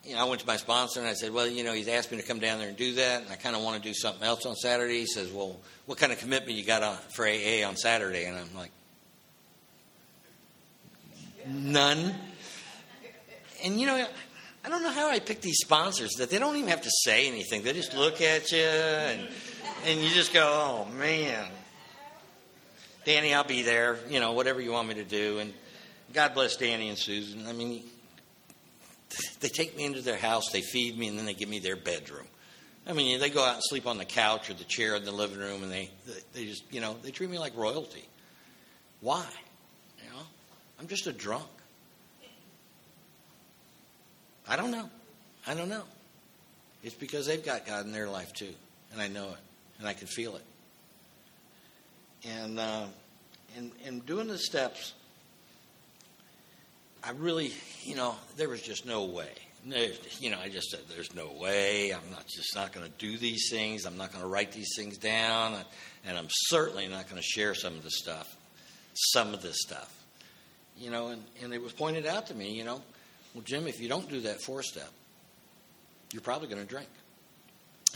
you 0.07 0.14
know, 0.14 0.20
I 0.20 0.24
went 0.24 0.40
to 0.40 0.46
my 0.46 0.57
sponsor 0.57 1.00
and 1.00 1.09
I 1.09 1.14
said, 1.14 1.32
well, 1.32 1.46
you 1.46 1.64
know, 1.64 1.72
he's 1.72 1.88
asked 1.88 2.12
me 2.12 2.18
to 2.18 2.22
come 2.22 2.38
down 2.38 2.59
there 2.59 2.68
and 2.68 2.76
do 2.76 2.94
that, 2.94 3.22
and 3.22 3.30
I 3.30 3.36
kind 3.36 3.57
of 3.57 3.62
want 3.62 3.82
to 3.82 3.88
do 3.88 3.92
something 3.92 4.22
else 4.22 4.46
on 4.46 4.54
Saturday. 4.54 5.00
He 5.00 5.07
says, 5.07 5.32
well, 5.32 5.57
what 5.86 5.98
kind 5.98 6.12
of 6.12 6.18
commitment 6.18 6.57
you 6.57 6.64
got 6.64 6.82
on, 6.82 6.96
for 7.14 7.26
AA 7.26 7.66
on 7.66 7.76
Saturday? 7.76 8.24
And 8.24 8.36
I'm 8.36 8.54
like, 8.54 8.70
none. 11.48 12.14
And 13.64 13.80
you 13.80 13.86
know, 13.86 14.07
I 14.64 14.68
don't 14.68 14.82
know 14.82 14.90
how 14.90 15.11
I 15.11 15.18
pick 15.18 15.40
these 15.40 15.59
sponsors 15.59 16.12
that 16.18 16.30
they 16.30 16.38
don't 16.38 16.57
even 16.57 16.68
have 16.68 16.82
to 16.82 16.90
say 17.04 17.26
anything. 17.26 17.62
They 17.62 17.72
just 17.72 17.94
look 17.94 18.20
at 18.20 18.52
you 18.52 18.59
and 18.59 19.28
and 19.84 20.00
you 20.00 20.11
just 20.11 20.32
go, 20.32 20.42
"Oh 20.44 20.92
man, 20.92 21.46
Danny, 23.04 23.32
I'll 23.32 23.44
be 23.44 23.62
there." 23.62 23.98
You 24.09 24.20
know, 24.20 24.32
whatever 24.32 24.61
you 24.61 24.72
want 24.72 24.88
me 24.88 24.94
to 24.94 25.04
do. 25.04 25.38
And 25.38 25.52
God 26.12 26.34
bless 26.34 26.57
Danny 26.57 26.88
and 26.88 26.98
Susan. 26.98 27.46
I 27.46 27.52
mean, 27.52 27.84
they 29.40 29.48
take 29.48 29.76
me 29.76 29.84
into 29.84 30.02
their 30.02 30.16
house, 30.16 30.50
they 30.52 30.62
feed 30.62 30.98
me, 30.98 31.09
and 31.09 31.18
then 31.18 31.26
they 31.26 31.34
give 31.34 31.48
me 31.48 31.59
their 31.59 31.76
bedroom. 31.76 32.26
I 32.88 32.92
mean, 32.92 33.18
they 33.18 33.30
go 33.30 33.44
out 33.44 33.54
and 33.54 33.62
sleep 33.64 33.86
on 33.86 33.98
the 33.98 34.04
couch 34.04 34.48
or 34.48 34.54
the 34.54 34.64
chair 34.64 34.94
in 34.94 35.04
the 35.04 35.12
living 35.12 35.38
room, 35.38 35.62
and 35.62 35.72
they 35.72 35.90
they 36.32 36.46
just 36.46 36.62
you 36.72 36.80
know 36.80 36.96
they 37.02 37.11
treat 37.11 37.30
me 37.30 37.38
like 37.38 37.57
royalty. 37.57 38.04
Why? 39.00 39.26
You 40.02 40.11
know, 40.11 40.22
I'm 40.78 40.86
just 40.86 41.07
a 41.07 41.12
drunk. 41.12 41.46
I 44.48 44.57
don't 44.57 44.70
know. 44.70 44.88
I 45.46 45.54
don't 45.54 45.68
know. 45.68 45.82
It's 46.84 46.94
because 46.94 47.26
they've 47.26 47.44
got 47.44 47.66
God 47.66 47.84
in 47.84 47.92
their 47.92 48.09
life 48.09 48.32
too, 48.32 48.54
and 48.92 49.00
I 49.00 49.09
know 49.09 49.30
it, 49.30 49.38
and 49.80 49.88
I 49.88 49.92
can 49.92 50.07
feel 50.07 50.36
it. 50.36 50.44
And 52.24 52.61
uh, 52.61 52.86
and 53.57 53.72
and 53.84 54.07
doing 54.07 54.28
the 54.28 54.38
steps, 54.38 54.94
I 57.07 57.12
really, 57.12 57.52
you 57.82 57.94
know, 57.94 58.16
there 58.36 58.48
was 58.48 58.61
just 58.61 58.84
no 58.84 59.04
way. 59.04 59.30
You 60.20 60.30
know, 60.30 60.38
I 60.40 60.48
just 60.48 60.70
said, 60.70 60.80
"There's 60.88 61.14
no 61.14 61.30
way. 61.40 61.92
I'm 61.92 62.11
not 62.11 62.26
just 62.26 62.54
not 62.54 62.72
going 62.72 62.86
to 62.86 62.92
do 62.98 63.16
these 63.16 63.48
things. 63.50 63.84
I'm 63.84 63.96
not 63.96 64.12
going 64.12 64.22
to 64.22 64.28
write 64.28 64.52
these 64.52 64.72
things 64.76 64.96
down, 64.96 65.57
and 66.04 66.16
I'm 66.16 66.28
certainly 66.30 66.86
not 66.86 67.09
going 67.09 67.20
to 67.20 67.26
share 67.26 67.54
some 67.54 67.74
of 67.74 67.82
this 67.82 67.98
stuff, 67.98 68.36
some 68.94 69.34
of 69.34 69.42
this 69.42 69.57
stuff." 69.61 69.92
You 70.78 70.90
know, 70.90 71.09
and, 71.09 71.22
and 71.42 71.54
it 71.54 71.62
was 71.62 71.72
pointed 71.72 72.07
out 72.07 72.26
to 72.26 72.34
me, 72.34 72.52
you 72.52 72.64
know, 72.64 72.82
well, 73.34 73.42
Jim, 73.44 73.66
if 73.66 73.80
you 73.80 73.88
don't 73.88 74.09
do 74.09 74.20
that 74.22 74.42
four 74.42 74.62
step, 74.62 74.90
you're 76.12 76.22
probably 76.22 76.48
going 76.48 76.62
to 76.62 76.68
drink. 76.68 76.88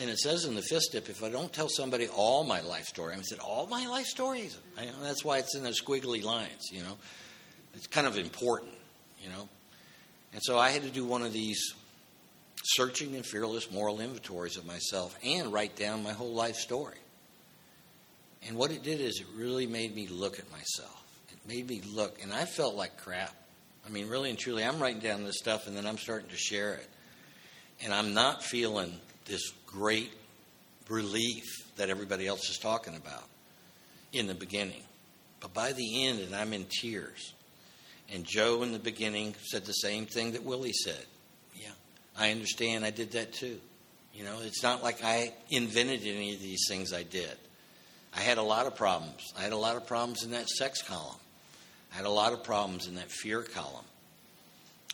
And 0.00 0.08
it 0.08 0.18
says 0.18 0.44
in 0.44 0.54
the 0.54 0.62
fifth 0.62 0.84
step, 0.84 1.08
if 1.08 1.22
I 1.22 1.30
don't 1.30 1.52
tell 1.52 1.68
somebody 1.68 2.08
all 2.08 2.42
my 2.42 2.62
life 2.62 2.86
story, 2.86 3.14
I 3.14 3.20
said, 3.20 3.38
all 3.38 3.66
my 3.66 3.86
life 3.86 4.06
stories? 4.06 4.56
I, 4.78 4.88
that's 5.02 5.24
why 5.24 5.38
it's 5.38 5.54
in 5.54 5.62
those 5.62 5.80
squiggly 5.80 6.22
lines, 6.24 6.70
you 6.72 6.82
know. 6.82 6.96
It's 7.74 7.86
kind 7.86 8.06
of 8.06 8.16
important, 8.16 8.72
you 9.22 9.28
know. 9.28 9.48
And 10.32 10.42
so 10.42 10.58
I 10.58 10.70
had 10.70 10.82
to 10.82 10.90
do 10.90 11.04
one 11.04 11.22
of 11.22 11.32
these 11.32 11.74
searching 12.62 13.14
and 13.14 13.24
fearless 13.24 13.70
moral 13.70 14.00
inventories 14.00 14.56
of 14.56 14.66
myself 14.66 15.16
and 15.24 15.52
write 15.52 15.76
down 15.76 16.02
my 16.02 16.12
whole 16.12 16.32
life 16.32 16.56
story. 16.56 16.98
And 18.46 18.56
what 18.56 18.70
it 18.70 18.82
did 18.82 19.00
is 19.00 19.20
it 19.20 19.26
really 19.36 19.66
made 19.66 19.94
me 19.94 20.06
look 20.06 20.38
at 20.38 20.50
myself. 20.50 21.04
It 21.30 21.38
made 21.48 21.68
me 21.68 21.82
look, 21.92 22.22
and 22.22 22.32
I 22.32 22.44
felt 22.44 22.74
like 22.74 22.96
crap. 22.96 23.34
I 23.86 23.90
mean, 23.90 24.08
really 24.08 24.30
and 24.30 24.38
truly, 24.38 24.64
I'm 24.64 24.80
writing 24.80 25.00
down 25.00 25.24
this 25.24 25.38
stuff 25.38 25.66
and 25.66 25.76
then 25.76 25.86
I'm 25.86 25.98
starting 25.98 26.28
to 26.30 26.36
share 26.36 26.74
it. 26.74 26.88
And 27.82 27.92
I'm 27.94 28.14
not 28.14 28.42
feeling 28.42 28.92
this 29.24 29.52
great 29.66 30.10
relief 30.88 31.44
that 31.76 31.88
everybody 31.88 32.26
else 32.26 32.50
is 32.50 32.58
talking 32.58 32.94
about 32.94 33.24
in 34.12 34.26
the 34.26 34.34
beginning. 34.34 34.82
But 35.40 35.54
by 35.54 35.72
the 35.72 36.06
end, 36.06 36.20
and 36.20 36.34
I'm 36.34 36.52
in 36.52 36.66
tears. 36.68 37.32
And 38.12 38.24
Joe 38.24 38.62
in 38.62 38.72
the 38.72 38.78
beginning 38.78 39.34
said 39.42 39.64
the 39.64 39.72
same 39.72 40.06
thing 40.06 40.32
that 40.32 40.44
Willie 40.44 40.72
said. 40.72 41.04
Yeah, 41.54 41.70
I 42.18 42.30
understand. 42.30 42.84
I 42.84 42.90
did 42.90 43.12
that 43.12 43.32
too. 43.32 43.60
You 44.12 44.24
know, 44.24 44.38
it's 44.42 44.62
not 44.62 44.82
like 44.82 45.04
I 45.04 45.32
invented 45.50 46.02
any 46.02 46.34
of 46.34 46.40
these 46.40 46.66
things 46.68 46.92
I 46.92 47.04
did. 47.04 47.36
I 48.12 48.20
had 48.20 48.38
a 48.38 48.42
lot 48.42 48.66
of 48.66 48.74
problems. 48.74 49.32
I 49.38 49.42
had 49.42 49.52
a 49.52 49.56
lot 49.56 49.76
of 49.76 49.86
problems 49.86 50.24
in 50.24 50.32
that 50.32 50.48
sex 50.48 50.82
column. 50.82 51.16
I 51.92 51.96
had 51.96 52.06
a 52.06 52.10
lot 52.10 52.32
of 52.32 52.42
problems 52.42 52.88
in 52.88 52.96
that 52.96 53.10
fear 53.10 53.42
column. 53.42 53.84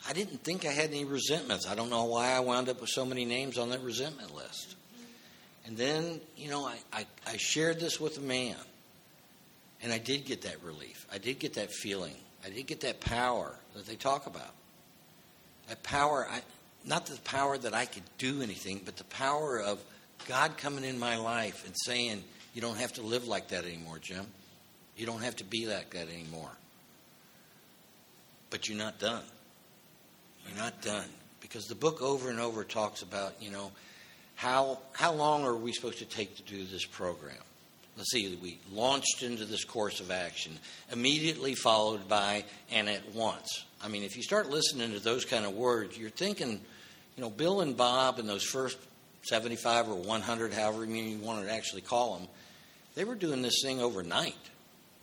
I 0.09 0.13
didn't 0.13 0.45
think 0.45 0.65
I 0.65 0.71
had 0.71 0.91
any 0.91 1.05
resentments. 1.05 1.67
I 1.67 1.75
don't 1.75 1.91
know 1.91 2.05
why 2.05 2.33
I 2.33 2.41
wound 2.41 2.69
up 2.69 2.81
with 2.81 2.91
so 2.91 3.05
many 3.05 3.25
names 3.25 3.59
on 3.59 3.71
that 3.71 3.81
resentment 3.81 4.35
list. 4.35 4.77
And 5.67 5.77
then, 5.77 6.21
you 6.37 6.49
know, 6.49 6.65
I, 6.65 6.79
I, 6.93 7.07
I 7.27 7.37
shared 7.39 7.81
this 7.81 7.99
with 7.99 8.19
a 8.19 8.21
man, 8.21 8.55
and 9.83 9.93
I 9.93 9.99
did 9.99 10.25
get 10.25 10.43
that 10.43 10.63
relief. 10.63 11.07
I 11.13 11.19
did 11.19 11.41
get 11.41 11.55
that 11.55 11.73
feeling. 11.73 12.15
I 12.45 12.49
didn't 12.49 12.67
get 12.67 12.81
that 12.81 13.01
power 13.01 13.55
that 13.75 13.87
they 13.87 13.97
talk 13.97 14.27
about. 14.27 14.55
That 15.69 15.83
power, 15.83 16.27
I, 16.31 16.43
not 16.85 17.07
the 17.07 17.19
power 17.21 17.59
that 17.59 17.75
I 17.75 17.87
could 17.87 18.05
do 18.19 18.43
anything, 18.43 18.83
but 18.85 18.97
the 18.97 19.05
power 19.05 19.61
of 19.61 19.83
God 20.29 20.57
coming 20.57 20.85
in 20.85 20.99
my 20.99 21.17
life 21.17 21.65
and 21.67 21.75
saying, 21.85 22.23
You 22.55 22.61
don't 22.61 22.79
have 22.79 22.93
to 22.95 23.03
live 23.03 23.27
like 23.27 23.49
that 23.49 23.65
anymore, 23.65 23.99
Jim. 23.99 24.27
You 24.97 25.07
don't 25.07 25.23
have 25.23 25.37
to 25.37 25.45
be 25.45 25.67
like 25.67 25.91
that 25.91 26.09
anymore. 26.09 26.51
But 28.51 28.69
you're 28.69 28.79
not 28.79 28.99
done. 28.99 29.25
You're 30.47 30.57
not 30.57 30.81
done. 30.81 31.09
Because 31.41 31.67
the 31.67 31.75
book 31.75 32.01
over 32.01 32.31
and 32.31 32.41
over 32.41 32.65
talks 32.65 33.03
about, 33.03 33.35
you 33.41 33.51
know, 33.51 33.71
how, 34.37 34.79
how 34.93 35.13
long 35.13 35.45
are 35.45 35.55
we 35.55 35.73
supposed 35.73 35.99
to 35.99 36.05
take 36.05 36.37
to 36.37 36.43
do 36.43 36.65
this 36.65 36.85
program? 36.85 37.35
Let's 37.97 38.11
see, 38.11 38.39
we 38.43 38.59
launched 38.73 39.23
into 39.23 39.47
this 39.47 39.65
course 39.65 40.01
of 40.01 40.11
action, 40.11 40.59
immediately 40.93 41.55
followed 41.55 42.07
by 42.09 42.45
and 42.71 42.91
at 42.91 43.15
once. 43.15 43.65
I 43.83 43.89
mean, 43.89 44.03
if 44.03 44.17
you 44.17 44.23
start 44.23 44.51
listening 44.51 44.93
to 44.93 44.99
those 44.99 45.25
kind 45.25 45.47
of 45.47 45.55
words, 45.55 45.97
you're 45.97 46.11
thinking, 46.11 46.61
you 47.17 47.23
know, 47.23 47.31
Bill 47.31 47.63
and 47.63 47.75
Bob 47.75 48.19
in 48.19 48.27
those 48.27 48.45
first 48.45 48.77
75 49.23 49.89
or 49.89 49.95
100, 49.95 50.53
however 50.53 50.81
many 50.81 51.13
you 51.13 51.19
want 51.19 51.43
to 51.45 51.51
actually 51.51 51.81
call 51.81 52.19
them, 52.19 52.29
they 52.95 53.05
were 53.05 53.15
doing 53.15 53.41
this 53.41 53.63
thing 53.63 53.81
overnight. 53.81 54.37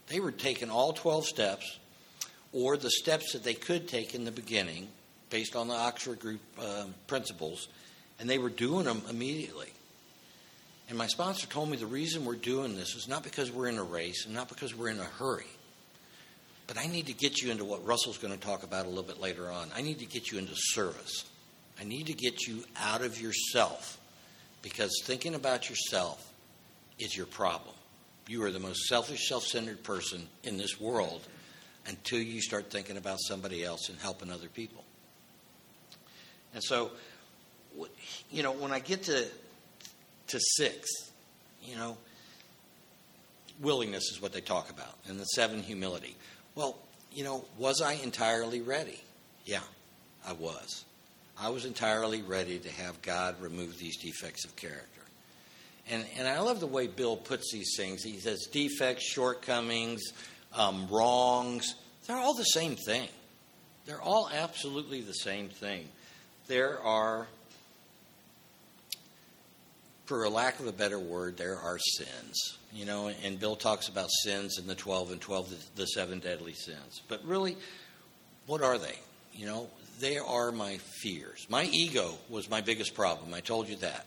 They 0.08 0.20
were 0.20 0.32
taking 0.32 0.70
all 0.70 0.94
12 0.94 1.26
steps, 1.26 1.80
or 2.52 2.78
the 2.78 2.92
steps 2.92 3.34
that 3.34 3.44
they 3.44 3.56
could 3.56 3.88
take 3.88 4.14
in 4.14 4.24
the 4.24 4.32
beginning 4.32 4.88
based 5.32 5.56
on 5.56 5.68
the 5.68 5.74
Oxford 5.74 6.20
Group 6.20 6.42
uh, 6.62 6.86
principles, 7.08 7.68
and 8.20 8.30
they 8.30 8.38
were 8.38 8.50
doing 8.50 8.86
them 8.86 9.02
immediately. 9.10 9.73
And 10.94 10.98
my 11.00 11.08
sponsor 11.08 11.48
told 11.48 11.72
me 11.72 11.78
the 11.78 11.88
reason 11.88 12.24
we're 12.24 12.36
doing 12.36 12.76
this 12.76 12.94
is 12.94 13.08
not 13.08 13.24
because 13.24 13.52
we're 13.52 13.68
in 13.68 13.80
a 13.80 13.84
race 13.84 14.26
and 14.28 14.36
not 14.36 14.48
because 14.48 14.76
we're 14.76 14.90
in 14.90 15.00
a 15.00 15.04
hurry, 15.04 15.48
but 16.68 16.78
I 16.78 16.86
need 16.86 17.08
to 17.08 17.14
get 17.14 17.42
you 17.42 17.50
into 17.50 17.66
what 17.66 17.84
Russell's 17.84 18.20
going 18.20 18.32
to 18.32 18.40
talk 18.40 18.62
about 18.62 18.86
a 18.86 18.90
little 18.90 19.02
bit 19.02 19.20
later 19.20 19.50
on. 19.50 19.72
I 19.76 19.82
need 19.82 19.98
to 19.98 20.06
get 20.06 20.32
you 20.32 20.38
into 20.38 20.54
service. 20.56 21.26
I 21.82 21.84
need 21.84 22.06
to 22.06 22.14
get 22.14 22.46
you 22.46 22.64
out 22.80 23.02
of 23.02 23.20
yourself 23.20 24.00
because 24.62 24.92
thinking 25.04 25.34
about 25.34 25.68
yourself 25.68 26.32
is 27.00 27.18
your 27.18 27.26
problem. 27.26 27.74
You 28.28 28.44
are 28.44 28.52
the 28.52 28.60
most 28.60 28.84
selfish, 28.84 29.28
self 29.28 29.46
centered 29.46 29.82
person 29.82 30.28
in 30.44 30.58
this 30.60 30.80
world 30.80 31.24
until 31.88 32.20
you 32.20 32.40
start 32.40 32.70
thinking 32.70 32.98
about 32.98 33.18
somebody 33.20 33.64
else 33.64 33.90
and 33.90 33.98
helping 33.98 34.32
other 34.32 34.48
people. 34.48 34.84
And 36.54 36.64
so, 36.64 36.92
you 38.30 38.44
know, 38.44 38.52
when 38.52 38.72
I 38.72 38.78
get 38.78 39.02
to 39.06 39.26
to 40.28 40.40
six, 40.40 40.90
you 41.64 41.76
know, 41.76 41.98
willingness 43.62 44.12
is 44.12 44.22
what 44.22 44.34
they 44.34 44.42
talk 44.42 44.70
about, 44.70 44.98
and 45.08 45.20
the 45.20 45.26
seven, 45.26 45.62
humility. 45.62 46.16
Well, 46.56 46.78
you 47.12 47.24
know, 47.24 47.46
was 47.58 47.82
I 47.82 47.94
entirely 47.94 48.62
ready? 48.62 49.02
Yeah, 49.46 49.62
I 50.28 50.34
was. 50.34 50.86
I 51.40 51.50
was 51.50 51.66
entirely 51.66 52.22
ready 52.22 52.60
to 52.60 52.70
have 52.70 53.02
God 53.02 53.42
remove 53.42 53.78
these 53.80 53.98
defects 53.98 54.46
of 54.46 54.56
character. 54.56 55.02
And, 55.90 56.06
and 56.18 56.28
I 56.28 56.40
love 56.40 56.60
the 56.60 56.68
way 56.68 56.88
Bill 56.88 57.18
puts 57.18 57.52
these 57.52 57.74
things. 57.76 58.04
He 58.04 58.20
says 58.20 58.48
defects, 58.52 59.04
shortcomings, 59.04 60.02
um, 60.56 60.88
wrongs, 60.90 61.76
they're 62.08 62.18
all 62.18 62.36
the 62.36 62.44
same 62.44 62.76
thing. 62.76 63.10
They're 63.86 64.02
all 64.02 64.30
absolutely 64.34 65.02
the 65.02 65.14
same 65.14 65.50
thing. 65.50 65.88
There 66.48 66.80
are, 66.82 67.28
for 70.14 70.26
a 70.26 70.30
lack 70.30 70.60
of 70.60 70.68
a 70.68 70.72
better 70.72 71.00
word, 71.00 71.38
there 71.38 71.58
are 71.58 71.80
sins. 71.80 72.60
You 72.72 72.86
know, 72.86 73.12
and 73.24 73.40
Bill 73.40 73.56
talks 73.56 73.88
about 73.88 74.12
sins 74.12 74.60
in 74.60 74.68
the 74.68 74.76
12 74.76 75.14
and 75.14 75.20
12, 75.20 75.56
the, 75.76 75.88
seven 75.88 76.20
deadly 76.20 76.54
sins. 76.54 77.02
But 77.08 77.26
really, 77.26 77.58
what 78.46 78.62
are 78.62 78.78
they? 78.78 79.00
You 79.34 79.48
know, 79.48 79.70
they 80.00 80.20
are 80.20 80.52
my 80.52 80.78
fears. 81.02 81.48
My 81.50 81.64
ego 81.64 82.14
was 82.30 82.48
my 82.48 82.62
biggest 82.62 82.94
problem. 82.94 83.34
I 83.34 83.40
told 83.40 83.68
you 83.68 83.76
that. 83.78 84.06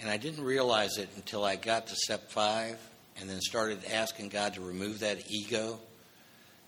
And 0.00 0.08
I 0.08 0.16
didn't 0.16 0.42
realize 0.42 0.96
it 0.96 1.10
until 1.16 1.44
I 1.44 1.56
got 1.56 1.88
to 1.88 1.96
step 1.96 2.30
five 2.30 2.78
and 3.20 3.28
then 3.28 3.42
started 3.42 3.80
asking 3.92 4.30
God 4.30 4.54
to 4.54 4.62
remove 4.62 5.00
that 5.00 5.30
ego, 5.30 5.80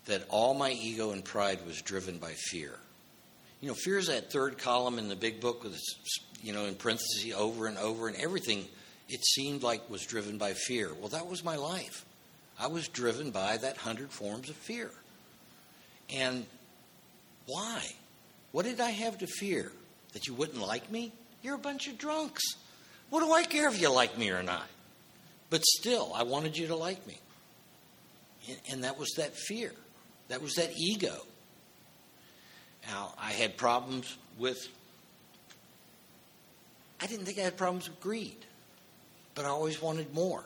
that 0.05 0.27
all 0.29 0.53
my 0.53 0.69
ego 0.73 1.09
and 1.09 1.25
pride 1.25 1.57
was 1.65 1.81
driven 1.81 2.19
by 2.19 2.33
fear. 2.33 2.77
You 3.63 3.69
know, 3.69 3.75
fear 3.75 3.97
is 3.97 4.07
that 4.07 4.29
third 4.29 4.57
column 4.57 4.99
in 4.99 5.07
the 5.07 5.15
big 5.15 5.39
book 5.39 5.63
with, 5.63 5.79
you 6.41 6.51
know, 6.51 6.65
in 6.65 6.75
parentheses 6.75 7.33
over 7.33 7.67
and 7.67 7.77
over, 7.77 8.09
and 8.09 8.17
everything 8.17 8.65
it 9.07 9.23
seemed 9.23 9.63
like 9.63 9.89
was 9.89 10.05
driven 10.05 10.37
by 10.37 10.51
fear. 10.51 10.93
Well, 10.93 11.07
that 11.07 11.27
was 11.27 11.45
my 11.45 11.55
life. 11.55 12.03
I 12.59 12.67
was 12.67 12.89
driven 12.89 13.31
by 13.31 13.55
that 13.55 13.77
hundred 13.77 14.09
forms 14.09 14.49
of 14.49 14.57
fear. 14.57 14.91
And 16.13 16.45
why? 17.45 17.83
What 18.51 18.65
did 18.65 18.81
I 18.81 18.89
have 18.89 19.19
to 19.19 19.27
fear? 19.27 19.71
That 20.11 20.27
you 20.27 20.33
wouldn't 20.33 20.59
like 20.59 20.91
me? 20.91 21.13
You're 21.41 21.55
a 21.55 21.57
bunch 21.57 21.87
of 21.87 21.97
drunks. 21.97 22.43
What 23.11 23.21
do 23.21 23.31
I 23.31 23.43
care 23.43 23.69
if 23.69 23.79
you 23.79 23.89
like 23.89 24.17
me 24.17 24.29
or 24.31 24.43
not? 24.43 24.67
But 25.49 25.63
still, 25.63 26.11
I 26.13 26.23
wanted 26.23 26.57
you 26.57 26.67
to 26.67 26.75
like 26.75 27.07
me. 27.07 27.17
And 28.69 28.83
that 28.83 28.99
was 28.99 29.13
that 29.15 29.37
fear. 29.37 29.71
That 30.27 30.41
was 30.41 30.55
that 30.55 30.73
ego. 30.75 31.21
Now, 32.87 33.13
I 33.19 33.31
had 33.31 33.57
problems 33.57 34.17
with, 34.37 34.67
I 37.01 37.07
didn't 37.07 37.25
think 37.25 37.39
I 37.39 37.41
had 37.41 37.57
problems 37.57 37.89
with 37.89 37.99
greed, 38.01 38.45
but 39.35 39.45
I 39.45 39.49
always 39.49 39.81
wanted 39.81 40.13
more. 40.13 40.43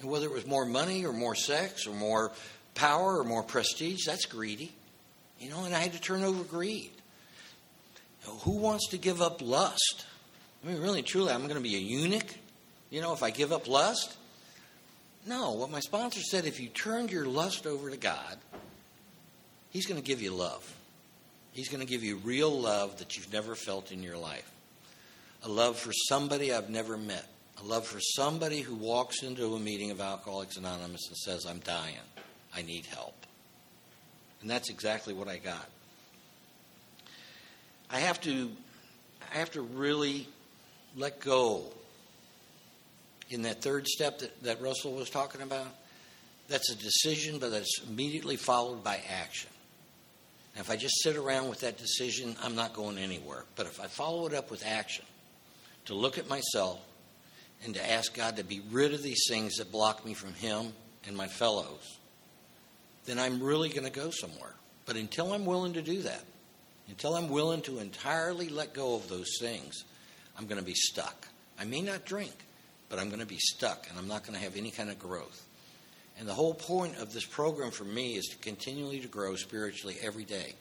And 0.00 0.10
whether 0.10 0.26
it 0.26 0.32
was 0.32 0.46
more 0.46 0.64
money 0.64 1.04
or 1.04 1.12
more 1.12 1.34
sex 1.34 1.86
or 1.86 1.94
more 1.94 2.30
power 2.74 3.18
or 3.18 3.24
more 3.24 3.42
prestige, 3.42 4.04
that's 4.06 4.26
greedy. 4.26 4.72
You 5.40 5.50
know, 5.50 5.64
and 5.64 5.74
I 5.74 5.80
had 5.80 5.92
to 5.92 6.00
turn 6.00 6.22
over 6.22 6.42
greed. 6.44 6.90
Who 8.42 8.52
wants 8.52 8.88
to 8.90 8.98
give 8.98 9.22
up 9.22 9.40
lust? 9.40 10.06
I 10.62 10.68
mean, 10.68 10.80
really, 10.82 11.02
truly, 11.02 11.32
I'm 11.32 11.42
going 11.42 11.54
to 11.54 11.60
be 11.60 11.76
a 11.76 11.78
eunuch, 11.78 12.26
you 12.90 13.00
know, 13.00 13.12
if 13.12 13.22
I 13.22 13.30
give 13.30 13.52
up 13.52 13.68
lust? 13.68 14.16
No, 15.26 15.52
what 15.52 15.70
my 15.70 15.80
sponsor 15.80 16.20
said 16.20 16.44
if 16.46 16.60
you 16.60 16.68
turned 16.68 17.10
your 17.10 17.26
lust 17.26 17.66
over 17.66 17.90
to 17.90 17.96
God, 17.96 18.38
He's 19.70 19.86
going 19.86 20.00
to 20.00 20.06
give 20.06 20.22
you 20.22 20.32
love. 20.32 20.74
He's 21.58 21.68
going 21.68 21.84
to 21.84 21.92
give 21.92 22.04
you 22.04 22.18
real 22.18 22.52
love 22.52 22.98
that 22.98 23.16
you've 23.16 23.32
never 23.32 23.56
felt 23.56 23.90
in 23.90 24.00
your 24.00 24.16
life. 24.16 24.48
A 25.42 25.48
love 25.48 25.76
for 25.76 25.90
somebody 26.08 26.52
I've 26.52 26.70
never 26.70 26.96
met. 26.96 27.26
A 27.60 27.64
love 27.64 27.84
for 27.84 27.98
somebody 27.98 28.60
who 28.60 28.76
walks 28.76 29.24
into 29.24 29.56
a 29.56 29.58
meeting 29.58 29.90
of 29.90 30.00
Alcoholics 30.00 30.56
Anonymous 30.56 31.08
and 31.08 31.16
says, 31.16 31.46
I'm 31.46 31.58
dying. 31.58 31.96
I 32.54 32.62
need 32.62 32.86
help. 32.86 33.26
And 34.40 34.48
that's 34.48 34.70
exactly 34.70 35.14
what 35.14 35.26
I 35.26 35.38
got. 35.38 35.68
I 37.90 37.98
have 37.98 38.20
to 38.20 38.52
I 39.34 39.38
have 39.38 39.50
to 39.50 39.62
really 39.62 40.28
let 40.96 41.18
go 41.18 41.64
in 43.30 43.42
that 43.42 43.62
third 43.62 43.88
step 43.88 44.20
that, 44.20 44.44
that 44.44 44.62
Russell 44.62 44.92
was 44.92 45.10
talking 45.10 45.40
about. 45.40 45.74
That's 46.46 46.70
a 46.70 46.76
decision, 46.76 47.40
but 47.40 47.50
that's 47.50 47.80
immediately 47.88 48.36
followed 48.36 48.84
by 48.84 49.00
action. 49.10 49.50
And 50.58 50.66
if 50.66 50.72
I 50.72 50.76
just 50.76 51.04
sit 51.04 51.14
around 51.14 51.48
with 51.48 51.60
that 51.60 51.78
decision, 51.78 52.34
I'm 52.42 52.56
not 52.56 52.74
going 52.74 52.98
anywhere. 52.98 53.44
But 53.54 53.66
if 53.66 53.80
I 53.80 53.86
follow 53.86 54.26
it 54.26 54.34
up 54.34 54.50
with 54.50 54.66
action, 54.66 55.04
to 55.84 55.94
look 55.94 56.18
at 56.18 56.28
myself 56.28 56.80
and 57.64 57.74
to 57.74 57.92
ask 57.92 58.12
God 58.12 58.38
to 58.38 58.42
be 58.44 58.60
rid 58.72 58.92
of 58.92 59.00
these 59.00 59.22
things 59.28 59.58
that 59.58 59.70
block 59.70 60.04
me 60.04 60.14
from 60.14 60.34
Him 60.34 60.72
and 61.06 61.16
my 61.16 61.28
fellows, 61.28 61.98
then 63.04 63.20
I'm 63.20 63.40
really 63.40 63.68
going 63.68 63.84
to 63.84 63.90
go 63.90 64.10
somewhere. 64.10 64.52
But 64.84 64.96
until 64.96 65.32
I'm 65.32 65.46
willing 65.46 65.74
to 65.74 65.82
do 65.82 66.02
that, 66.02 66.24
until 66.88 67.14
I'm 67.14 67.28
willing 67.28 67.62
to 67.62 67.78
entirely 67.78 68.48
let 68.48 68.74
go 68.74 68.96
of 68.96 69.08
those 69.08 69.38
things, 69.40 69.84
I'm 70.36 70.48
going 70.48 70.58
to 70.58 70.66
be 70.66 70.74
stuck. 70.74 71.28
I 71.56 71.66
may 71.66 71.82
not 71.82 72.04
drink, 72.04 72.34
but 72.88 72.98
I'm 72.98 73.10
going 73.10 73.20
to 73.20 73.26
be 73.26 73.38
stuck 73.38 73.88
and 73.88 73.96
I'm 73.96 74.08
not 74.08 74.24
going 74.24 74.36
to 74.36 74.42
have 74.42 74.56
any 74.56 74.72
kind 74.72 74.90
of 74.90 74.98
growth. 74.98 75.47
And 76.18 76.26
the 76.26 76.34
whole 76.34 76.54
point 76.54 76.96
of 76.98 77.12
this 77.12 77.24
program 77.24 77.70
for 77.70 77.84
me 77.84 78.16
is 78.16 78.26
to 78.26 78.36
continually 78.38 79.00
to 79.00 79.08
grow 79.08 79.36
spiritually 79.36 79.96
every 80.02 80.24
day, 80.24 80.54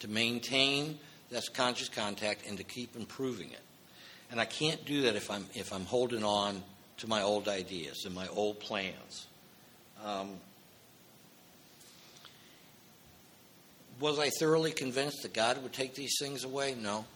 to 0.00 0.08
maintain 0.08 0.98
that 1.30 1.44
conscious 1.54 1.88
contact 1.88 2.46
and 2.46 2.58
to 2.58 2.64
keep 2.64 2.94
improving 2.94 3.50
it. 3.50 3.60
And 4.30 4.40
I 4.40 4.44
can't 4.44 4.84
do 4.84 5.02
that 5.02 5.16
if 5.16 5.30
I'm 5.30 5.46
if 5.54 5.72
I'm 5.72 5.84
holding 5.84 6.24
on 6.24 6.62
to 6.98 7.08
my 7.08 7.22
old 7.22 7.48
ideas 7.48 8.04
and 8.04 8.14
my 8.14 8.26
old 8.28 8.60
plans. 8.60 9.26
Um, 10.04 10.32
was 13.98 14.18
I 14.18 14.28
thoroughly 14.28 14.72
convinced 14.72 15.22
that 15.22 15.32
God 15.32 15.62
would 15.62 15.72
take 15.72 15.94
these 15.94 16.16
things 16.20 16.44
away? 16.44 16.74
No. 16.78 17.06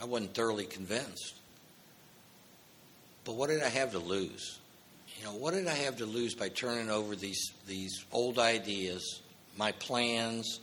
I 0.00 0.04
wasn't 0.04 0.34
thoroughly 0.34 0.66
convinced. 0.66 1.34
But 3.24 3.34
what 3.34 3.48
did 3.48 3.62
I 3.62 3.68
have 3.68 3.92
to 3.92 3.98
lose? 3.98 4.58
You 5.18 5.24
know, 5.24 5.32
what 5.32 5.54
did 5.54 5.66
I 5.66 5.74
have 5.74 5.96
to 5.98 6.06
lose 6.06 6.34
by 6.34 6.48
turning 6.48 6.90
over 6.90 7.16
these 7.16 7.52
these 7.66 8.04
old 8.12 8.38
ideas, 8.38 9.22
my 9.56 9.72
plans, 9.72 10.60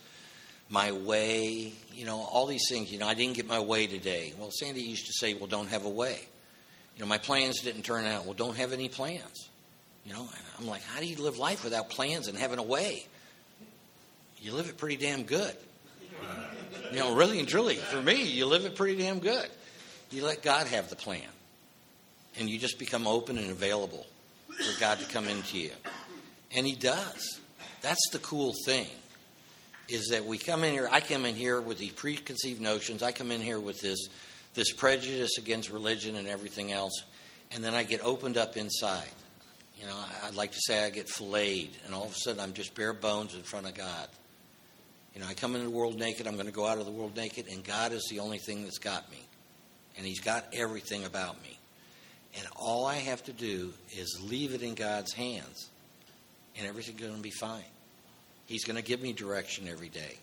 my 0.69 0.91
way, 0.91 1.73
you 1.93 2.05
know, 2.05 2.19
all 2.19 2.45
these 2.45 2.67
things. 2.69 2.91
You 2.91 2.99
know, 2.99 3.07
I 3.07 3.13
didn't 3.13 3.35
get 3.35 3.47
my 3.47 3.59
way 3.59 3.87
today. 3.87 4.33
Well, 4.37 4.51
Sandy 4.51 4.81
used 4.81 5.07
to 5.07 5.13
say, 5.13 5.33
"Well, 5.33 5.47
don't 5.47 5.69
have 5.69 5.85
a 5.85 5.89
way." 5.89 6.27
You 6.95 7.01
know, 7.01 7.07
my 7.07 7.17
plans 7.17 7.61
didn't 7.61 7.83
turn 7.83 8.05
out. 8.05 8.25
Well, 8.25 8.35
don't 8.35 8.55
have 8.57 8.71
any 8.71 8.87
plans. 8.87 9.49
You 10.05 10.13
know, 10.13 10.27
I'm 10.59 10.67
like, 10.67 10.83
how 10.83 10.99
do 10.99 11.07
you 11.07 11.15
live 11.17 11.37
life 11.37 11.63
without 11.63 11.89
plans 11.89 12.27
and 12.27 12.37
having 12.37 12.59
a 12.59 12.63
way? 12.63 13.07
You 14.41 14.53
live 14.53 14.67
it 14.67 14.77
pretty 14.77 14.97
damn 14.97 15.23
good. 15.23 15.55
You 16.91 16.99
know, 16.99 17.15
really 17.15 17.39
and 17.39 17.47
truly, 17.47 17.75
for 17.75 18.01
me, 18.01 18.23
you 18.23 18.45
live 18.45 18.65
it 18.65 18.75
pretty 18.75 19.01
damn 19.01 19.19
good. 19.19 19.49
You 20.11 20.23
let 20.23 20.43
God 20.43 20.67
have 20.67 20.89
the 20.89 20.95
plan, 20.95 21.21
and 22.37 22.47
you 22.47 22.59
just 22.59 22.77
become 22.77 23.07
open 23.07 23.37
and 23.37 23.49
available 23.49 24.05
for 24.57 24.79
God 24.79 24.99
to 24.99 25.05
come 25.05 25.27
into 25.27 25.57
you. 25.57 25.71
And 26.55 26.65
He 26.65 26.75
does. 26.75 27.39
That's 27.81 28.09
the 28.11 28.19
cool 28.19 28.53
thing. 28.65 28.87
Is 29.89 30.07
that 30.09 30.25
we 30.25 30.37
come 30.37 30.63
in 30.63 30.71
here, 30.71 30.87
I 30.89 31.01
come 31.01 31.25
in 31.25 31.35
here 31.35 31.59
with 31.59 31.77
these 31.77 31.91
preconceived 31.91 32.61
notions, 32.61 33.03
I 33.03 33.11
come 33.11 33.31
in 33.31 33.41
here 33.41 33.59
with 33.59 33.81
this, 33.81 34.07
this 34.53 34.71
prejudice 34.71 35.37
against 35.37 35.69
religion 35.69 36.15
and 36.15 36.27
everything 36.27 36.71
else, 36.71 37.03
and 37.51 37.63
then 37.63 37.73
I 37.73 37.83
get 37.83 38.01
opened 38.01 38.37
up 38.37 38.55
inside. 38.55 39.09
You 39.79 39.87
know, 39.87 39.97
I'd 40.23 40.35
like 40.35 40.53
to 40.53 40.59
say 40.61 40.85
I 40.85 40.89
get 40.89 41.09
filleted, 41.09 41.71
and 41.85 41.93
all 41.93 42.05
of 42.05 42.11
a 42.11 42.15
sudden 42.15 42.39
I'm 42.39 42.53
just 42.53 42.73
bare 42.73 42.93
bones 42.93 43.35
in 43.35 43.41
front 43.41 43.67
of 43.67 43.75
God. 43.75 44.07
You 45.13 45.19
know, 45.21 45.27
I 45.27 45.33
come 45.33 45.53
into 45.55 45.67
the 45.67 45.75
world 45.75 45.99
naked, 45.99 46.25
I'm 46.25 46.35
going 46.35 46.47
to 46.47 46.53
go 46.53 46.65
out 46.65 46.77
of 46.77 46.85
the 46.85 46.91
world 46.91 47.17
naked, 47.17 47.47
and 47.51 47.63
God 47.63 47.91
is 47.91 48.07
the 48.09 48.19
only 48.19 48.37
thing 48.37 48.63
that's 48.63 48.79
got 48.79 49.11
me. 49.11 49.21
And 49.97 50.05
He's 50.05 50.21
got 50.21 50.45
everything 50.53 51.03
about 51.03 51.41
me. 51.43 51.52
And 52.37 52.47
all 52.55 52.85
I 52.85 52.95
have 52.95 53.23
to 53.25 53.33
do 53.33 53.73
is 53.95 54.19
leave 54.23 54.53
it 54.53 54.63
in 54.63 54.73
God's 54.73 55.13
hands, 55.13 55.69
and 56.57 56.67
everything's 56.67 56.99
going 56.99 57.15
to 57.15 57.21
be 57.21 57.29
fine. 57.29 57.63
He's 58.47 58.63
going 58.65 58.75
to 58.75 58.83
give 58.83 59.01
me 59.01 59.13
direction 59.13 59.67
every 59.67 59.89
day. 59.89 60.17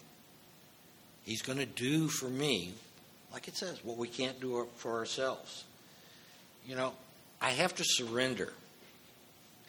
He's 1.22 1.42
going 1.42 1.58
to 1.58 1.66
do 1.66 2.08
for 2.08 2.28
me, 2.28 2.72
like 3.32 3.46
it 3.46 3.56
says, 3.56 3.78
what 3.84 3.96
we 3.96 4.08
can't 4.08 4.40
do 4.40 4.66
for 4.76 4.98
ourselves. 4.98 5.64
You 6.66 6.76
know, 6.76 6.92
I 7.40 7.50
have 7.50 7.74
to 7.76 7.84
surrender. 7.84 8.52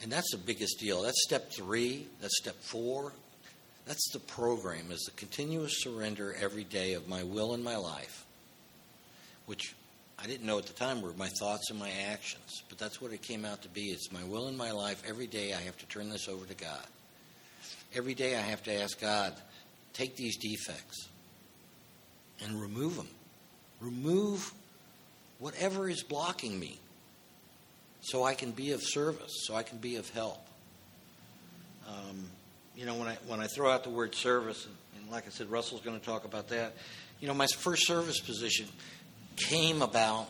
And 0.01 0.11
that's 0.11 0.31
the 0.31 0.37
biggest 0.37 0.79
deal. 0.79 1.03
That's 1.03 1.21
step 1.23 1.51
three. 1.51 2.07
That's 2.21 2.37
step 2.39 2.55
four. 2.55 3.13
That's 3.85 4.11
the 4.11 4.19
program, 4.19 4.91
is 4.91 5.01
the 5.01 5.11
continuous 5.11 5.83
surrender 5.83 6.35
every 6.39 6.63
day 6.63 6.93
of 6.93 7.07
my 7.07 7.23
will 7.23 7.53
and 7.53 7.63
my 7.63 7.75
life, 7.75 8.25
which 9.45 9.75
I 10.23 10.27
didn't 10.27 10.45
know 10.45 10.59
at 10.59 10.67
the 10.67 10.73
time 10.73 11.01
were 11.01 11.13
my 11.13 11.29
thoughts 11.29 11.71
and 11.71 11.79
my 11.79 11.89
actions, 12.11 12.63
but 12.69 12.77
that's 12.77 13.01
what 13.01 13.11
it 13.11 13.23
came 13.23 13.43
out 13.43 13.63
to 13.63 13.69
be. 13.69 13.85
It's 13.85 14.11
my 14.11 14.23
will 14.23 14.47
in 14.49 14.55
my 14.55 14.71
life. 14.71 15.01
Every 15.07 15.25
day 15.25 15.53
I 15.53 15.61
have 15.61 15.77
to 15.79 15.85
turn 15.87 16.09
this 16.09 16.27
over 16.27 16.45
to 16.45 16.53
God. 16.53 16.85
Every 17.95 18.13
day 18.13 18.35
I 18.35 18.41
have 18.41 18.61
to 18.63 18.73
ask 18.73 18.99
God, 19.01 19.33
take 19.93 20.15
these 20.15 20.37
defects 20.37 21.07
and 22.43 22.61
remove 22.61 22.95
them. 22.95 23.07
Remove 23.79 24.53
whatever 25.39 25.89
is 25.89 26.03
blocking 26.03 26.59
me 26.59 26.79
so 28.01 28.23
I 28.23 28.35
can 28.35 28.51
be 28.51 28.71
of 28.73 28.83
service, 28.83 29.45
so 29.47 29.55
I 29.55 29.63
can 29.63 29.79
be 29.79 29.95
of 29.95 30.07
help. 30.11 30.45
Um, 31.87 32.29
you 32.75 32.85
know, 32.85 32.93
when 32.93 33.07
I 33.07 33.17
when 33.27 33.39
I 33.39 33.47
throw 33.47 33.71
out 33.71 33.83
the 33.83 33.89
word 33.89 34.13
service, 34.13 34.65
and, 34.65 34.75
and 35.01 35.11
like 35.11 35.25
I 35.25 35.29
said, 35.29 35.49
Russell's 35.49 35.81
going 35.81 35.99
to 35.99 36.05
talk 36.05 36.25
about 36.25 36.47
that. 36.49 36.73
You 37.19 37.27
know, 37.27 37.33
my 37.33 37.47
first 37.47 37.87
service 37.87 38.19
position 38.19 38.67
came 39.45 39.81
about 39.81 40.29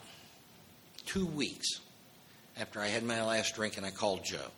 two 1.05 1.25
weeks 1.25 1.79
after 2.59 2.79
I 2.79 2.87
had 2.87 3.03
my 3.03 3.23
last 3.23 3.55
drink, 3.55 3.77
and 3.77 3.85
I 3.85 3.91
called 3.91 4.23
Joe. 4.23 4.51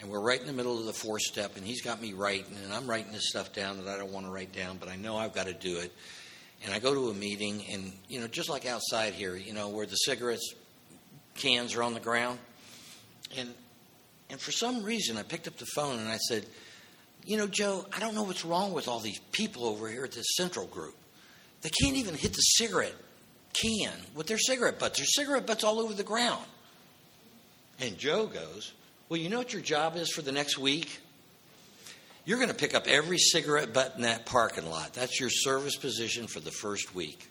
And 0.00 0.10
we're 0.10 0.20
right 0.20 0.40
in 0.40 0.46
the 0.46 0.52
middle 0.52 0.78
of 0.78 0.86
the 0.86 0.92
fourth 0.92 1.22
step, 1.22 1.56
and 1.56 1.66
he's 1.66 1.82
got 1.82 2.00
me 2.00 2.12
writing, 2.12 2.56
and 2.64 2.72
I'm 2.72 2.88
writing 2.88 3.12
this 3.12 3.28
stuff 3.28 3.52
down 3.52 3.84
that 3.84 3.88
I 3.88 3.98
don't 3.98 4.12
want 4.12 4.26
to 4.26 4.32
write 4.32 4.52
down, 4.52 4.78
but 4.78 4.88
I 4.88 4.96
know 4.96 5.16
I've 5.16 5.34
got 5.34 5.46
to 5.46 5.52
do 5.52 5.78
it. 5.78 5.92
And 6.64 6.72
I 6.72 6.78
go 6.78 6.94
to 6.94 7.08
a 7.10 7.14
meeting, 7.14 7.64
and 7.72 7.92
you 8.08 8.20
know, 8.20 8.26
just 8.26 8.48
like 8.48 8.66
outside 8.66 9.14
here, 9.14 9.36
you 9.36 9.52
know, 9.52 9.68
where 9.68 9.86
the 9.86 9.96
cigarettes 9.96 10.54
cans 11.34 11.74
are 11.74 11.82
on 11.82 11.94
the 11.94 12.00
ground, 12.00 12.38
and 13.36 13.54
and 14.30 14.40
for 14.40 14.52
some 14.52 14.84
reason, 14.84 15.16
I 15.16 15.22
picked 15.22 15.48
up 15.48 15.56
the 15.56 15.66
phone 15.66 15.98
and 15.98 16.08
I 16.08 16.16
said, 16.16 16.46
you 17.24 17.36
know, 17.36 17.46
Joe, 17.46 17.84
I 17.94 17.98
don't 17.98 18.14
know 18.14 18.22
what's 18.22 18.44
wrong 18.44 18.72
with 18.72 18.88
all 18.88 19.00
these 19.00 19.18
people 19.32 19.66
over 19.66 19.88
here 19.88 20.04
at 20.04 20.12
this 20.12 20.36
central 20.36 20.66
group. 20.66 20.94
They 21.62 21.70
can't 21.70 21.96
even 21.96 22.14
hit 22.14 22.32
the 22.32 22.40
cigarette 22.40 22.94
can 23.52 23.92
with 24.14 24.26
their 24.26 24.38
cigarette 24.38 24.78
butts. 24.78 24.98
There's 24.98 25.14
cigarette 25.14 25.46
butts 25.46 25.64
all 25.64 25.78
over 25.80 25.92
the 25.92 26.04
ground. 26.04 26.44
And 27.80 27.98
Joe 27.98 28.26
goes, 28.26 28.72
Well, 29.08 29.18
you 29.18 29.28
know 29.28 29.38
what 29.38 29.52
your 29.52 29.62
job 29.62 29.96
is 29.96 30.10
for 30.10 30.22
the 30.22 30.32
next 30.32 30.58
week? 30.58 31.00
you're 32.24 32.38
going 32.38 32.48
to 32.48 32.54
pick 32.54 32.74
up 32.74 32.86
every 32.86 33.18
cigarette 33.18 33.72
butt 33.72 33.94
in 33.96 34.02
that 34.02 34.26
parking 34.26 34.68
lot. 34.68 34.92
That's 34.94 35.18
your 35.18 35.30
service 35.30 35.76
position 35.76 36.26
for 36.26 36.40
the 36.40 36.50
first 36.50 36.94
week. 36.94 37.28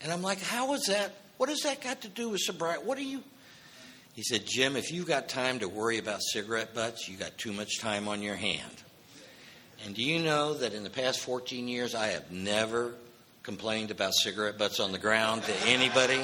And 0.00 0.12
I'm 0.12 0.22
like, 0.22 0.40
how 0.40 0.74
is 0.74 0.84
that? 0.88 1.14
What 1.38 1.48
has 1.48 1.60
that 1.60 1.80
got 1.80 2.02
to 2.02 2.08
do 2.08 2.30
with 2.30 2.40
sobriety? 2.40 2.84
What 2.84 2.98
are 2.98 3.02
you? 3.02 3.22
He 4.14 4.22
said, 4.22 4.44
Jim, 4.44 4.76
if 4.76 4.90
you've 4.92 5.06
got 5.06 5.28
time 5.28 5.60
to 5.60 5.68
worry 5.68 5.98
about 5.98 6.20
cigarette 6.20 6.74
butts, 6.74 7.08
you 7.08 7.16
got 7.16 7.38
too 7.38 7.52
much 7.52 7.78
time 7.78 8.08
on 8.08 8.20
your 8.20 8.34
hand. 8.34 8.82
And 9.86 9.94
do 9.94 10.02
you 10.02 10.18
know 10.18 10.54
that 10.54 10.74
in 10.74 10.82
the 10.82 10.90
past 10.90 11.20
14 11.20 11.68
years, 11.68 11.94
I 11.94 12.08
have 12.08 12.32
never 12.32 12.94
complained 13.42 13.90
about 13.90 14.14
cigarette 14.14 14.58
butts 14.58 14.80
on 14.80 14.92
the 14.92 14.98
ground 14.98 15.42
to 15.44 15.54
anybody? 15.66 16.20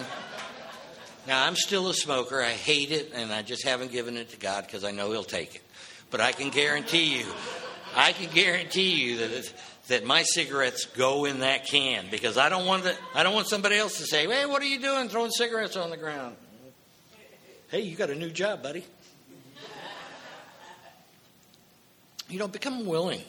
Now, 1.26 1.46
I'm 1.46 1.56
still 1.56 1.88
a 1.88 1.94
smoker. 1.94 2.42
I 2.42 2.50
hate 2.50 2.90
it, 2.90 3.12
and 3.14 3.32
I 3.32 3.42
just 3.42 3.64
haven't 3.64 3.92
given 3.92 4.16
it 4.16 4.30
to 4.30 4.36
God 4.36 4.66
because 4.66 4.84
I 4.84 4.90
know 4.90 5.10
He'll 5.10 5.24
take 5.24 5.54
it. 5.54 5.62
But 6.10 6.20
I 6.20 6.32
can 6.32 6.50
guarantee 6.50 7.18
you, 7.18 7.26
I 7.96 8.12
can 8.12 8.30
guarantee 8.30 9.02
you 9.02 9.16
that 9.18 9.52
that 9.88 10.04
my 10.04 10.22
cigarettes 10.22 10.86
go 10.86 11.26
in 11.26 11.40
that 11.40 11.66
can 11.66 12.06
because 12.10 12.38
I 12.38 12.48
don't 12.48 12.66
want 12.66 12.84
to, 12.84 12.96
I 13.14 13.22
don't 13.22 13.34
want 13.34 13.48
somebody 13.48 13.76
else 13.76 13.98
to 13.98 14.04
say, 14.04 14.26
"Hey, 14.26 14.46
what 14.46 14.62
are 14.62 14.66
you 14.66 14.80
doing 14.80 15.08
throwing 15.08 15.30
cigarettes 15.30 15.76
on 15.76 15.90
the 15.90 15.96
ground?" 15.96 16.36
Hey, 17.68 17.80
you 17.80 17.96
got 17.96 18.10
a 18.10 18.14
new 18.14 18.30
job, 18.30 18.62
buddy. 18.62 18.84
You 22.28 22.38
know, 22.38 22.48
become 22.48 22.86
willing. 22.86 23.22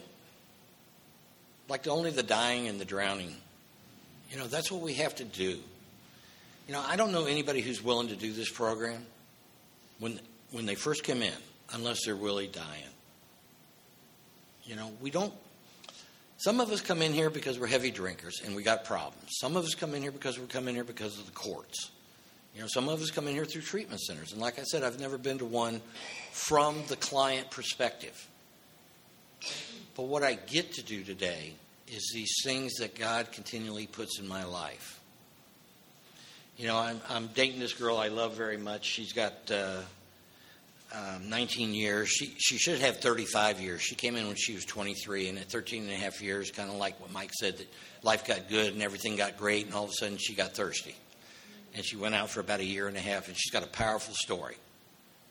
Like 1.67 1.87
only 1.87 2.11
the 2.11 2.23
dying 2.23 2.67
and 2.67 2.79
the 2.79 2.85
drowning. 2.85 3.35
You 4.31 4.37
know, 4.37 4.47
that's 4.47 4.71
what 4.71 4.81
we 4.81 4.93
have 4.95 5.15
to 5.15 5.23
do. 5.23 5.59
You 6.67 6.73
know, 6.73 6.83
I 6.85 6.95
don't 6.95 7.11
know 7.11 7.25
anybody 7.25 7.61
who's 7.61 7.83
willing 7.83 8.07
to 8.07 8.15
do 8.15 8.33
this 8.33 8.49
program 8.49 9.05
when 9.99 10.19
when 10.51 10.65
they 10.65 10.75
first 10.75 11.03
come 11.03 11.21
in, 11.21 11.33
unless 11.73 12.05
they're 12.05 12.15
really 12.15 12.47
dying. 12.47 12.83
You 14.63 14.75
know, 14.75 14.91
we 15.01 15.11
don't. 15.11 15.33
Some 16.37 16.59
of 16.59 16.71
us 16.71 16.81
come 16.81 17.01
in 17.01 17.13
here 17.13 17.29
because 17.29 17.59
we're 17.59 17.67
heavy 17.67 17.91
drinkers 17.91 18.41
and 18.43 18.55
we 18.55 18.63
got 18.63 18.83
problems. 18.83 19.29
Some 19.39 19.55
of 19.55 19.63
us 19.63 19.73
come 19.73 19.93
in 19.93 20.01
here 20.01 20.11
because 20.11 20.37
we 20.39 20.45
come 20.47 20.67
in 20.67 20.75
here 20.75 20.83
because 20.83 21.17
of 21.19 21.25
the 21.25 21.31
courts. 21.31 21.91
You 22.55 22.61
know, 22.61 22.67
some 22.67 22.89
of 22.89 23.01
us 23.01 23.11
come 23.11 23.27
in 23.27 23.33
here 23.33 23.45
through 23.45 23.61
treatment 23.61 24.01
centers. 24.01 24.31
And 24.31 24.41
like 24.41 24.59
I 24.59 24.63
said, 24.63 24.83
I've 24.83 24.99
never 24.99 25.17
been 25.17 25.37
to 25.39 25.45
one 25.45 25.81
from 26.31 26.83
the 26.87 26.95
client 26.95 27.51
perspective. 27.51 28.27
But 29.95 30.03
what 30.03 30.23
I 30.23 30.35
get 30.35 30.73
to 30.73 30.83
do 30.83 31.03
today 31.03 31.55
is 31.87 32.11
these 32.13 32.33
things 32.43 32.75
that 32.75 32.97
God 32.97 33.31
continually 33.31 33.87
puts 33.87 34.19
in 34.19 34.27
my 34.27 34.43
life. 34.43 34.99
You 36.57 36.67
know, 36.67 36.77
I'm, 36.77 37.01
I'm 37.09 37.27
dating 37.27 37.59
this 37.59 37.73
girl 37.73 37.97
I 37.97 38.07
love 38.07 38.35
very 38.35 38.57
much. 38.57 38.85
She's 38.85 39.11
got 39.11 39.33
uh, 39.51 39.81
um, 40.93 41.29
19 41.29 41.73
years. 41.73 42.09
She, 42.09 42.33
she 42.37 42.57
should 42.57 42.79
have 42.79 42.97
35 42.97 43.59
years. 43.59 43.81
She 43.81 43.95
came 43.95 44.15
in 44.15 44.27
when 44.27 44.35
she 44.37 44.53
was 44.53 44.65
23, 44.65 45.29
and 45.29 45.37
at 45.37 45.45
13 45.45 45.83
and 45.83 45.91
a 45.91 45.95
half 45.95 46.21
years, 46.21 46.51
kind 46.51 46.69
of 46.69 46.77
like 46.77 46.99
what 47.01 47.11
Mike 47.11 47.31
said, 47.33 47.57
that 47.57 47.67
life 48.03 48.25
got 48.25 48.47
good 48.49 48.73
and 48.73 48.81
everything 48.81 49.17
got 49.17 49.37
great, 49.37 49.65
and 49.65 49.75
all 49.75 49.83
of 49.83 49.89
a 49.89 49.93
sudden 49.93 50.17
she 50.17 50.33
got 50.33 50.53
thirsty. 50.53 50.95
And 51.75 51.85
she 51.85 51.97
went 51.97 52.15
out 52.15 52.29
for 52.29 52.39
about 52.39 52.61
a 52.61 52.65
year 52.65 52.87
and 52.87 52.95
a 52.95 53.01
half, 53.01 53.27
and 53.27 53.35
she's 53.35 53.51
got 53.51 53.63
a 53.63 53.67
powerful 53.67 54.13
story. 54.13 54.55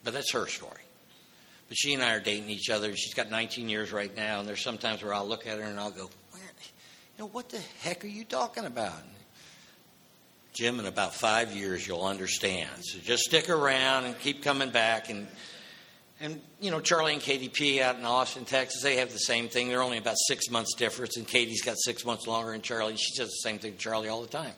But 0.03 0.13
that's 0.13 0.33
her 0.33 0.47
story. 0.47 0.83
But 1.69 1.79
she 1.79 1.95
and 1.95 2.03
I 2.03 2.15
are 2.15 2.21
dating 2.21 2.51
each 2.51 2.69
other. 2.69 2.95
She's 2.95 3.15
got 3.15 3.31
19 3.31 3.71
years 3.71 3.93
right 3.93 4.15
now, 4.15 4.41
and 4.41 4.49
there's 4.49 4.63
sometimes 4.63 5.03
where 5.03 5.15
I'll 5.15 5.27
look 5.27 5.47
at 5.47 5.59
her 5.59 5.65
and 5.65 5.81
I'll 5.81 5.91
go, 5.91 6.11
you 7.17 7.25
know, 7.25 7.29
what 7.29 7.49
the 7.49 7.61
heck 7.83 8.05
are 8.05 8.09
you 8.09 8.25
talking 8.25 8.65
about? 8.65 8.93
Jim, 10.53 10.79
in 10.79 10.87
about 10.87 11.15
five 11.15 11.53
years, 11.53 11.87
you'll 11.87 12.05
understand. 12.05 12.71
So 12.83 13.01
just 13.01 13.25
stick 13.25 13.51
around 13.51 14.05
and 14.05 14.19
keep 14.21 14.43
coming 14.43 14.71
back. 14.71 15.11
And, 15.11 15.27
and 16.21 16.41
you 16.61 16.71
know, 16.71 16.81
Charlie 16.81 17.13
and 17.13 17.21
Katie 17.21 17.49
P. 17.49 17.81
out 17.81 17.99
in 17.99 18.05
Austin, 18.05 18.45
Texas, 18.45 18.83
they 18.83 18.97
have 18.97 19.13
the 19.13 19.19
same 19.19 19.49
thing. 19.49 19.69
They're 19.69 19.83
only 19.83 19.99
about 19.99 20.17
six 20.29 20.51
months 20.51 20.75
difference, 20.75 21.17
and 21.17 21.27
Katie's 21.27 21.63
got 21.63 21.77
six 21.79 22.05
months 22.05 22.29
longer 22.29 22.53
than 22.53 22.63
Charlie. 22.63 22.97
She 22.97 23.15
says 23.15 23.29
the 23.29 23.49
same 23.49 23.59
thing 23.59 23.73
to 23.73 23.79
Charlie 23.79 24.09
all 24.09 24.23
the 24.23 24.29
time. 24.29 24.53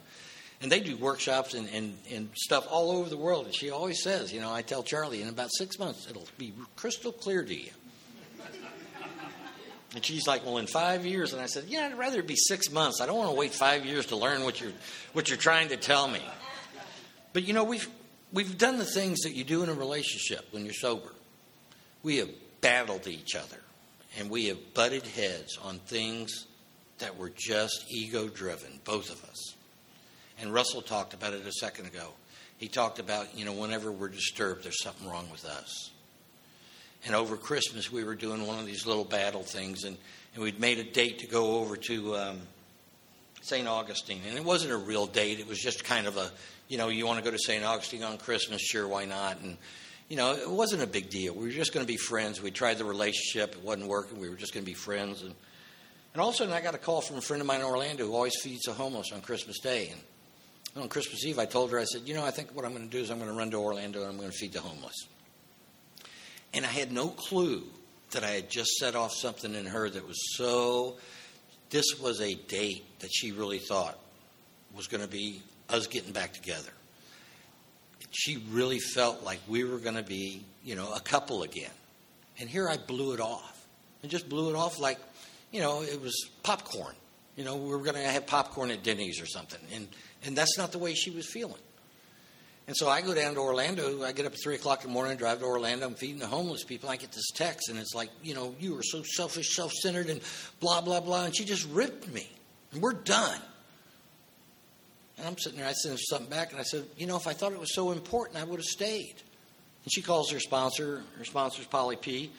And 0.61 0.71
they 0.71 0.79
do 0.79 0.95
workshops 0.97 1.55
and, 1.55 1.67
and, 1.69 1.95
and 2.11 2.29
stuff 2.35 2.67
all 2.69 2.91
over 2.91 3.09
the 3.09 3.17
world. 3.17 3.45
And 3.45 3.53
she 3.53 3.71
always 3.71 4.01
says, 4.01 4.31
you 4.31 4.39
know, 4.39 4.51
I 4.51 4.63
tell 4.63 4.83
Charlie, 4.83 5.21
in 5.23 5.29
about 5.29 5.49
six 5.51 5.77
months, 5.77 6.07
it'll 6.09 6.27
be 6.37 6.53
crystal 6.75 7.11
clear 7.11 7.43
to 7.43 7.55
you. 7.55 7.71
And 9.95 10.05
she's 10.05 10.27
like, 10.27 10.45
"Well, 10.45 10.57
in 10.57 10.67
five 10.67 11.05
years." 11.05 11.33
And 11.33 11.41
I 11.41 11.45
said, 11.45 11.65
"Yeah, 11.67 11.87
I'd 11.87 11.97
rather 11.97 12.19
it 12.19 12.27
be 12.27 12.35
six 12.35 12.69
months. 12.69 12.99
I 13.01 13.05
don't 13.05 13.17
want 13.17 13.29
to 13.29 13.35
wait 13.35 13.53
five 13.53 13.85
years 13.85 14.07
to 14.07 14.15
learn 14.15 14.43
what 14.43 14.59
you're 14.59 14.73
what 15.13 15.29
you're 15.29 15.37
trying 15.37 15.69
to 15.69 15.77
tell 15.77 16.07
me." 16.07 16.21
But 17.33 17.43
you 17.43 17.53
know, 17.53 17.63
we've 17.63 17.87
we've 18.33 18.57
done 18.57 18.77
the 18.77 18.85
things 18.85 19.21
that 19.21 19.33
you 19.33 19.43
do 19.43 19.63
in 19.63 19.69
a 19.69 19.73
relationship 19.73 20.47
when 20.51 20.65
you're 20.65 20.73
sober. 20.73 21.13
We 22.03 22.17
have 22.17 22.29
battled 22.61 23.07
each 23.07 23.35
other, 23.35 23.61
and 24.17 24.29
we 24.29 24.45
have 24.45 24.73
butted 24.73 25.05
heads 25.05 25.57
on 25.63 25.79
things 25.79 26.47
that 26.99 27.17
were 27.17 27.31
just 27.35 27.85
ego 27.89 28.27
driven, 28.27 28.79
both 28.83 29.09
of 29.09 29.23
us. 29.23 29.55
And 30.39 30.53
Russell 30.53 30.81
talked 30.81 31.13
about 31.13 31.33
it 31.33 31.45
a 31.45 31.51
second 31.51 31.85
ago. 31.87 32.09
He 32.57 32.67
talked 32.67 32.99
about, 32.99 33.37
you 33.37 33.45
know, 33.45 33.53
whenever 33.53 33.91
we're 33.91 34.09
disturbed, 34.09 34.63
there's 34.63 34.81
something 34.83 35.07
wrong 35.07 35.29
with 35.31 35.45
us. 35.45 35.91
And 37.07 37.15
over 37.15 37.37
Christmas, 37.37 37.89
we 37.89 38.03
were 38.03 38.15
doing 38.15 38.45
one 38.45 38.59
of 38.59 38.65
these 38.65 38.85
little 38.85 39.05
battle 39.05 39.41
things, 39.41 39.85
and, 39.85 39.97
and 40.35 40.43
we'd 40.43 40.59
made 40.59 40.77
a 40.77 40.83
date 40.83 41.19
to 41.19 41.27
go 41.27 41.59
over 41.59 41.77
to 41.77 42.17
um, 42.17 42.41
St. 43.41 43.65
Augustine. 43.65 44.19
And 44.27 44.37
it 44.37 44.43
wasn't 44.43 44.73
a 44.73 44.77
real 44.77 45.07
date, 45.07 45.39
it 45.39 45.47
was 45.47 45.57
just 45.57 45.85
kind 45.85 46.05
of 46.05 46.17
a, 46.17 46.29
you 46.67 46.77
know, 46.77 46.89
you 46.89 47.05
want 47.05 47.17
to 47.19 47.23
go 47.23 47.31
to 47.31 47.39
St. 47.39 47.63
Augustine 47.63 48.03
on 48.03 48.17
Christmas? 48.17 48.61
Sure, 48.61 48.85
why 48.85 49.05
not? 49.05 49.39
And, 49.39 49.57
you 50.09 50.17
know, 50.17 50.33
it 50.33 50.49
wasn't 50.49 50.83
a 50.83 50.87
big 50.87 51.09
deal. 51.09 51.33
We 51.33 51.45
were 51.45 51.53
just 51.53 51.73
going 51.73 51.85
to 51.85 51.87
be 51.87 51.95
friends. 51.95 52.41
We 52.41 52.51
tried 52.51 52.77
the 52.77 52.83
relationship, 52.83 53.55
it 53.55 53.63
wasn't 53.63 53.87
working. 53.87 54.19
We 54.19 54.27
were 54.27 54.35
just 54.35 54.53
going 54.53 54.65
to 54.65 54.69
be 54.69 54.75
friends. 54.75 55.21
And, 55.21 55.33
and 56.13 56.21
all 56.21 56.27
of 56.27 56.35
a 56.35 56.37
sudden, 56.39 56.53
I 56.53 56.59
got 56.59 56.75
a 56.75 56.77
call 56.77 56.99
from 56.99 57.15
a 57.15 57.21
friend 57.21 57.39
of 57.39 57.47
mine 57.47 57.61
in 57.61 57.65
Orlando 57.65 58.05
who 58.05 58.13
always 58.13 58.35
feeds 58.41 58.63
the 58.63 58.73
homeless 58.73 59.13
on 59.13 59.21
Christmas 59.21 59.59
Day. 59.59 59.93
And 60.73 60.83
on 60.83 60.89
Christmas 60.89 61.25
Eve, 61.25 61.39
I 61.39 61.45
told 61.45 61.71
her, 61.71 61.79
I 61.79 61.85
said, 61.85 62.01
you 62.05 62.15
know, 62.15 62.25
I 62.25 62.31
think 62.31 62.53
what 62.53 62.65
I'm 62.65 62.73
going 62.73 62.89
to 62.89 62.91
do 62.91 63.01
is 63.01 63.09
I'm 63.11 63.19
going 63.19 63.31
to 63.31 63.37
run 63.37 63.49
to 63.51 63.57
Orlando 63.57 64.01
and 64.01 64.09
I'm 64.09 64.17
going 64.17 64.29
to 64.29 64.37
feed 64.37 64.51
the 64.51 64.59
homeless. 64.59 65.07
And 66.57 66.65
I 66.65 66.69
had 66.69 66.91
no 66.91 67.09
clue 67.09 67.61
that 68.11 68.23
I 68.23 68.31
had 68.31 68.49
just 68.49 68.77
set 68.77 68.95
off 68.95 69.13
something 69.13 69.53
in 69.53 69.67
her 69.67 69.87
that 69.87 70.07
was 70.07 70.17
so. 70.35 70.95
This 71.69 71.85
was 72.01 72.19
a 72.19 72.33
date 72.33 72.83
that 72.99 73.11
she 73.13 73.31
really 73.31 73.59
thought 73.59 73.95
was 74.75 74.87
going 74.87 75.03
to 75.03 75.07
be 75.07 75.43
us 75.69 75.85
getting 75.85 76.13
back 76.13 76.33
together. 76.33 76.71
She 78.09 78.43
really 78.49 78.79
felt 78.79 79.23
like 79.23 79.39
we 79.47 79.65
were 79.65 79.77
going 79.77 79.97
to 79.97 80.03
be, 80.03 80.43
you 80.63 80.75
know, 80.75 80.91
a 80.93 80.99
couple 80.99 81.43
again. 81.43 81.69
And 82.39 82.49
here 82.49 82.67
I 82.67 82.77
blew 82.77 83.13
it 83.13 83.19
off. 83.19 83.67
And 84.01 84.09
just 84.09 84.27
blew 84.27 84.49
it 84.49 84.55
off 84.55 84.79
like, 84.79 84.97
you 85.51 85.61
know, 85.61 85.83
it 85.83 86.01
was 86.01 86.27
popcorn. 86.41 86.95
You 87.35 87.43
know, 87.43 87.55
we 87.55 87.69
were 87.69 87.79
going 87.79 87.95
to 87.95 88.01
have 88.01 88.25
popcorn 88.25 88.71
at 88.71 88.81
Denny's 88.81 89.21
or 89.21 89.27
something. 89.27 89.59
And, 89.75 89.87
and 90.23 90.35
that's 90.35 90.57
not 90.57 90.71
the 90.71 90.79
way 90.79 90.95
she 90.95 91.11
was 91.11 91.27
feeling. 91.27 91.61
And 92.67 92.75
so 92.75 92.89
I 92.89 93.01
go 93.01 93.13
down 93.13 93.35
to 93.35 93.39
Orlando. 93.39 94.03
I 94.03 94.11
get 94.11 94.25
up 94.25 94.33
at 94.33 94.43
3 94.43 94.55
o'clock 94.55 94.83
in 94.83 94.89
the 94.89 94.93
morning, 94.93 95.15
drive 95.17 95.39
to 95.39 95.45
Orlando. 95.45 95.85
I'm 95.85 95.95
feeding 95.95 96.19
the 96.19 96.27
homeless 96.27 96.65
people. 96.65 96.89
I 96.89 96.97
get 96.97 97.13
this 97.13 97.31
text, 97.33 97.69
and 97.69 97.79
it's 97.79 97.95
like, 97.95 98.09
you 98.21 98.35
know, 98.35 98.53
you 98.59 98.77
are 98.77 98.83
so 98.83 99.03
selfish, 99.03 99.55
self 99.55 99.71
centered, 99.71 100.09
and 100.09 100.19
blah, 100.59 100.81
blah, 100.81 100.99
blah. 100.99 101.25
And 101.25 101.35
she 101.35 101.45
just 101.45 101.65
ripped 101.69 102.09
me. 102.09 102.29
And 102.73 102.81
we're 102.81 102.91
done. 102.93 103.39
And 105.17 105.25
I'm 105.25 105.37
sitting 105.37 105.59
there. 105.59 105.67
I 105.67 105.71
sent 105.71 105.97
something 105.99 106.29
back, 106.29 106.51
and 106.51 106.59
I 106.59 106.63
said, 106.63 106.83
you 106.97 107.07
know, 107.07 107.15
if 107.15 107.25
I 107.25 107.33
thought 107.33 107.53
it 107.53 107.59
was 107.59 107.73
so 107.73 107.91
important, 107.91 108.37
I 108.37 108.43
would 108.43 108.59
have 108.59 108.65
stayed. 108.65 109.15
And 109.85 109.93
she 109.93 110.01
calls 110.01 110.29
her 110.31 110.39
sponsor. 110.39 111.03
Her 111.17 111.23
sponsor's 111.23 111.65
Polly 111.67 111.95
P. 111.95 112.31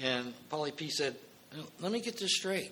And 0.00 0.32
Polly 0.48 0.70
P 0.70 0.90
said, 0.90 1.16
let 1.80 1.90
me 1.90 2.00
get 2.00 2.18
this 2.18 2.36
straight. 2.36 2.70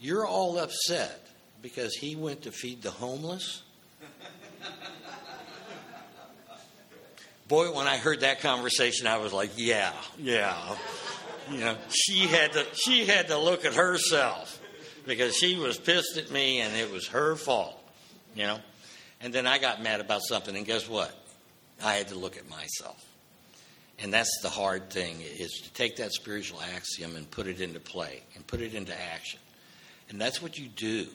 You're 0.00 0.26
all 0.26 0.58
upset 0.58 1.26
because 1.62 1.94
he 1.94 2.14
went 2.14 2.42
to 2.42 2.52
feed 2.52 2.82
the 2.82 2.90
homeless? 2.90 3.62
boy, 7.52 7.70
when 7.70 7.86
I 7.86 7.98
heard 7.98 8.20
that 8.20 8.40
conversation, 8.40 9.06
I 9.06 9.18
was 9.18 9.30
like, 9.30 9.50
yeah, 9.56 9.92
yeah. 10.18 10.56
You 11.50 11.58
know, 11.58 11.76
she 11.90 12.20
had 12.20 12.54
to 12.54 12.64
she 12.72 13.04
had 13.04 13.28
to 13.28 13.36
look 13.36 13.66
at 13.66 13.74
herself 13.74 14.58
because 15.04 15.36
she 15.36 15.56
was 15.56 15.76
pissed 15.76 16.16
at 16.16 16.30
me 16.30 16.60
and 16.60 16.74
it 16.74 16.90
was 16.90 17.08
her 17.08 17.36
fault. 17.36 17.78
You 18.34 18.44
know? 18.44 18.58
And 19.20 19.34
then 19.34 19.46
I 19.46 19.58
got 19.58 19.82
mad 19.82 20.00
about 20.00 20.22
something 20.26 20.56
and 20.56 20.64
guess 20.64 20.88
what? 20.88 21.14
I 21.84 21.96
had 21.96 22.08
to 22.08 22.14
look 22.14 22.38
at 22.38 22.48
myself. 22.48 23.04
And 23.98 24.10
that's 24.10 24.34
the 24.40 24.48
hard 24.48 24.88
thing 24.88 25.20
is 25.20 25.60
to 25.64 25.72
take 25.74 25.96
that 25.96 26.12
spiritual 26.14 26.58
axiom 26.74 27.16
and 27.16 27.30
put 27.30 27.46
it 27.46 27.60
into 27.60 27.80
play 27.80 28.22
and 28.34 28.46
put 28.46 28.62
it 28.62 28.72
into 28.72 28.98
action. 28.98 29.40
And 30.08 30.18
that's 30.18 30.40
what 30.40 30.58
you 30.58 30.68
do. 30.68 31.06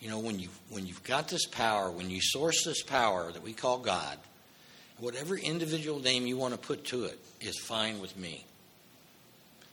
You 0.00 0.08
know, 0.08 0.18
when 0.18 0.40
you 0.40 0.48
when 0.70 0.88
you've 0.88 1.04
got 1.04 1.28
this 1.28 1.46
power, 1.46 1.88
when 1.88 2.10
you 2.10 2.18
source 2.20 2.64
this 2.64 2.82
power 2.82 3.30
that 3.30 3.44
we 3.44 3.52
call 3.52 3.78
God, 3.78 4.18
whatever 5.02 5.36
individual 5.36 5.98
name 5.98 6.28
you 6.28 6.36
want 6.36 6.54
to 6.54 6.58
put 6.58 6.84
to 6.84 7.02
it 7.06 7.18
is 7.40 7.58
fine 7.58 7.98
with 8.00 8.16
me. 8.16 8.44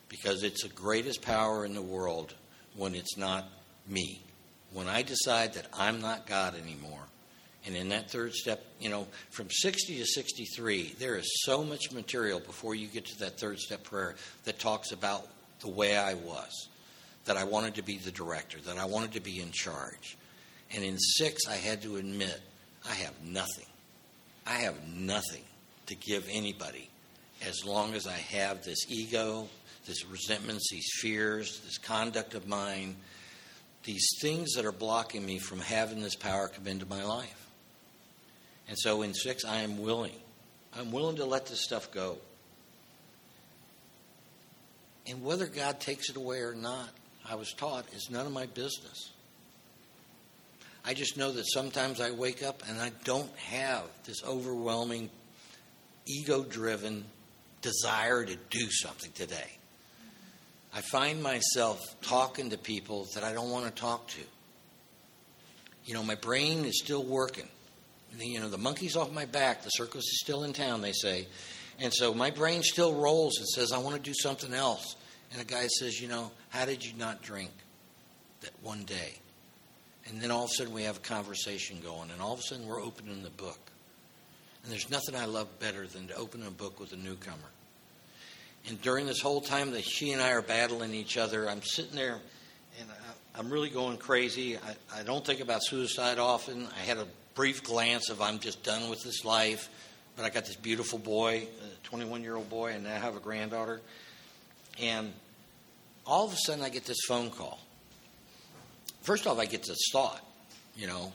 Because 0.09 0.41
it's 0.41 0.63
the 0.63 0.69
greatest 0.69 1.21
power 1.21 1.65
in 1.65 1.75
the 1.75 1.81
world 1.83 2.33
when 2.75 2.95
it's 2.95 3.15
not 3.15 3.45
me. 3.87 4.19
When 4.73 4.87
I 4.87 5.03
decide 5.03 5.53
that 5.53 5.67
I'm 5.71 6.01
not 6.01 6.25
God 6.25 6.55
anymore, 6.55 7.03
and 7.67 7.75
in 7.75 7.89
that 7.89 8.09
third 8.09 8.33
step, 8.33 8.65
you 8.79 8.89
know, 8.89 9.05
from 9.29 9.51
60 9.51 9.99
to 9.99 10.05
63, 10.05 10.95
there 10.97 11.15
is 11.15 11.43
so 11.43 11.63
much 11.63 11.91
material 11.91 12.39
before 12.39 12.73
you 12.73 12.87
get 12.87 13.05
to 13.05 13.19
that 13.19 13.39
third 13.39 13.59
step 13.59 13.83
prayer 13.83 14.15
that 14.45 14.57
talks 14.57 14.91
about 14.91 15.27
the 15.59 15.69
way 15.69 15.95
I 15.95 16.15
was. 16.15 16.69
that 17.25 17.37
I 17.37 17.43
wanted 17.43 17.75
to 17.75 17.83
be 17.83 17.97
the 17.97 18.09
director, 18.09 18.57
that 18.65 18.79
I 18.79 18.85
wanted 18.85 19.11
to 19.11 19.19
be 19.19 19.39
in 19.39 19.51
charge. 19.51 20.17
And 20.73 20.83
in 20.83 20.97
six, 20.97 21.47
I 21.47 21.57
had 21.57 21.83
to 21.83 21.97
admit, 21.97 22.41
I 22.89 22.95
have 22.95 23.13
nothing. 23.23 23.67
I 24.49 24.61
have 24.61 24.75
nothing 24.87 25.43
to 25.85 25.95
give 25.95 26.27
anybody 26.31 26.89
as 27.47 27.63
long 27.63 27.93
as 27.93 28.07
I 28.07 28.17
have 28.17 28.63
this 28.63 28.89
ego, 28.89 29.47
this 29.85 30.05
resentments, 30.05 30.69
these 30.71 30.89
fears, 30.99 31.61
this 31.65 31.77
conduct 31.77 32.33
of 32.33 32.47
mine, 32.47 32.95
these 33.83 34.07
things 34.21 34.53
that 34.53 34.65
are 34.65 34.71
blocking 34.71 35.23
me 35.23 35.37
from 35.37 35.59
having 35.59 36.01
this 36.01 36.15
power 36.15 36.47
come 36.47 36.65
into 36.65 36.87
my 36.87 37.03
life. 37.03 37.47
And 38.67 38.77
so 38.77 39.03
in 39.03 39.13
six, 39.13 39.45
I 39.45 39.61
am 39.61 39.77
willing. 39.77 40.17
I'm 40.75 40.91
willing 40.91 41.17
to 41.17 41.25
let 41.25 41.45
this 41.45 41.63
stuff 41.63 41.91
go. 41.91 42.17
And 45.07 45.23
whether 45.23 45.45
God 45.45 45.79
takes 45.79 46.09
it 46.09 46.15
away 46.15 46.39
or 46.39 46.55
not, 46.55 46.89
I 47.27 47.35
was 47.35 47.53
taught, 47.53 47.85
is 47.93 48.09
none 48.09 48.25
of 48.25 48.31
my 48.31 48.47
business. 48.47 49.11
I 50.85 50.93
just 50.93 51.17
know 51.17 51.31
that 51.31 51.45
sometimes 51.45 51.99
I 51.99 52.11
wake 52.11 52.43
up 52.43 52.63
and 52.67 52.79
I 52.79 52.91
don't 53.03 53.35
have 53.37 53.83
this 54.05 54.23
overwhelming, 54.23 55.09
ego 56.07 56.43
driven 56.43 57.05
desire 57.61 58.25
to 58.25 58.35
do 58.49 58.69
something 58.71 59.11
today. 59.11 59.57
I 60.73 60.81
find 60.81 61.21
myself 61.21 61.79
talking 62.01 62.51
to 62.51 62.57
people 62.57 63.07
that 63.15 63.23
I 63.23 63.33
don't 63.33 63.49
want 63.49 63.65
to 63.65 63.71
talk 63.71 64.07
to. 64.09 64.21
You 65.85 65.93
know, 65.95 66.03
my 66.03 66.15
brain 66.15 66.65
is 66.65 66.79
still 66.79 67.03
working. 67.03 67.47
You 68.17 68.39
know, 68.39 68.49
the 68.49 68.57
monkey's 68.57 68.95
off 68.95 69.11
my 69.11 69.25
back, 69.25 69.63
the 69.63 69.69
circus 69.69 70.03
is 70.03 70.21
still 70.21 70.43
in 70.43 70.53
town, 70.53 70.81
they 70.81 70.93
say. 70.93 71.27
And 71.79 71.93
so 71.93 72.13
my 72.13 72.29
brain 72.29 72.63
still 72.63 72.93
rolls 72.93 73.37
and 73.37 73.47
says, 73.47 73.71
I 73.71 73.77
want 73.77 73.95
to 73.95 74.01
do 74.01 74.13
something 74.13 74.53
else. 74.53 74.95
And 75.31 75.41
a 75.41 75.45
guy 75.45 75.67
says, 75.67 75.99
You 75.99 76.07
know, 76.07 76.31
how 76.49 76.65
did 76.65 76.83
you 76.83 76.93
not 76.97 77.21
drink 77.21 77.51
that 78.41 78.51
one 78.61 78.83
day? 78.83 79.13
And 80.09 80.21
then 80.21 80.31
all 80.31 80.45
of 80.45 80.49
a 80.49 80.53
sudden 80.53 80.73
we 80.73 80.83
have 80.83 80.97
a 80.97 81.01
conversation 81.01 81.79
going, 81.83 82.09
and 82.11 82.21
all 82.21 82.33
of 82.33 82.39
a 82.39 82.43
sudden 82.43 82.67
we're 82.67 82.81
opening 82.81 83.23
the 83.23 83.29
book. 83.29 83.59
And 84.63 84.71
there's 84.71 84.89
nothing 84.89 85.15
I 85.15 85.25
love 85.25 85.59
better 85.59 85.87
than 85.87 86.07
to 86.07 86.15
open 86.15 86.45
a 86.45 86.51
book 86.51 86.79
with 86.79 86.93
a 86.93 86.97
newcomer. 86.97 87.37
And 88.67 88.81
during 88.81 89.05
this 89.05 89.21
whole 89.21 89.41
time 89.41 89.71
that 89.71 89.83
she 89.83 90.11
and 90.11 90.21
I 90.21 90.31
are 90.31 90.41
battling 90.41 90.93
each 90.93 91.17
other, 91.17 91.49
I'm 91.49 91.61
sitting 91.61 91.95
there 91.95 92.19
and 92.79 92.89
I'm 93.35 93.49
really 93.49 93.69
going 93.69 93.97
crazy. 93.97 94.57
I, 94.57 94.99
I 94.99 95.03
don't 95.03 95.25
think 95.25 95.39
about 95.39 95.63
suicide 95.63 96.19
often. 96.19 96.67
I 96.75 96.81
had 96.81 96.97
a 96.97 97.07
brief 97.35 97.63
glance 97.63 98.09
of 98.09 98.21
I'm 98.21 98.39
just 98.39 98.63
done 98.63 98.89
with 98.89 99.01
this 99.03 99.23
life, 99.23 99.69
but 100.15 100.25
I 100.25 100.29
got 100.29 100.45
this 100.45 100.55
beautiful 100.55 100.99
boy, 100.99 101.47
a 101.63 101.87
21 101.87 102.21
year 102.21 102.35
old 102.35 102.49
boy, 102.49 102.73
and 102.73 102.83
now 102.83 102.95
I 102.95 102.99
have 102.99 103.15
a 103.15 103.19
granddaughter. 103.19 103.79
And 104.81 105.13
all 106.05 106.25
of 106.25 106.33
a 106.33 106.37
sudden, 106.37 106.63
I 106.63 106.69
get 106.69 106.85
this 106.85 106.99
phone 107.07 107.29
call. 107.29 107.59
First 109.01 109.27
off, 109.27 109.39
I 109.39 109.45
get 109.45 109.63
this 109.63 109.89
thought, 109.91 110.21
you 110.75 110.87
know, 110.87 111.11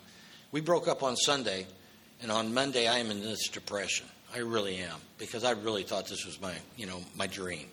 we 0.53 0.61
broke 0.61 0.89
up 0.89 1.03
on 1.03 1.16
Sunday, 1.16 1.66
and 2.22 2.30
on 2.30 2.55
Monday, 2.55 2.87
I 2.87 2.99
am 2.99 3.11
in 3.11 3.20
this 3.20 3.49
depression. 3.49 4.07
I 4.35 4.39
really 4.39 4.76
am 4.78 4.99
because 5.18 5.45
I 5.45 5.53
really 5.53 5.85
thought 5.85 6.09
this 6.09 6.24
was 6.24 6.41
my, 6.41 6.55
you 6.76 6.87
know, 6.87 7.01
my 7.16 7.26
dream, 7.26 7.66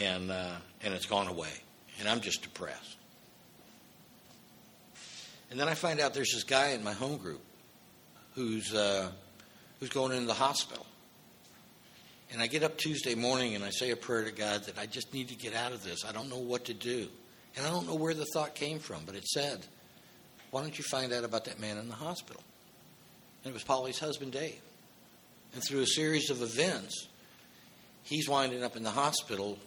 and 0.00 0.30
uh, 0.30 0.56
and 0.82 0.94
it's 0.94 1.06
gone 1.06 1.28
away, 1.28 1.52
and 1.98 2.08
I'm 2.08 2.20
just 2.20 2.42
depressed. 2.42 2.96
And 5.50 5.58
then 5.58 5.68
I 5.68 5.74
find 5.74 6.00
out 6.00 6.14
there's 6.14 6.32
this 6.32 6.44
guy 6.44 6.70
in 6.70 6.82
my 6.84 6.92
home 6.92 7.18
group 7.18 7.42
who's 8.34 8.74
uh, 8.74 9.10
who's 9.78 9.90
going 9.90 10.12
into 10.12 10.26
the 10.26 10.34
hospital, 10.34 10.86
and 12.32 12.40
I 12.40 12.46
get 12.46 12.62
up 12.62 12.76
Tuesday 12.78 13.14
morning 13.14 13.54
and 13.54 13.64
I 13.64 13.70
say 13.70 13.90
a 13.90 13.96
prayer 13.96 14.24
to 14.24 14.32
God 14.32 14.64
that 14.64 14.78
I 14.78 14.86
just 14.86 15.12
need 15.12 15.28
to 15.28 15.34
get 15.34 15.54
out 15.54 15.72
of 15.72 15.82
this. 15.84 16.04
I 16.04 16.12
don't 16.12 16.28
know 16.28 16.38
what 16.38 16.66
to 16.66 16.74
do, 16.74 17.08
and 17.56 17.66
I 17.66 17.70
don't 17.70 17.86
know 17.86 17.94
where 17.94 18.14
the 18.14 18.26
thought 18.32 18.54
came 18.54 18.78
from, 18.78 19.04
but 19.04 19.14
it 19.14 19.26
said, 19.26 19.66
"Why 20.50 20.62
don't 20.62 20.76
you 20.76 20.84
find 20.84 21.12
out 21.12 21.24
about 21.24 21.44
that 21.46 21.58
man 21.58 21.78
in 21.78 21.88
the 21.88 21.94
hospital?" 21.94 22.42
And 23.44 23.50
it 23.50 23.54
was 23.54 23.64
Polly's 23.64 23.98
husband, 23.98 24.32
Dave. 24.32 24.60
And 25.54 25.62
through 25.62 25.80
a 25.80 25.86
series 25.86 26.30
of 26.30 26.42
events, 26.42 27.08
he's 28.02 28.28
winding 28.28 28.62
up 28.62 28.76
in 28.76 28.82
the 28.82 28.90
hospital. 28.90 29.58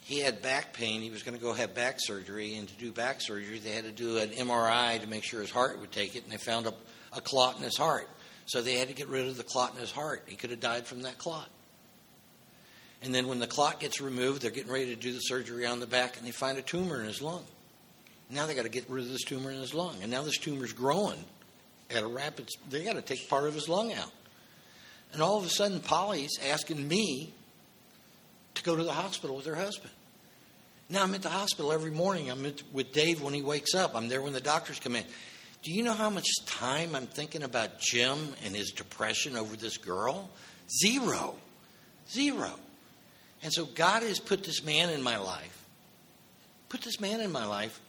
He 0.00 0.20
had 0.20 0.40
back 0.40 0.72
pain. 0.72 1.02
He 1.02 1.10
was 1.10 1.22
going 1.22 1.36
to 1.36 1.42
go 1.42 1.52
have 1.52 1.74
back 1.74 1.96
surgery. 1.98 2.54
And 2.54 2.66
to 2.68 2.74
do 2.74 2.92
back 2.92 3.20
surgery, 3.20 3.58
they 3.58 3.72
had 3.72 3.84
to 3.84 3.92
do 3.92 4.18
an 4.18 4.30
MRI 4.30 5.00
to 5.00 5.06
make 5.06 5.24
sure 5.24 5.40
his 5.42 5.50
heart 5.50 5.80
would 5.80 5.92
take 5.92 6.16
it. 6.16 6.22
And 6.22 6.32
they 6.32 6.38
found 6.38 6.66
a, 6.66 6.72
a 7.12 7.20
clot 7.20 7.58
in 7.58 7.62
his 7.62 7.76
heart. 7.76 8.08
So 8.46 8.62
they 8.62 8.74
had 8.74 8.88
to 8.88 8.94
get 8.94 9.08
rid 9.08 9.26
of 9.26 9.36
the 9.36 9.42
clot 9.42 9.74
in 9.74 9.80
his 9.80 9.92
heart. 9.92 10.22
He 10.26 10.36
could 10.36 10.50
have 10.50 10.60
died 10.60 10.86
from 10.86 11.02
that 11.02 11.18
clot. 11.18 11.50
And 13.02 13.14
then 13.14 13.28
when 13.28 13.38
the 13.38 13.46
clot 13.46 13.80
gets 13.80 14.00
removed, 14.00 14.42
they're 14.42 14.50
getting 14.50 14.72
ready 14.72 14.86
to 14.86 14.96
do 14.96 15.12
the 15.12 15.20
surgery 15.20 15.64
on 15.66 15.80
the 15.80 15.86
back, 15.86 16.16
and 16.16 16.26
they 16.26 16.32
find 16.32 16.58
a 16.58 16.62
tumor 16.62 17.00
in 17.00 17.06
his 17.06 17.22
lung. 17.22 17.44
Now 18.30 18.46
they 18.46 18.54
got 18.54 18.64
to 18.64 18.68
get 18.68 18.88
rid 18.90 19.04
of 19.04 19.10
this 19.10 19.24
tumor 19.24 19.50
in 19.50 19.60
his 19.60 19.72
lung, 19.72 19.96
and 20.02 20.10
now 20.10 20.22
this 20.22 20.36
tumor's 20.36 20.72
growing 20.72 21.24
at 21.90 22.02
a 22.02 22.06
rapid. 22.06 22.48
They 22.68 22.84
got 22.84 22.94
to 22.94 23.02
take 23.02 23.28
part 23.28 23.44
of 23.44 23.54
his 23.54 23.68
lung 23.68 23.92
out. 23.92 24.10
And 25.12 25.22
all 25.22 25.38
of 25.38 25.44
a 25.44 25.48
sudden, 25.48 25.80
Polly's 25.80 26.38
asking 26.50 26.86
me 26.86 27.32
to 28.54 28.62
go 28.62 28.76
to 28.76 28.82
the 28.82 28.92
hospital 28.92 29.36
with 29.36 29.46
her 29.46 29.54
husband. 29.54 29.92
Now 30.90 31.02
I'm 31.02 31.14
at 31.14 31.22
the 31.22 31.28
hospital 31.28 31.72
every 31.72 31.90
morning. 31.90 32.30
I'm 32.30 32.42
with 32.72 32.92
Dave 32.92 33.22
when 33.22 33.34
he 33.34 33.42
wakes 33.42 33.74
up. 33.74 33.94
I'm 33.94 34.08
there 34.08 34.22
when 34.22 34.32
the 34.32 34.40
doctors 34.40 34.80
come 34.80 34.96
in. 34.96 35.04
Do 35.62 35.72
you 35.72 35.82
know 35.82 35.92
how 35.92 36.10
much 36.10 36.26
time 36.46 36.94
I'm 36.94 37.06
thinking 37.06 37.42
about 37.42 37.78
Jim 37.80 38.18
and 38.44 38.54
his 38.54 38.70
depression 38.70 39.36
over 39.36 39.56
this 39.56 39.76
girl? 39.76 40.30
Zero. 40.82 41.36
Zero. 42.10 42.52
And 43.42 43.52
so 43.52 43.66
God 43.66 44.02
has 44.02 44.18
put 44.18 44.44
this 44.44 44.64
man 44.64 44.90
in 44.90 45.02
my 45.02 45.16
life, 45.16 45.64
put 46.68 46.82
this 46.82 47.00
man 47.00 47.20
in 47.20 47.30
my 47.30 47.46
life, 47.46 47.80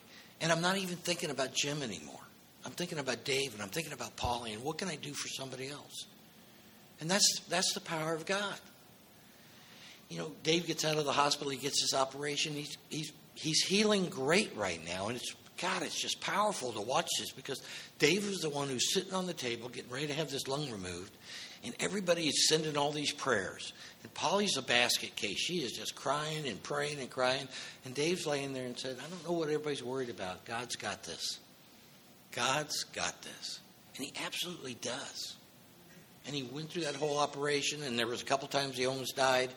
and 0.42 0.52
I'm 0.52 0.62
not 0.62 0.78
even 0.78 0.96
thinking 0.98 1.32
about 1.32 1.54
Jim 1.54 1.82
anymore. 1.82 2.20
I'm 2.66 2.72
thinking 2.72 3.00
about 3.00 3.24
Dave 3.24 3.54
and 3.54 3.62
I'm 3.62 3.70
thinking 3.70 3.94
about 3.94 4.16
Polly 4.16 4.54
and 4.54 4.64
what 4.64 4.78
can 4.78 4.90
I 4.90 4.96
do 4.96 5.14
for 5.14 5.28
somebody 5.30 5.70
else? 5.70 6.06
And 7.00 7.10
that's, 7.10 7.42
that's 7.50 7.74
the 7.74 7.80
power 7.80 8.14
of 8.14 8.26
God. 8.26 8.56
You 10.10 10.18
know, 10.18 10.32
Dave 10.44 10.68
gets 10.68 10.84
out 10.86 10.98
of 10.98 11.06
the 11.06 11.12
hospital, 11.12 11.52
he 11.52 11.58
gets 11.58 11.82
his 11.82 11.94
operation, 11.94 12.54
he's, 12.54 12.78
he's, 12.90 13.14
he's 13.36 13.62
healing 13.62 14.10
great 14.10 14.56
right 14.56 14.84
now. 14.86 15.08
And 15.08 15.16
it's, 15.16 15.34
God, 15.62 15.84
it's 15.84 16.00
just 16.00 16.20
powerful 16.20 16.72
to 16.74 16.82
watch 16.82 17.08
this 17.20 17.32
because 17.32 17.62
Dave 18.00 18.26
is 18.26 18.40
the 18.40 18.50
one 18.50 18.68
who's 18.70 18.94
sitting 18.94 19.14
on 19.14 19.28
the 19.28 19.34
table 19.34 19.70
getting 19.70 19.92
ready 19.92 20.08
to 20.08 20.14
have 20.14 20.30
this 20.30 20.48
lung 20.48 20.70
removed. 20.72 21.12
And 21.64 21.74
everybody 21.80 22.28
is 22.28 22.48
sending 22.48 22.78
all 22.78 22.92
these 22.92 23.12
prayers. 23.12 23.74
And 24.04 24.14
Polly's 24.14 24.58
a 24.58 24.62
basket 24.62 25.16
case. 25.16 25.38
She 25.38 25.58
is 25.58 25.74
just 25.74 25.96
crying 25.96 26.48
and 26.48 26.62
praying 26.64 27.00
and 27.00 27.10
crying. 27.10 27.48
And 27.86 27.94
Dave's 27.94 28.26
laying 28.26 28.54
there 28.54 28.66
and 28.66 28.78
said, 28.78 28.98
I 28.98 29.10
don't 29.10 29.26
know 29.26 29.38
what 29.38 29.50
everybody's 29.50 29.84
worried 29.84 30.10
about. 30.10 30.46
God's 30.46 30.76
got 30.76 31.04
this. 31.04 31.40
God's 32.32 32.84
got 32.86 33.22
this. 33.22 33.60
And 33.98 34.06
He 34.06 34.14
absolutely 34.26 34.76
does 34.76 35.36
and 36.30 36.36
he 36.36 36.44
went 36.44 36.70
through 36.70 36.84
that 36.84 36.96
whole 36.96 37.18
operation, 37.18 37.82
and 37.82 37.98
there 37.98 38.06
was 38.06 38.22
a 38.22 38.26
couple 38.26 38.48
times 38.48 38.78
he 38.78 38.86
almost 38.86 39.16
died, 39.16 39.50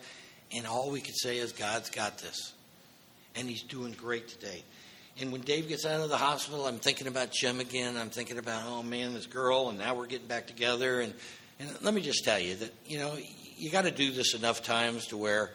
and 0.51 0.65
all 0.65 0.89
we 0.89 1.01
could 1.01 1.15
say 1.15 1.37
is 1.37 1.51
God's 1.51 1.91
got 1.91 2.17
this, 2.17 2.53
and 3.35 3.47
he's 3.47 3.61
doing 3.61 3.91
great 3.91 4.27
today. 4.27 4.63
And 5.19 5.31
when 5.31 5.41
Dave 5.41 5.69
gets 5.69 5.85
out 5.85 6.01
of 6.01 6.09
the 6.09 6.17
hospital, 6.17 6.65
I'm 6.65 6.79
thinking 6.79 7.05
about 7.05 7.31
Jim 7.31 7.59
again. 7.59 7.95
I'm 7.95 8.09
thinking 8.09 8.39
about, 8.39 8.63
oh 8.65 8.81
man, 8.81 9.13
this 9.13 9.27
girl, 9.27 9.69
and 9.69 9.77
now 9.77 9.93
we're 9.93 10.07
getting 10.07 10.25
back 10.25 10.47
together. 10.47 11.01
And, 11.01 11.13
and 11.59 11.69
let 11.81 11.93
me 11.93 12.01
just 12.01 12.23
tell 12.23 12.39
you 12.39 12.55
that, 12.55 12.73
you 12.85 12.97
know, 12.97 13.15
you 13.57 13.69
got 13.69 13.83
to 13.83 13.91
do 13.91 14.11
this 14.11 14.33
enough 14.33 14.63
times 14.63 15.07
to 15.07 15.17
where 15.17 15.51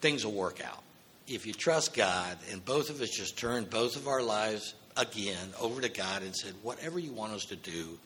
things 0.00 0.24
will 0.24 0.32
work 0.32 0.60
out. 0.64 0.82
If 1.26 1.46
you 1.46 1.52
trust 1.52 1.94
God, 1.94 2.36
and 2.50 2.64
both 2.64 2.90
of 2.90 3.00
us 3.00 3.10
just 3.10 3.38
turned 3.38 3.70
both 3.70 3.96
of 3.96 4.08
our 4.08 4.22
lives 4.22 4.74
again 4.96 5.48
over 5.60 5.80
to 5.80 5.88
God 5.88 6.22
and 6.22 6.34
said, 6.34 6.54
whatever 6.62 6.98
you 6.98 7.12
want 7.12 7.32
us 7.32 7.46
to 7.46 7.56
do, 7.56 7.98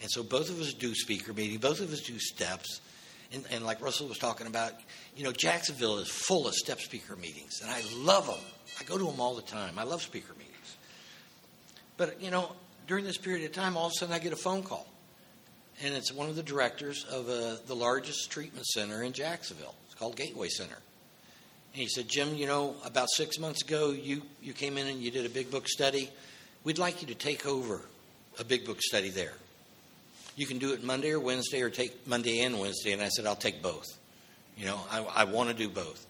and 0.00 0.10
so 0.10 0.22
both 0.22 0.50
of 0.50 0.60
us 0.60 0.74
do 0.74 0.94
speaker 0.94 1.32
meeting, 1.32 1.58
both 1.58 1.80
of 1.80 1.92
us 1.92 2.00
do 2.00 2.18
steps. 2.18 2.80
And, 3.32 3.44
and, 3.50 3.64
like 3.64 3.80
Russell 3.80 4.08
was 4.08 4.18
talking 4.18 4.46
about, 4.46 4.72
you 5.16 5.24
know, 5.24 5.32
Jacksonville 5.32 5.98
is 5.98 6.08
full 6.08 6.46
of 6.46 6.54
step 6.54 6.80
speaker 6.80 7.16
meetings, 7.16 7.62
and 7.62 7.70
I 7.70 7.80
love 7.96 8.26
them. 8.26 8.36
I 8.78 8.84
go 8.84 8.98
to 8.98 9.04
them 9.06 9.20
all 9.20 9.34
the 9.34 9.42
time. 9.42 9.78
I 9.78 9.84
love 9.84 10.02
speaker 10.02 10.34
meetings. 10.34 10.76
But, 11.96 12.20
you 12.20 12.30
know, 12.30 12.52
during 12.86 13.04
this 13.06 13.16
period 13.16 13.46
of 13.46 13.52
time, 13.52 13.76
all 13.76 13.86
of 13.86 13.92
a 13.92 13.98
sudden 13.98 14.14
I 14.14 14.18
get 14.18 14.34
a 14.34 14.36
phone 14.36 14.62
call. 14.62 14.86
And 15.82 15.94
it's 15.94 16.12
one 16.12 16.28
of 16.28 16.36
the 16.36 16.42
directors 16.42 17.04
of 17.10 17.28
uh, 17.28 17.56
the 17.66 17.74
largest 17.74 18.30
treatment 18.30 18.66
center 18.66 19.02
in 19.02 19.12
Jacksonville. 19.12 19.74
It's 19.86 19.94
called 19.94 20.16
Gateway 20.16 20.48
Center. 20.48 20.78
And 21.72 21.80
he 21.80 21.88
said, 21.88 22.08
Jim, 22.08 22.34
you 22.36 22.46
know, 22.46 22.76
about 22.84 23.08
six 23.10 23.38
months 23.38 23.62
ago, 23.62 23.90
you, 23.90 24.22
you 24.40 24.52
came 24.52 24.78
in 24.78 24.86
and 24.86 25.00
you 25.00 25.10
did 25.10 25.26
a 25.26 25.30
big 25.30 25.50
book 25.50 25.68
study. 25.68 26.10
We'd 26.64 26.78
like 26.78 27.02
you 27.02 27.08
to 27.08 27.14
take 27.14 27.46
over 27.46 27.80
a 28.38 28.44
big 28.44 28.64
book 28.64 28.80
study 28.80 29.10
there 29.10 29.34
you 30.36 30.46
can 30.46 30.58
do 30.58 30.72
it 30.72 30.82
Monday 30.82 31.10
or 31.10 31.20
Wednesday 31.20 31.60
or 31.62 31.70
take 31.70 32.06
Monday 32.06 32.40
and 32.40 32.58
Wednesday. 32.58 32.92
And 32.92 33.02
I 33.02 33.08
said, 33.08 33.26
I'll 33.26 33.36
take 33.36 33.62
both. 33.62 33.86
You 34.56 34.66
know, 34.66 34.80
I, 34.90 35.02
I 35.02 35.24
want 35.24 35.50
to 35.50 35.54
do 35.54 35.68
both. 35.68 36.06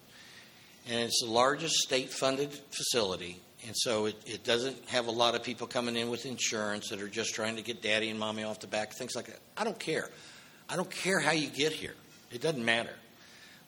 And 0.88 1.00
it's 1.00 1.22
the 1.22 1.30
largest 1.30 1.74
state 1.76 2.10
funded 2.10 2.52
facility. 2.70 3.40
And 3.66 3.76
so 3.76 4.06
it, 4.06 4.16
it 4.26 4.44
doesn't 4.44 4.88
have 4.88 5.06
a 5.06 5.12
lot 5.12 5.34
of 5.34 5.42
people 5.42 5.66
coming 5.66 5.96
in 5.96 6.10
with 6.10 6.26
insurance 6.26 6.88
that 6.90 7.00
are 7.00 7.08
just 7.08 7.34
trying 7.34 7.56
to 7.56 7.62
get 7.62 7.80
daddy 7.80 8.08
and 8.08 8.18
mommy 8.18 8.42
off 8.42 8.60
the 8.60 8.66
back, 8.66 8.92
things 8.92 9.14
like 9.14 9.26
that. 9.26 9.38
I 9.56 9.64
don't 9.64 9.78
care. 9.78 10.10
I 10.68 10.76
don't 10.76 10.90
care 10.90 11.20
how 11.20 11.32
you 11.32 11.48
get 11.48 11.72
here. 11.72 11.94
It 12.32 12.40
doesn't 12.40 12.64
matter. 12.64 12.94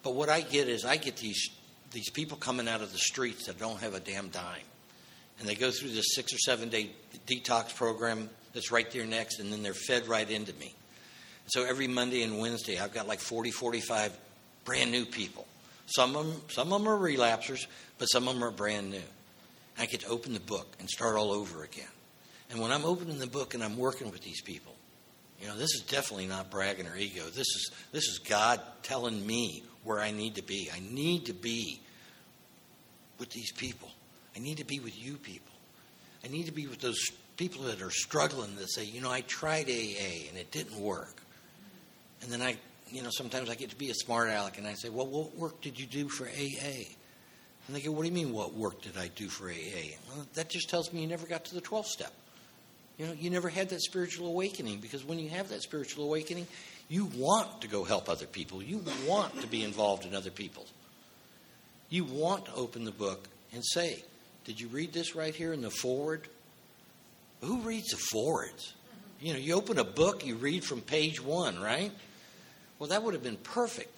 But 0.03 0.15
what 0.15 0.29
I 0.29 0.41
get 0.41 0.69
is 0.69 0.85
I 0.85 0.97
get 0.97 1.17
these 1.17 1.51
these 1.95 2.11
people 2.11 2.37
coming 2.37 2.69
out 2.69 2.83
of 2.83 2.91
the 2.91 2.99
streets 2.99 3.47
that 3.47 3.59
don't 3.59 3.81
have 3.81 3.95
a 3.95 4.01
damn 4.01 4.29
dime. 4.29 4.67
And 5.39 5.49
they 5.49 5.55
go 5.55 5.71
through 5.71 5.91
this 5.91 6.15
six 6.15 6.35
or 6.35 6.39
seven 6.39 6.69
day 6.69 6.91
detox 7.27 7.75
program 7.75 8.29
that's 8.53 8.71
right 8.71 8.91
there 8.91 9.07
next, 9.07 9.39
and 9.39 9.53
then 9.53 9.63
they're 9.63 9.75
fed 9.75 10.07
right 10.09 10.29
into 10.29 10.53
me. 10.55 10.75
So 11.47 11.65
every 11.65 11.89
Monday 11.89 12.23
and 12.23 12.39
Wednesday, 12.39 12.79
I've 12.79 12.93
got 12.93 13.07
like 13.07 13.21
40, 13.21 13.51
45 13.51 14.17
brand 14.65 14.91
new 14.91 15.05
people. 15.05 15.47
Some 15.87 16.17
of 16.17 16.27
them, 16.27 16.43
some 16.49 16.73
of 16.73 16.81
them 16.83 16.89
are 16.89 16.99
relapsers, 16.99 17.67
but 17.99 18.07
some 18.07 18.27
of 18.29 18.35
them 18.35 18.43
are 18.43 18.51
brand 18.51 18.91
new. 18.91 19.03
I 19.79 19.87
get 19.87 20.01
to 20.01 20.09
open 20.09 20.33
the 20.33 20.41
book 20.41 20.77
and 20.79 20.89
start 20.89 21.17
all 21.17 21.33
over 21.33 21.65
again. 21.65 21.89
And 22.51 22.61
when 22.61 22.71
I'm 22.71 22.85
opening 22.85 23.19
the 23.19 23.27
book 23.27 23.55
and 23.55 23.65
I'm 23.65 23.77
working 23.77 24.11
with 24.11 24.23
these 24.23 24.41
people, 24.41 24.75
you 25.41 25.49
know, 25.49 25.57
this 25.57 25.75
is 25.75 25.85
definitely 25.89 26.27
not 26.27 26.51
bragging 26.51 26.87
or 26.87 26.97
ego. 26.97 27.25
This 27.25 27.49
is 27.49 27.71
this 27.93 28.05
is 28.05 28.19
God 28.19 28.61
telling 28.83 29.27
me 29.27 29.65
where 29.83 30.01
I 30.01 30.11
need 30.11 30.37
to 30.37 30.43
be. 30.43 30.71
I 30.75 30.81
need 30.81 31.27
to 31.27 31.33
be 31.33 31.81
with 33.19 33.31
these 33.31 33.53
people. 33.53 33.91
I 34.37 34.39
need 34.39 34.59
to 34.59 34.65
be 34.65 34.81
with 34.81 34.97
you 34.97 35.17
people. 35.17 35.53
I 36.25 36.29
need 36.29 36.47
to 36.47 36.53
be 36.53 36.67
with 36.67 36.81
those 36.81 36.99
people 37.37 37.65
that 37.65 37.83
are 37.83 37.91
struggling 37.91 38.57
that 38.57 38.71
say, 38.71 38.85
you 38.85 39.01
know, 39.01 39.11
I 39.11 39.23
tried 39.23 39.69
AA 39.69 40.29
and 40.29 40.39
it 40.39 40.51
didn't 40.51 40.79
work. 40.81 41.23
And 42.23 42.31
then 42.31 42.41
I, 42.41 42.57
you 42.91 43.03
know, 43.03 43.11
sometimes 43.13 43.51
I 43.51 43.55
get 43.55 43.71
to 43.71 43.77
be 43.77 43.91
a 43.91 43.95
smart 43.95 44.31
aleck 44.31 44.57
and 44.57 44.67
I 44.67 44.75
say, 44.75 44.89
well, 44.89 45.07
what 45.07 45.37
work 45.37 45.61
did 45.61 45.79
you 45.79 45.87
do 45.87 46.09
for 46.09 46.27
AA? 46.27 46.95
And 47.67 47.75
they 47.75 47.81
go, 47.81 47.93
what 47.93 48.03
do 48.03 48.09
you 48.09 48.15
mean, 48.15 48.33
what 48.33 48.55
work 48.55 48.83
did 48.83 48.97
I 48.99 49.09
do 49.09 49.29
for 49.29 49.49
AA? 49.49 49.97
Well, 50.09 50.27
that 50.35 50.51
just 50.51 50.69
tells 50.69 50.93
me 50.93 51.01
you 51.01 51.07
never 51.07 51.27
got 51.27 51.45
to 51.47 51.55
the 51.55 51.63
12th 51.63 51.87
step. 51.87 52.13
You 52.99 53.07
know, 53.07 53.13
you 53.13 53.31
never 53.31 53.49
had 53.49 53.71
that 53.71 53.81
spiritual 53.81 54.29
awakening 54.29 54.79
because 54.81 55.05
when 55.05 55.19
you 55.19 55.29
have 55.31 55.49
that 55.49 55.63
spiritual 55.63 56.05
awakening, 56.05 56.47
you 56.89 57.07
want 57.17 57.63
to 57.63 57.69
go 57.69 57.83
help 57.85 58.09
other 58.09 58.27
people. 58.27 58.63
You 58.63 58.85
want 59.07 59.41
to 59.41 59.47
be 59.47 59.65
involved 59.65 60.05
in 60.05 60.15
other 60.15 60.31
people. 60.31 60.67
You 61.89 62.05
want 62.05 62.47
to 62.47 62.55
open 62.55 62.85
the 62.85 62.93
book 62.93 63.29
and 63.53 63.63
say, 63.65 64.05
Did 64.45 64.61
you 64.61 64.69
read 64.69 64.93
this 64.93 65.15
right 65.15 65.35
here 65.35 65.53
in 65.53 65.61
the 65.61 65.71
forward? 65.71 66.29
Who 67.41 67.59
reads 67.61 67.89
the 67.89 67.97
forwards? 67.97 68.75
You 69.21 69.33
know, 69.33 69.39
you 69.39 69.55
open 69.55 69.79
a 69.79 69.85
book, 69.85 70.25
you 70.27 70.37
read 70.37 70.65
from 70.65 70.81
page 70.81 71.23
one, 71.23 71.61
right? 71.61 71.93
Well, 72.79 72.91
that 72.91 73.03
would 73.03 73.15
have 73.15 73.23
been 73.23 73.37
perfect. 73.37 73.91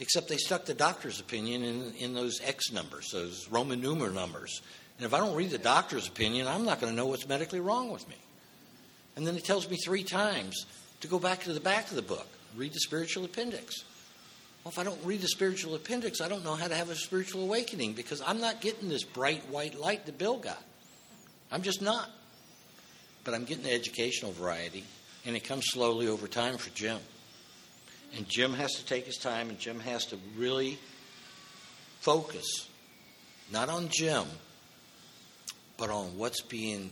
Except 0.00 0.28
they 0.28 0.36
stuck 0.36 0.64
the 0.64 0.74
doctor's 0.74 1.20
opinion 1.20 1.62
in, 1.62 1.92
in 1.94 2.14
those 2.14 2.40
X 2.42 2.72
numbers, 2.72 3.10
those 3.12 3.48
Roman 3.48 3.80
numeral 3.80 4.12
numbers. 4.12 4.60
And 4.98 5.06
if 5.06 5.14
I 5.14 5.18
don't 5.18 5.36
read 5.36 5.50
the 5.50 5.58
doctor's 5.58 6.08
opinion, 6.08 6.46
I'm 6.46 6.64
not 6.64 6.80
going 6.80 6.92
to 6.92 6.96
know 6.96 7.06
what's 7.06 7.28
medically 7.28 7.60
wrong 7.60 7.90
with 7.90 8.08
me. 8.08 8.16
And 9.16 9.26
then 9.26 9.36
it 9.36 9.44
tells 9.44 9.68
me 9.68 9.76
three 9.76 10.02
times 10.02 10.66
to 11.00 11.08
go 11.08 11.18
back 11.18 11.40
to 11.44 11.52
the 11.52 11.60
back 11.60 11.90
of 11.90 11.96
the 11.96 12.02
book, 12.02 12.26
read 12.56 12.72
the 12.72 12.80
spiritual 12.80 13.24
appendix. 13.24 13.84
Well, 14.64 14.72
if 14.72 14.78
I 14.78 14.82
don't 14.82 14.98
read 15.04 15.20
the 15.20 15.28
spiritual 15.28 15.74
appendix, 15.74 16.20
I 16.20 16.28
don't 16.28 16.42
know 16.42 16.54
how 16.54 16.68
to 16.68 16.74
have 16.74 16.90
a 16.90 16.96
spiritual 16.96 17.42
awakening 17.42 17.92
because 17.92 18.22
I'm 18.26 18.40
not 18.40 18.60
getting 18.60 18.88
this 18.88 19.04
bright 19.04 19.48
white 19.50 19.78
light 19.78 20.06
that 20.06 20.18
Bill 20.18 20.38
got. 20.38 20.62
I'm 21.52 21.62
just 21.62 21.82
not. 21.82 22.10
But 23.24 23.34
I'm 23.34 23.44
getting 23.44 23.64
the 23.64 23.72
educational 23.72 24.32
variety, 24.32 24.84
and 25.24 25.36
it 25.36 25.44
comes 25.44 25.64
slowly 25.68 26.08
over 26.08 26.26
time 26.26 26.56
for 26.56 26.70
Jim. 26.70 26.98
And 28.16 28.28
Jim 28.28 28.52
has 28.54 28.72
to 28.74 28.84
take 28.84 29.06
his 29.06 29.16
time, 29.16 29.48
and 29.48 29.58
Jim 29.58 29.80
has 29.80 30.06
to 30.06 30.18
really 30.36 30.78
focus, 32.00 32.68
not 33.52 33.68
on 33.68 33.88
Jim, 33.88 34.24
but 35.76 35.90
on 35.90 36.16
what's 36.16 36.42
being 36.42 36.90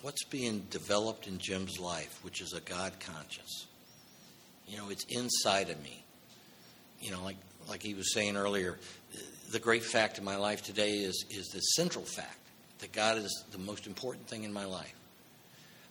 what's 0.00 0.24
being 0.24 0.66
developed 0.70 1.28
in 1.28 1.38
Jim's 1.38 1.78
life, 1.78 2.18
which 2.22 2.40
is 2.40 2.52
a 2.54 2.60
God 2.60 2.92
conscience. 3.00 3.66
You 4.66 4.78
know, 4.78 4.88
it's 4.88 5.04
inside 5.08 5.70
of 5.70 5.80
me. 5.82 6.04
You 7.00 7.12
know, 7.12 7.22
like 7.22 7.36
like 7.68 7.82
he 7.82 7.94
was 7.94 8.14
saying 8.14 8.36
earlier, 8.36 8.78
the 9.52 9.58
great 9.58 9.84
fact 9.84 10.18
in 10.18 10.24
my 10.24 10.36
life 10.36 10.62
today 10.62 10.90
is 10.90 11.24
is 11.30 11.48
the 11.48 11.60
central 11.60 12.04
fact 12.04 12.38
that 12.78 12.92
God 12.92 13.18
is 13.18 13.44
the 13.52 13.58
most 13.58 13.86
important 13.86 14.26
thing 14.26 14.44
in 14.44 14.52
my 14.52 14.64
life. 14.64 14.94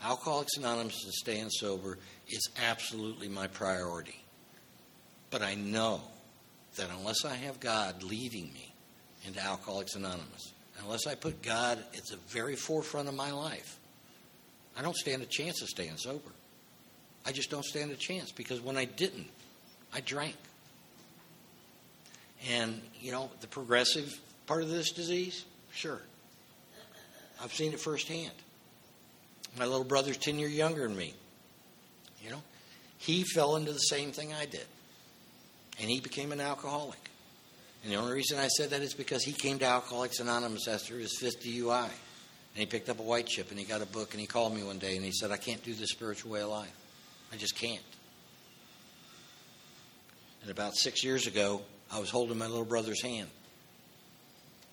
Alcoholics 0.04 0.58
Anonymous 0.58 1.04
and 1.04 1.14
staying 1.14 1.50
sober 1.52 2.00
is 2.28 2.50
absolutely 2.68 3.28
my 3.28 3.46
priority. 3.46 4.21
But 5.32 5.42
I 5.42 5.56
know 5.56 6.02
that 6.76 6.90
unless 6.96 7.26
I 7.26 7.34
have 7.36 7.60
God 7.60 8.04
leading 8.04 8.54
me 8.54 8.74
into 9.26 9.42
Alcoholics 9.42 9.96
Anonymous, 9.96 10.54
unless 10.84 11.08
I 11.08 11.16
put 11.16 11.42
God 11.42 11.80
at 11.98 12.06
the 12.06 12.18
very 12.28 12.56
forefront 12.56 13.08
of 13.08 13.16
my 13.16 13.32
life, 13.32 13.80
I 14.78 14.82
don't 14.82 14.96
stand 14.96 15.22
a 15.22 15.26
chance 15.26 15.62
of 15.62 15.70
staying 15.70 15.98
sober. 15.98 16.32
I 17.26 17.32
just 17.32 17.50
don't 17.50 17.66
stand 17.66 17.92
a 17.92 17.96
chance 17.96 18.32
because 18.32 18.62
when 18.62 18.78
I 18.78 18.86
didn't, 18.86 19.28
I 19.94 20.02
drank. 20.02 20.36
And, 22.50 22.82
you 23.00 23.12
know, 23.12 23.30
the 23.42 23.48
progressive 23.48 24.12
part 24.48 24.64
of 24.64 24.70
this 24.70 24.92
disease, 24.92 25.46
sure. 25.74 26.02
I've 27.44 27.54
seen 27.54 27.74
it 27.74 27.80
firsthand. 27.80 28.34
My 29.58 29.66
little 29.66 29.84
brother's 29.84 30.18
10 30.18 30.40
years 30.40 30.54
younger 30.54 30.88
than 30.88 30.98
me. 30.98 31.14
You 32.24 32.32
know, 32.32 32.42
he 32.98 33.24
fell 33.24 33.56
into 33.56 33.74
the 33.74 33.80
same 33.80 34.12
thing 34.12 34.34
I 34.34 34.46
did. 34.46 34.66
And 35.82 35.90
he 35.90 36.00
became 36.00 36.32
an 36.32 36.40
alcoholic. 36.40 37.10
And 37.84 37.92
the 37.92 37.98
only 37.98 38.14
reason 38.14 38.38
I 38.38 38.48
said 38.48 38.70
that 38.70 38.82
is 38.82 38.94
because 38.94 39.24
he 39.24 39.32
came 39.32 39.58
to 39.60 39.66
Alcoholics 39.66 40.20
Anonymous 40.20 40.68
after 40.68 41.00
his 41.00 41.18
fifth 41.20 41.44
DUI. 41.44 41.86
And 41.86 42.60
he 42.60 42.66
picked 42.66 42.90
up 42.90 43.00
a 43.00 43.04
white 43.04 43.26
chip 43.26 43.50
and 43.50 43.60
he 43.60 43.66
got 43.66 43.82
a 43.82 43.88
book 43.88 44.12
and 44.12 44.22
he 44.22 44.28
called 44.28 44.54
me 44.54 44.62
one 44.62 44.78
day 44.78 44.96
and 44.96 45.04
he 45.04 45.12
said, 45.12 45.32
I 45.32 45.38
can't 45.38 45.64
do 45.64 45.74
the 45.74 45.88
spiritual 45.88 46.32
way 46.32 46.42
of 46.42 46.50
life. 46.50 46.76
I 47.34 47.38
just 47.38 47.56
can't. 47.56 47.82
And 50.42 50.52
about 50.52 50.76
six 50.76 51.04
years 51.04 51.28
ago, 51.28 51.62
I 51.92 52.00
was 52.00 52.10
holding 52.10 52.38
my 52.38 52.48
little 52.48 52.66
brother's 52.66 53.02
hand. 53.02 53.30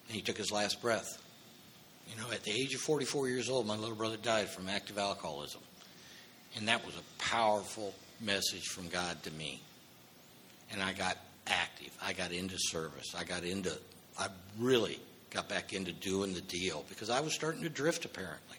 And 0.08 0.16
he 0.16 0.22
took 0.22 0.36
his 0.36 0.50
last 0.50 0.82
breath. 0.82 1.22
You 2.10 2.20
know, 2.20 2.30
at 2.32 2.42
the 2.42 2.50
age 2.50 2.74
of 2.74 2.80
44 2.80 3.28
years 3.28 3.48
old, 3.48 3.66
my 3.66 3.76
little 3.76 3.94
brother 3.94 4.16
died 4.16 4.48
from 4.48 4.68
active 4.68 4.98
alcoholism. 4.98 5.60
And 6.56 6.68
that 6.68 6.84
was 6.84 6.94
a 6.96 7.22
powerful 7.22 7.94
message 8.20 8.64
from 8.64 8.88
God 8.88 9.22
to 9.22 9.30
me. 9.32 9.60
And 10.72 10.82
I 10.82 10.92
got 10.92 11.16
active. 11.46 11.96
I 12.02 12.12
got 12.12 12.32
into 12.32 12.56
service. 12.58 13.14
I 13.16 13.24
got 13.24 13.44
into, 13.44 13.76
I 14.18 14.28
really 14.58 14.98
got 15.30 15.48
back 15.48 15.72
into 15.72 15.92
doing 15.92 16.34
the 16.34 16.40
deal 16.40 16.84
because 16.88 17.10
I 17.10 17.20
was 17.20 17.34
starting 17.34 17.62
to 17.62 17.68
drift 17.68 18.04
apparently. 18.04 18.56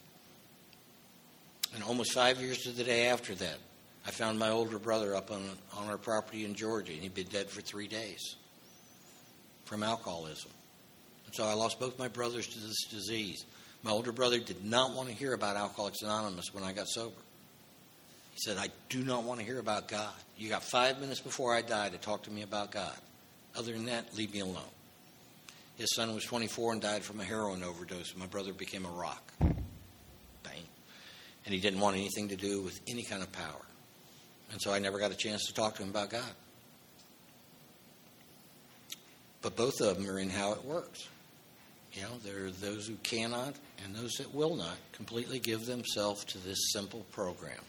And 1.75 1.83
almost 1.83 2.13
five 2.13 2.39
years 2.41 2.59
to 2.59 2.71
the 2.71 2.83
day 2.83 3.07
after 3.07 3.35
that, 3.35 3.57
I 4.05 4.11
found 4.11 4.39
my 4.39 4.49
older 4.49 4.79
brother 4.79 5.15
up 5.15 5.29
on, 5.29 5.41
on 5.77 5.87
our 5.87 5.97
property 5.97 6.45
in 6.45 6.55
Georgia, 6.55 6.93
and 6.93 7.01
he'd 7.01 7.13
been 7.13 7.27
dead 7.27 7.49
for 7.49 7.61
three 7.61 7.87
days 7.87 8.35
from 9.65 9.83
alcoholism. 9.83 10.51
And 11.27 11.35
so 11.35 11.45
I 11.45 11.53
lost 11.53 11.79
both 11.79 11.99
my 11.99 12.07
brothers 12.07 12.47
to 12.47 12.59
this 12.59 12.85
disease. 12.89 13.45
My 13.83 13.91
older 13.91 14.11
brother 14.11 14.39
did 14.39 14.65
not 14.65 14.95
want 14.95 15.09
to 15.09 15.13
hear 15.13 15.33
about 15.33 15.57
Alcoholics 15.57 16.01
Anonymous 16.01 16.53
when 16.53 16.63
I 16.63 16.73
got 16.73 16.87
sober. 16.87 17.15
Said, 18.39 18.57
I 18.57 18.69
do 18.87 19.03
not 19.03 19.23
want 19.23 19.41
to 19.41 19.45
hear 19.45 19.59
about 19.59 19.89
God. 19.89 20.13
You 20.37 20.47
got 20.47 20.63
five 20.63 21.01
minutes 21.01 21.19
before 21.19 21.53
I 21.53 21.61
die 21.61 21.89
to 21.89 21.97
talk 21.97 22.23
to 22.23 22.31
me 22.31 22.41
about 22.43 22.71
God. 22.71 22.95
Other 23.53 23.73
than 23.73 23.85
that, 23.87 24.15
leave 24.15 24.33
me 24.33 24.39
alone. 24.39 24.63
His 25.75 25.93
son 25.93 26.15
was 26.15 26.23
24 26.23 26.71
and 26.71 26.81
died 26.81 27.03
from 27.03 27.19
a 27.19 27.23
heroin 27.25 27.63
overdose. 27.63 28.15
My 28.15 28.27
brother 28.27 28.53
became 28.53 28.85
a 28.85 28.89
rock. 28.89 29.33
Bang. 29.41 30.63
And 31.45 31.53
he 31.53 31.59
didn't 31.59 31.81
want 31.81 31.97
anything 31.97 32.29
to 32.29 32.37
do 32.37 32.61
with 32.61 32.79
any 32.89 33.03
kind 33.03 33.21
of 33.21 33.29
power. 33.33 33.65
And 34.53 34.61
so 34.61 34.71
I 34.71 34.79
never 34.79 34.99
got 34.99 35.11
a 35.11 35.17
chance 35.17 35.47
to 35.47 35.53
talk 35.53 35.75
to 35.75 35.83
him 35.83 35.89
about 35.89 36.09
God. 36.09 36.31
But 39.41 39.57
both 39.57 39.81
of 39.81 39.97
them 39.97 40.09
are 40.09 40.19
in 40.19 40.29
how 40.29 40.53
it 40.53 40.63
works. 40.63 41.09
You 41.91 42.03
know, 42.03 42.17
there 42.23 42.45
are 42.45 42.51
those 42.51 42.87
who 42.87 42.95
cannot 43.03 43.55
and 43.83 43.93
those 43.93 44.13
that 44.13 44.33
will 44.33 44.55
not 44.55 44.77
completely 44.93 45.39
give 45.39 45.65
themselves 45.65 46.23
to 46.25 46.37
this 46.37 46.71
simple 46.71 47.05
program. 47.11 47.59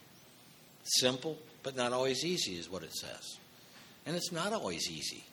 Simple, 0.84 1.38
but 1.62 1.76
not 1.76 1.92
always 1.92 2.24
easy, 2.24 2.52
is 2.52 2.70
what 2.70 2.82
it 2.82 2.94
says. 2.94 3.38
And 4.06 4.16
it's 4.16 4.32
not 4.32 4.52
always 4.52 4.90
easy. 4.90 5.24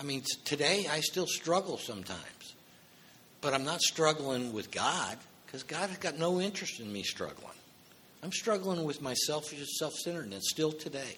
I 0.00 0.02
mean, 0.02 0.22
today 0.44 0.86
I 0.90 1.00
still 1.00 1.26
struggle 1.26 1.78
sometimes. 1.78 2.54
But 3.40 3.54
I'm 3.54 3.64
not 3.64 3.80
struggling 3.80 4.52
with 4.52 4.70
God 4.70 5.18
because 5.44 5.62
God 5.62 5.90
has 5.90 5.98
got 5.98 6.18
no 6.18 6.40
interest 6.40 6.80
in 6.80 6.92
me 6.92 7.02
struggling. 7.02 7.50
I'm 8.22 8.32
struggling 8.32 8.84
with 8.84 9.02
my 9.02 9.14
selfish 9.14 9.60
self 9.78 9.94
centeredness 9.94 10.44
still 10.48 10.72
today. 10.72 11.16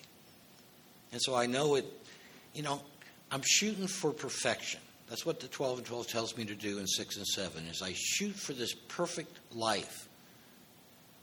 And 1.12 1.22
so 1.22 1.34
I 1.34 1.46
know 1.46 1.76
it, 1.76 1.86
you 2.54 2.62
know, 2.62 2.82
I'm 3.30 3.42
shooting 3.44 3.86
for 3.86 4.12
perfection. 4.12 4.80
That's 5.08 5.24
what 5.24 5.40
the 5.40 5.48
12 5.48 5.78
and 5.78 5.86
12 5.86 6.08
tells 6.08 6.36
me 6.36 6.44
to 6.44 6.54
do 6.54 6.78
in 6.78 6.86
6 6.86 7.16
and 7.16 7.26
7 7.26 7.66
is 7.66 7.82
I 7.82 7.92
shoot 7.94 8.34
for 8.34 8.52
this 8.52 8.74
perfect 8.74 9.38
life. 9.54 10.07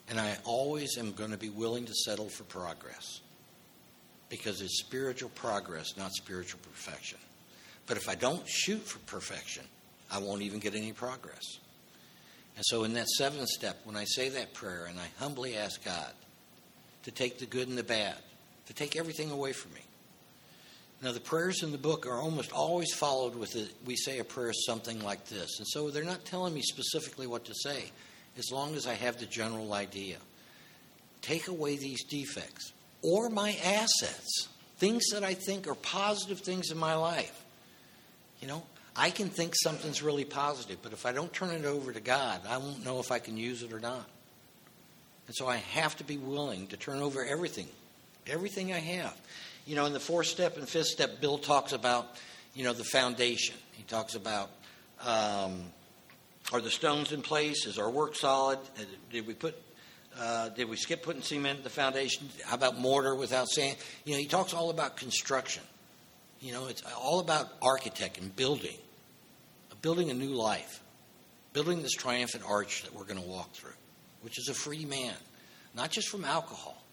And 0.10 0.20
I 0.20 0.38
always 0.44 0.98
am 0.98 1.14
going 1.14 1.32
to 1.32 1.38
be 1.38 1.50
willing 1.50 1.86
to 1.86 1.94
settle 1.94 2.30
for 2.30 2.44
progress. 2.44 3.22
Because 4.30 4.62
it's 4.62 4.80
spiritual 4.80 5.30
progress, 5.30 5.98
not 5.98 6.12
spiritual 6.14 6.60
perfection. 6.64 7.20
But 7.88 7.98
if 7.98 8.10
I 8.10 8.16
don't 8.16 8.48
shoot 8.48 8.82
for 8.82 9.00
perfection, 9.00 9.64
I 10.12 10.18
won't 10.18 10.42
even 10.42 10.60
get 10.60 10.76
any 10.76 10.92
progress. 10.92 11.60
And 12.56 12.64
so, 12.66 12.84
in 12.84 12.94
that 12.94 13.08
seventh 13.08 13.50
step, 13.50 13.82
when 13.84 13.96
I 13.96 14.06
say 14.06 14.30
that 14.30 14.54
prayer 14.54 14.86
and 14.86 15.00
I 15.00 15.08
humbly 15.20 15.58
ask 15.58 15.84
God 15.84 16.12
to 17.04 17.12
take 17.12 17.38
the 17.38 17.46
good 17.46 17.68
and 17.68 17.78
the 17.78 17.84
bad, 17.84 18.16
to 18.68 18.74
take 18.74 18.96
everything 18.96 19.30
away 19.30 19.52
from 19.54 19.74
me, 19.74 19.82
Now, 21.02 21.12
the 21.12 21.20
prayers 21.20 21.62
in 21.62 21.72
the 21.72 21.78
book 21.78 22.08
are 22.08 22.20
almost 22.20 22.52
always 22.52 22.94
followed 22.94 23.36
with 23.36 23.56
a, 23.56 23.68
we 23.86 23.96
say 23.96 24.20
a 24.20 24.24
prayer 24.24 24.54
something 24.54 25.04
like 25.04 25.26
this. 25.26 25.60
And 25.60 25.68
so 25.68 25.90
they're 25.90 26.04
not 26.04 26.26
telling 26.26 26.54
me 26.54 26.62
specifically 26.62 27.28
what 27.28 27.46
to 27.46 27.54
say, 27.54 27.92
as 28.38 28.52
long 28.52 28.76
as 28.76 28.88
I 28.88 28.94
have 28.94 29.18
the 29.18 29.26
general 29.26 29.74
idea. 29.74 30.18
Take 31.22 31.48
away 31.48 31.78
these 31.78 32.04
defects 32.04 32.74
or 33.02 33.30
my 33.30 33.56
assets, 33.64 34.50
things 34.78 35.06
that 35.12 35.24
I 35.24 35.34
think 35.34 35.68
are 35.68 35.76
positive 35.76 36.40
things 36.40 36.72
in 36.72 36.78
my 36.78 36.96
life. 36.96 37.44
You 38.42 38.48
know, 38.48 38.64
I 38.96 39.10
can 39.10 39.30
think 39.30 39.54
something's 39.56 40.02
really 40.02 40.26
positive, 40.26 40.78
but 40.82 40.94
if 40.94 41.06
I 41.06 41.12
don't 41.12 41.32
turn 41.34 41.50
it 41.52 41.66
over 41.66 41.92
to 41.92 42.00
God, 42.00 42.42
I 42.48 42.58
won't 42.58 42.86
know 42.86 43.00
if 43.00 43.12
I 43.12 43.20
can 43.20 43.38
use 43.38 43.64
it 43.64 43.74
or 43.74 43.80
not. 43.80 44.06
And 45.28 45.36
so 45.36 45.48
I 45.48 45.58
have 45.58 45.96
to 45.98 46.04
be 46.04 46.18
willing 46.18 46.68
to 46.68 46.78
turn 46.78 47.02
over 47.02 47.24
everything, 47.26 47.68
everything 48.28 48.74
I 48.74 48.80
have. 48.80 49.16
You 49.66 49.76
know, 49.76 49.86
in 49.86 49.94
the 49.94 50.00
fourth 50.00 50.28
step 50.28 50.58
and 50.58 50.70
fifth 50.70 50.88
step, 50.88 51.20
Bill 51.20 51.38
talks 51.38 51.74
about, 51.74 52.08
you 52.54 52.64
know, 52.64 52.74
the 52.74 52.84
foundation. 52.84 53.56
He 53.72 53.84
talks 53.84 54.16
about, 54.16 54.50
um, 55.04 55.64
are 56.54 56.62
the 56.62 56.70
stones 56.70 57.12
in 57.12 57.22
place? 57.22 57.66
Is 57.66 57.78
our 57.78 57.90
work 57.90 58.16
solid? 58.16 58.60
Did 59.12 59.28
we 59.28 59.34
put, 59.34 59.56
uh, 60.20 60.50
did 60.50 60.70
we 60.70 60.78
skip 60.78 61.04
putting 61.04 61.22
cement 61.22 61.60
in 61.60 61.64
the 61.64 61.70
foundation? 61.70 62.30
How 62.46 62.56
about 62.56 62.78
mortar 62.78 63.16
without 63.16 63.48
sand? 63.48 63.78
You 64.06 64.14
know, 64.14 64.20
he 64.20 64.28
talks 64.28 64.54
all 64.54 64.70
about 64.70 64.98
construction. 64.98 65.64
You 66.40 66.54
know, 66.54 66.68
it's 66.68 66.84
all 66.98 67.20
about 67.20 67.48
architect 67.62 68.20
and 68.20 68.36
building, 68.36 68.78
building 69.82 70.12
a 70.12 70.14
new 70.14 70.34
life, 70.34 70.82
building 71.54 71.82
this 71.82 71.94
triumphant 71.94 72.44
arch 72.48 72.84
that 72.84 72.94
we're 72.94 73.06
going 73.06 73.22
to 73.22 73.28
walk 73.28 73.52
through, 73.54 73.74
which 74.22 74.38
is 74.38 74.50
a 74.50 74.54
free 74.54 74.86
man, 74.86 75.16
not 75.74 75.92
just 75.92 76.10
from 76.10 76.26
alcohol, 76.26 76.84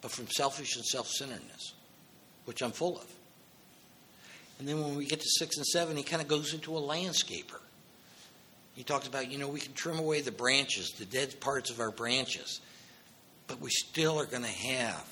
but 0.00 0.10
from 0.10 0.26
selfish 0.28 0.76
and 0.76 0.84
self 0.84 1.08
centeredness 1.08 1.74
which 2.44 2.62
I'm 2.62 2.72
full 2.72 2.98
of. 2.98 3.06
And 4.58 4.68
then 4.68 4.82
when 4.82 4.96
we 4.96 5.06
get 5.06 5.20
to 5.20 5.28
six 5.38 5.56
and 5.56 5.66
seven, 5.66 5.96
he 5.96 6.02
kind 6.02 6.22
of 6.22 6.28
goes 6.28 6.54
into 6.54 6.76
a 6.76 6.80
landscaper. 6.80 7.58
He 8.74 8.84
talks 8.84 9.06
about, 9.06 9.30
you 9.30 9.38
know, 9.38 9.48
we 9.48 9.60
can 9.60 9.74
trim 9.74 9.98
away 9.98 10.22
the 10.22 10.32
branches, 10.32 10.92
the 10.98 11.04
dead 11.04 11.38
parts 11.40 11.70
of 11.70 11.80
our 11.80 11.90
branches, 11.90 12.60
but 13.46 13.60
we 13.60 13.70
still 13.70 14.18
are 14.18 14.26
going 14.26 14.44
to 14.44 14.48
have 14.48 15.06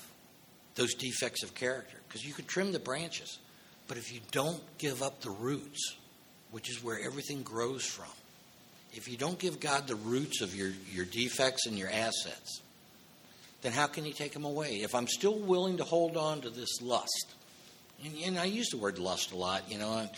those 0.75 0.93
defects 0.95 1.43
of 1.43 1.53
character 1.53 1.97
because 2.07 2.25
you 2.25 2.33
can 2.33 2.45
trim 2.45 2.71
the 2.71 2.79
branches, 2.79 3.39
but 3.87 3.97
if 3.97 4.13
you 4.13 4.19
don't 4.31 4.61
give 4.77 5.03
up 5.03 5.21
the 5.21 5.29
roots, 5.29 5.95
which 6.49 6.69
is 6.69 6.83
where 6.83 6.99
everything 6.99 7.43
grows 7.43 7.85
from, 7.85 8.09
if 8.93 9.07
you 9.07 9.15
don't 9.15 9.39
give 9.39 9.59
God 9.59 9.87
the 9.87 9.95
roots 9.95 10.41
of 10.41 10.55
your, 10.55 10.71
your 10.91 11.05
defects 11.05 11.65
and 11.65 11.77
your 11.77 11.89
assets, 11.89 12.61
then 13.61 13.71
how 13.71 13.87
can 13.87 14.03
He 14.03 14.11
take 14.11 14.33
them 14.33 14.43
away? 14.43 14.77
If 14.77 14.95
I'm 14.95 15.07
still 15.07 15.37
willing 15.37 15.77
to 15.77 15.83
hold 15.83 16.17
on 16.17 16.41
to 16.41 16.49
this 16.49 16.81
lust, 16.81 17.33
and, 18.03 18.13
and 18.25 18.39
I 18.39 18.45
use 18.45 18.69
the 18.69 18.77
word 18.77 18.97
lust 18.97 19.31
a 19.31 19.37
lot, 19.37 19.71
you 19.71 19.77
know, 19.77 20.09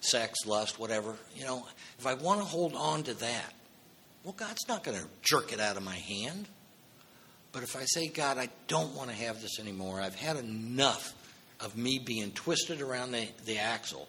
sex, 0.00 0.46
lust, 0.46 0.78
whatever, 0.78 1.16
you 1.34 1.44
know, 1.44 1.66
if 1.98 2.06
I 2.06 2.14
want 2.14 2.40
to 2.40 2.46
hold 2.46 2.74
on 2.74 3.02
to 3.04 3.14
that, 3.14 3.52
well, 4.24 4.34
God's 4.36 4.68
not 4.68 4.84
going 4.84 4.98
to 4.98 5.06
jerk 5.22 5.52
it 5.52 5.60
out 5.60 5.76
of 5.76 5.82
my 5.82 5.96
hand. 5.96 6.46
But 7.52 7.62
if 7.62 7.74
I 7.74 7.84
say, 7.84 8.08
God, 8.08 8.38
I 8.38 8.48
don't 8.68 8.94
want 8.94 9.10
to 9.10 9.16
have 9.16 9.40
this 9.40 9.58
anymore, 9.58 10.00
I've 10.00 10.14
had 10.14 10.36
enough 10.36 11.14
of 11.58 11.76
me 11.76 11.98
being 11.98 12.30
twisted 12.32 12.80
around 12.80 13.12
the, 13.12 13.26
the 13.44 13.58
axle 13.58 14.08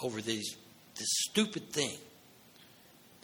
over 0.00 0.20
these, 0.20 0.56
this 0.96 1.08
stupid 1.28 1.70
thing. 1.70 1.96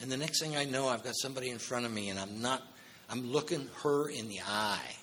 And 0.00 0.10
the 0.10 0.16
next 0.16 0.40
thing 0.40 0.56
I 0.56 0.64
know, 0.64 0.88
I've 0.88 1.02
got 1.02 1.14
somebody 1.16 1.50
in 1.50 1.58
front 1.58 1.86
of 1.86 1.92
me 1.92 2.10
and 2.10 2.18
I'm 2.18 2.40
not, 2.40 2.62
I'm 3.10 3.32
looking 3.32 3.68
her 3.82 4.08
in 4.08 4.28
the 4.28 4.40
eye 4.46 4.96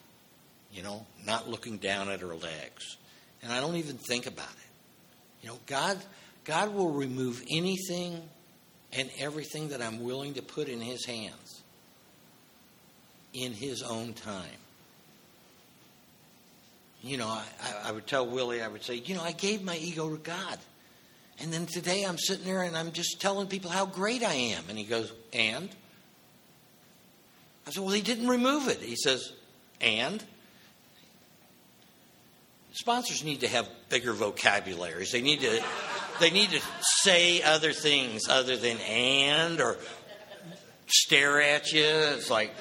you 0.74 0.82
know, 0.82 1.06
not 1.26 1.48
looking 1.48 1.78
down 1.78 2.10
at 2.10 2.20
her 2.22 2.34
legs. 2.34 2.98
And 3.44 3.54
I 3.54 3.62
don't 3.62 3.76
even 3.76 3.98
think 3.98 4.26
about 4.26 4.50
it. 4.50 5.44
You 5.44 5.50
know, 5.50 5.60
God, 5.68 6.00
God 6.46 6.74
will 6.74 6.92
remove 6.92 7.44
anything 7.50 8.22
and 8.92 9.10
everything 9.18 9.70
that 9.70 9.82
I'm 9.82 10.04
willing 10.04 10.36
to 10.36 10.42
put 10.42 10.68
in 10.68 10.82
His 10.82 11.06
hands 11.06 11.62
in 13.34 13.54
His 13.54 13.82
own 13.82 14.14
time. 14.14 14.44
You 17.02 17.18
know, 17.18 17.28
I, 17.28 17.44
I 17.86 17.92
would 17.92 18.08
tell 18.08 18.26
Willie, 18.26 18.62
I 18.62 18.68
would 18.68 18.84
say, 18.84 18.96
you 18.96 19.16
know, 19.16 19.24
I 19.24 19.34
gave 19.34 19.64
my 19.64 19.76
ego 19.76 20.10
to 20.10 20.18
God. 20.18 20.58
And 21.40 21.52
then 21.52 21.66
today 21.66 22.04
I'm 22.04 22.18
sitting 22.18 22.46
there 22.46 22.62
and 22.62 22.78
I'm 22.78 22.92
just 22.92 23.20
telling 23.20 23.48
people 23.48 23.70
how 23.70 23.86
great 23.86 24.24
I 24.24 24.34
am. 24.34 24.64
And 24.70 24.78
he 24.78 24.86
goes, 24.86 25.12
and? 25.34 25.70
I 27.68 27.72
said, 27.72 27.84
well, 27.84 27.92
he 27.92 28.02
didn't 28.02 28.28
remove 28.28 28.68
it. 28.68 28.78
He 28.78 28.96
says, 28.96 29.34
and? 29.82 30.24
sponsors 32.74 33.24
need 33.24 33.42
to 33.42 33.48
have 33.48 33.70
bigger 33.90 34.14
vocabularies. 34.14 35.12
They 35.12 35.22
need 35.22 35.42
to 35.42 35.64
they 36.20 36.30
need 36.30 36.50
to 36.52 36.62
say 37.02 37.42
other 37.42 37.74
things 37.74 38.28
other 38.30 38.58
than 38.58 38.78
and 38.78 39.60
or 39.60 39.78
stare 40.88 41.42
at 41.42 41.72
you. 41.72 41.84
It's 41.84 42.30
like, 42.30 42.54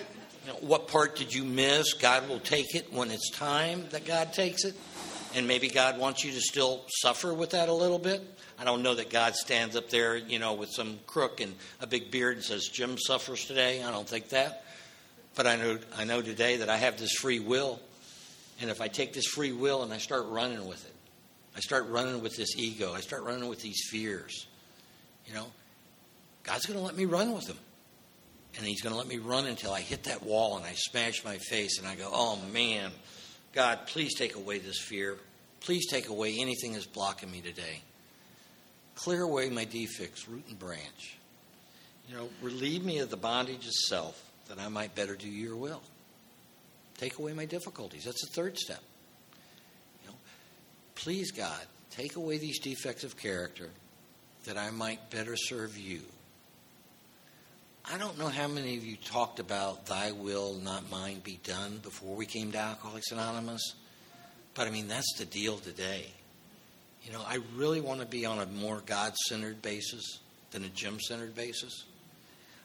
you 0.45 0.53
know, 0.53 0.59
what 0.61 0.89
part 0.89 1.17
did 1.17 1.35
you 1.35 1.45
miss? 1.45 1.95
God 1.95 2.29
will 2.29 2.41
take 2.41 2.75
it 2.75 2.93
when 2.93 3.11
it's 3.11 3.31
time 3.31 3.87
that 3.91 4.05
God 4.05 4.33
takes 4.33 4.65
it. 4.65 4.75
And 5.35 5.49
maybe 5.49 5.69
God 5.69 5.99
wants 5.99 6.25
you 6.25 6.33
to 6.33 6.41
still 6.41 6.85
suffer 6.89 7.33
with 7.33 7.51
that 7.51 7.69
a 7.69 7.75
little 7.75 7.99
bit. 7.99 8.23
I 8.59 8.65
don't 8.65 8.83
know 8.83 8.95
that 8.95 9.09
God 9.09 9.35
stands 9.35 9.77
up 9.77 9.89
there, 9.89 10.17
you 10.17 10.39
know, 10.39 10.53
with 10.55 10.71
some 10.71 10.99
crook 11.07 11.41
and 11.41 11.55
a 11.81 11.87
big 11.87 12.11
beard 12.11 12.37
and 12.37 12.45
says, 12.45 12.69
Jim 12.69 12.99
suffers 12.99 13.47
today. 13.47 13.83
I 13.83 13.91
don't 13.91 14.09
think 14.09 14.29
that. 14.29 14.65
But 15.35 15.47
I 15.47 15.57
know, 15.57 15.79
I 15.97 16.05
know 16.05 16.21
today 16.21 16.59
that 16.59 16.69
I 16.69 16.77
have 16.77 16.99
this 16.99 17.13
free 17.13 17.41
will 17.41 17.81
and 18.63 18.71
if 18.71 18.81
I 18.81 18.87
take 18.87 19.13
this 19.13 19.27
free 19.27 19.53
will 19.53 19.83
and 19.83 19.93
I 19.93 19.99
start 19.99 20.27
running 20.29 20.67
with 20.67 20.85
it, 20.87 20.92
I 21.57 21.61
start 21.61 21.89
running 21.89 22.23
with 22.23 22.37
this 22.37 22.57
ego, 22.57 22.93
I 22.95 23.01
start 23.01 23.25
running 23.25 23.49
with 23.49 23.61
these 23.61 23.83
fears, 23.91 24.47
you 25.27 25.35
know, 25.35 25.47
God's 26.43 26.67
going 26.67 26.79
to 26.79 26.85
let 26.85 26.97
me 26.97 27.05
run 27.05 27.33
with 27.35 27.47
them. 27.47 27.59
And 28.57 28.67
He's 28.67 28.83
going 28.83 28.93
to 28.93 28.99
let 28.99 29.09
me 29.09 29.19
run 29.19 29.47
until 29.47 29.73
I 29.73 29.81
hit 29.81 30.05
that 30.05 30.23
wall 30.23 30.57
and 30.57 30.67
I 30.67 30.73
smash 30.75 31.25
my 31.25 31.39
face 31.39 31.79
and 31.79 31.87
I 31.87 31.95
go, 31.95 32.09
oh 32.13 32.39
man, 32.53 32.91
God, 33.53 33.87
please 33.87 34.15
take 34.15 34.35
away 34.35 34.59
this 34.59 34.79
fear. 34.79 35.17
Please 35.61 35.87
take 35.89 36.09
away 36.09 36.39
anything 36.39 36.73
that's 36.73 36.87
blocking 36.87 37.31
me 37.31 37.41
today. 37.41 37.83
Clear 38.97 39.23
away 39.23 39.49
my 39.49 39.65
defects, 39.65 40.29
root 40.29 40.45
and 40.49 40.59
branch. 40.59 41.17
You 42.09 42.17
know, 42.17 42.29
relieve 42.43 42.85
me 42.85 42.99
of 42.99 43.11
the 43.11 43.17
bondage 43.17 43.67
of 43.67 43.73
self 43.73 44.21
that 44.49 44.59
I 44.59 44.69
might 44.69 44.95
better 44.95 45.15
do 45.15 45.29
your 45.29 45.57
will. 45.57 45.83
Take 46.99 47.19
away 47.19 47.33
my 47.33 47.47
difficulties. 47.47 48.05
That's 48.05 48.21
the 48.21 48.33
third 48.35 48.59
step. 48.59 48.83
Please, 51.03 51.33
God, 51.33 51.61
take 51.91 52.15
away 52.15 52.39
these 52.39 52.61
defects 52.61 53.03
of 53.03 53.17
character 53.17 53.71
that 54.45 54.57
I 54.57 54.71
might 54.71 55.11
better 55.11 55.35
serve 55.37 55.77
you. 55.77 56.01
I 57.85 57.99
don't 57.99 58.21
know 58.21 58.29
how 58.29 58.47
many 58.47 58.77
of 58.77 58.85
you 58.85 58.95
talked 58.95 59.41
about 59.41 59.87
thy 59.87 60.13
will, 60.13 60.55
not 60.55 60.89
mine, 60.93 61.21
be 61.25 61.41
done 61.43 61.81
before 61.83 62.15
we 62.15 62.25
came 62.25 62.53
to 62.53 62.59
Alcoholics 62.59 63.11
Anonymous, 63.11 63.75
but 64.55 64.69
I 64.69 64.71
mean, 64.71 64.87
that's 64.87 65.19
the 65.19 65.25
deal 65.25 65.57
today. 65.57 66.07
You 67.03 67.13
know, 67.13 67.25
I 67.27 67.39
really 67.57 67.81
want 67.81 67.99
to 67.99 68.07
be 68.07 68.25
on 68.25 68.39
a 68.39 68.47
more 68.47 68.81
God 68.87 69.17
centered 69.27 69.61
basis 69.61 70.21
than 70.53 70.63
a 70.63 70.69
Jim 70.69 71.01
centered 71.01 71.35
basis. 71.35 71.85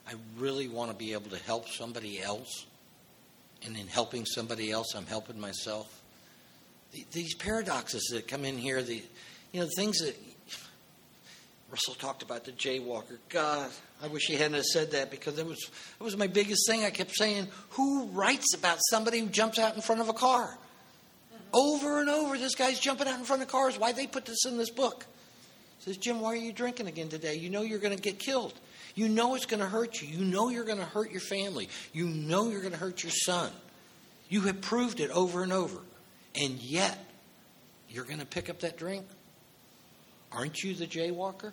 I 0.08 0.12
really 0.36 0.68
want 0.68 0.92
to 0.92 0.96
be 0.96 1.12
able 1.12 1.30
to 1.30 1.42
help 1.42 1.68
somebody 1.68 2.22
else 2.22 2.66
and 3.66 3.76
in 3.76 3.88
helping 3.88 4.24
somebody 4.24 4.70
else, 4.70 4.94
I'm 4.94 5.06
helping 5.06 5.40
myself. 5.40 5.97
These 7.12 7.34
paradoxes 7.34 8.10
that 8.12 8.26
come 8.28 8.44
in 8.44 8.56
here, 8.58 8.82
the 8.82 9.02
you 9.52 9.60
know 9.60 9.66
the 9.66 9.72
things 9.76 9.98
that 9.98 10.16
Russell 11.70 11.94
talked 11.94 12.22
about 12.22 12.44
the 12.44 12.52
jaywalker. 12.52 13.18
God, 13.28 13.70
I 14.02 14.08
wish 14.08 14.26
he 14.26 14.36
hadn't 14.36 14.64
said 14.64 14.92
that 14.92 15.10
because 15.10 15.36
that 15.36 15.46
was 15.46 15.70
that 15.98 16.04
was 16.04 16.16
my 16.16 16.26
biggest 16.26 16.66
thing. 16.66 16.84
I 16.84 16.90
kept 16.90 17.14
saying, 17.14 17.48
"Who 17.70 18.06
writes 18.06 18.54
about 18.54 18.78
somebody 18.90 19.20
who 19.20 19.26
jumps 19.26 19.58
out 19.58 19.74
in 19.74 19.82
front 19.82 20.00
of 20.00 20.08
a 20.08 20.14
car?" 20.14 20.58
Over 21.52 22.00
and 22.00 22.10
over, 22.10 22.36
this 22.36 22.54
guy's 22.54 22.78
jumping 22.78 23.08
out 23.08 23.18
in 23.18 23.24
front 23.24 23.42
of 23.42 23.48
cars. 23.48 23.78
Why 23.78 23.92
they 23.92 24.06
put 24.06 24.26
this 24.26 24.44
in 24.44 24.58
this 24.58 24.70
book? 24.70 25.06
He 25.78 25.84
says 25.84 25.96
Jim, 25.96 26.20
why 26.20 26.32
are 26.32 26.36
you 26.36 26.52
drinking 26.52 26.88
again 26.88 27.08
today? 27.08 27.36
You 27.36 27.48
know 27.50 27.62
you're 27.62 27.78
going 27.78 27.96
to 27.96 28.02
get 28.02 28.18
killed. 28.18 28.54
You 28.94 29.08
know 29.08 29.34
it's 29.34 29.46
going 29.46 29.60
to 29.60 29.68
hurt 29.68 30.02
you. 30.02 30.08
You 30.08 30.24
know 30.24 30.48
you're 30.48 30.64
going 30.64 30.78
to 30.78 30.84
hurt 30.84 31.10
your 31.10 31.20
family. 31.20 31.68
You 31.92 32.06
know 32.06 32.50
you're 32.50 32.60
going 32.60 32.72
to 32.72 32.78
hurt 32.78 33.02
your 33.02 33.12
son. 33.12 33.50
You 34.28 34.42
have 34.42 34.60
proved 34.60 35.00
it 35.00 35.10
over 35.10 35.42
and 35.42 35.52
over. 35.52 35.78
And 36.40 36.60
yet, 36.60 36.96
you're 37.88 38.04
going 38.04 38.20
to 38.20 38.26
pick 38.26 38.48
up 38.48 38.60
that 38.60 38.76
drink? 38.76 39.04
Aren't 40.30 40.62
you 40.62 40.74
the 40.74 40.86
jaywalker? 40.86 41.52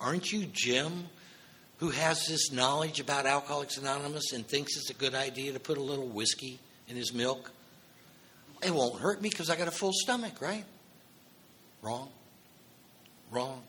Aren't 0.00 0.32
you 0.32 0.46
Jim, 0.52 1.06
who 1.78 1.90
has 1.90 2.26
this 2.26 2.52
knowledge 2.52 3.00
about 3.00 3.26
Alcoholics 3.26 3.78
Anonymous 3.78 4.32
and 4.32 4.46
thinks 4.46 4.76
it's 4.76 4.90
a 4.90 4.94
good 4.94 5.14
idea 5.14 5.52
to 5.52 5.60
put 5.60 5.78
a 5.78 5.82
little 5.82 6.06
whiskey 6.06 6.58
in 6.88 6.96
his 6.96 7.14
milk? 7.14 7.50
It 8.62 8.74
won't 8.74 9.00
hurt 9.00 9.22
me 9.22 9.28
because 9.28 9.50
I 9.50 9.56
got 9.56 9.68
a 9.68 9.72
full 9.72 9.92
stomach, 9.92 10.40
right? 10.40 10.64
Wrong. 11.82 12.08
Wrong. 13.30 13.62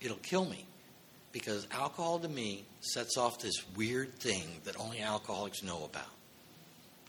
It'll 0.00 0.16
kill 0.16 0.44
me 0.44 0.66
because 1.32 1.66
alcohol 1.70 2.18
to 2.18 2.28
me 2.28 2.64
sets 2.80 3.16
off 3.16 3.38
this 3.38 3.62
weird 3.76 4.14
thing 4.14 4.46
that 4.64 4.78
only 4.80 5.00
alcoholics 5.00 5.62
know 5.62 5.84
about 5.84 6.10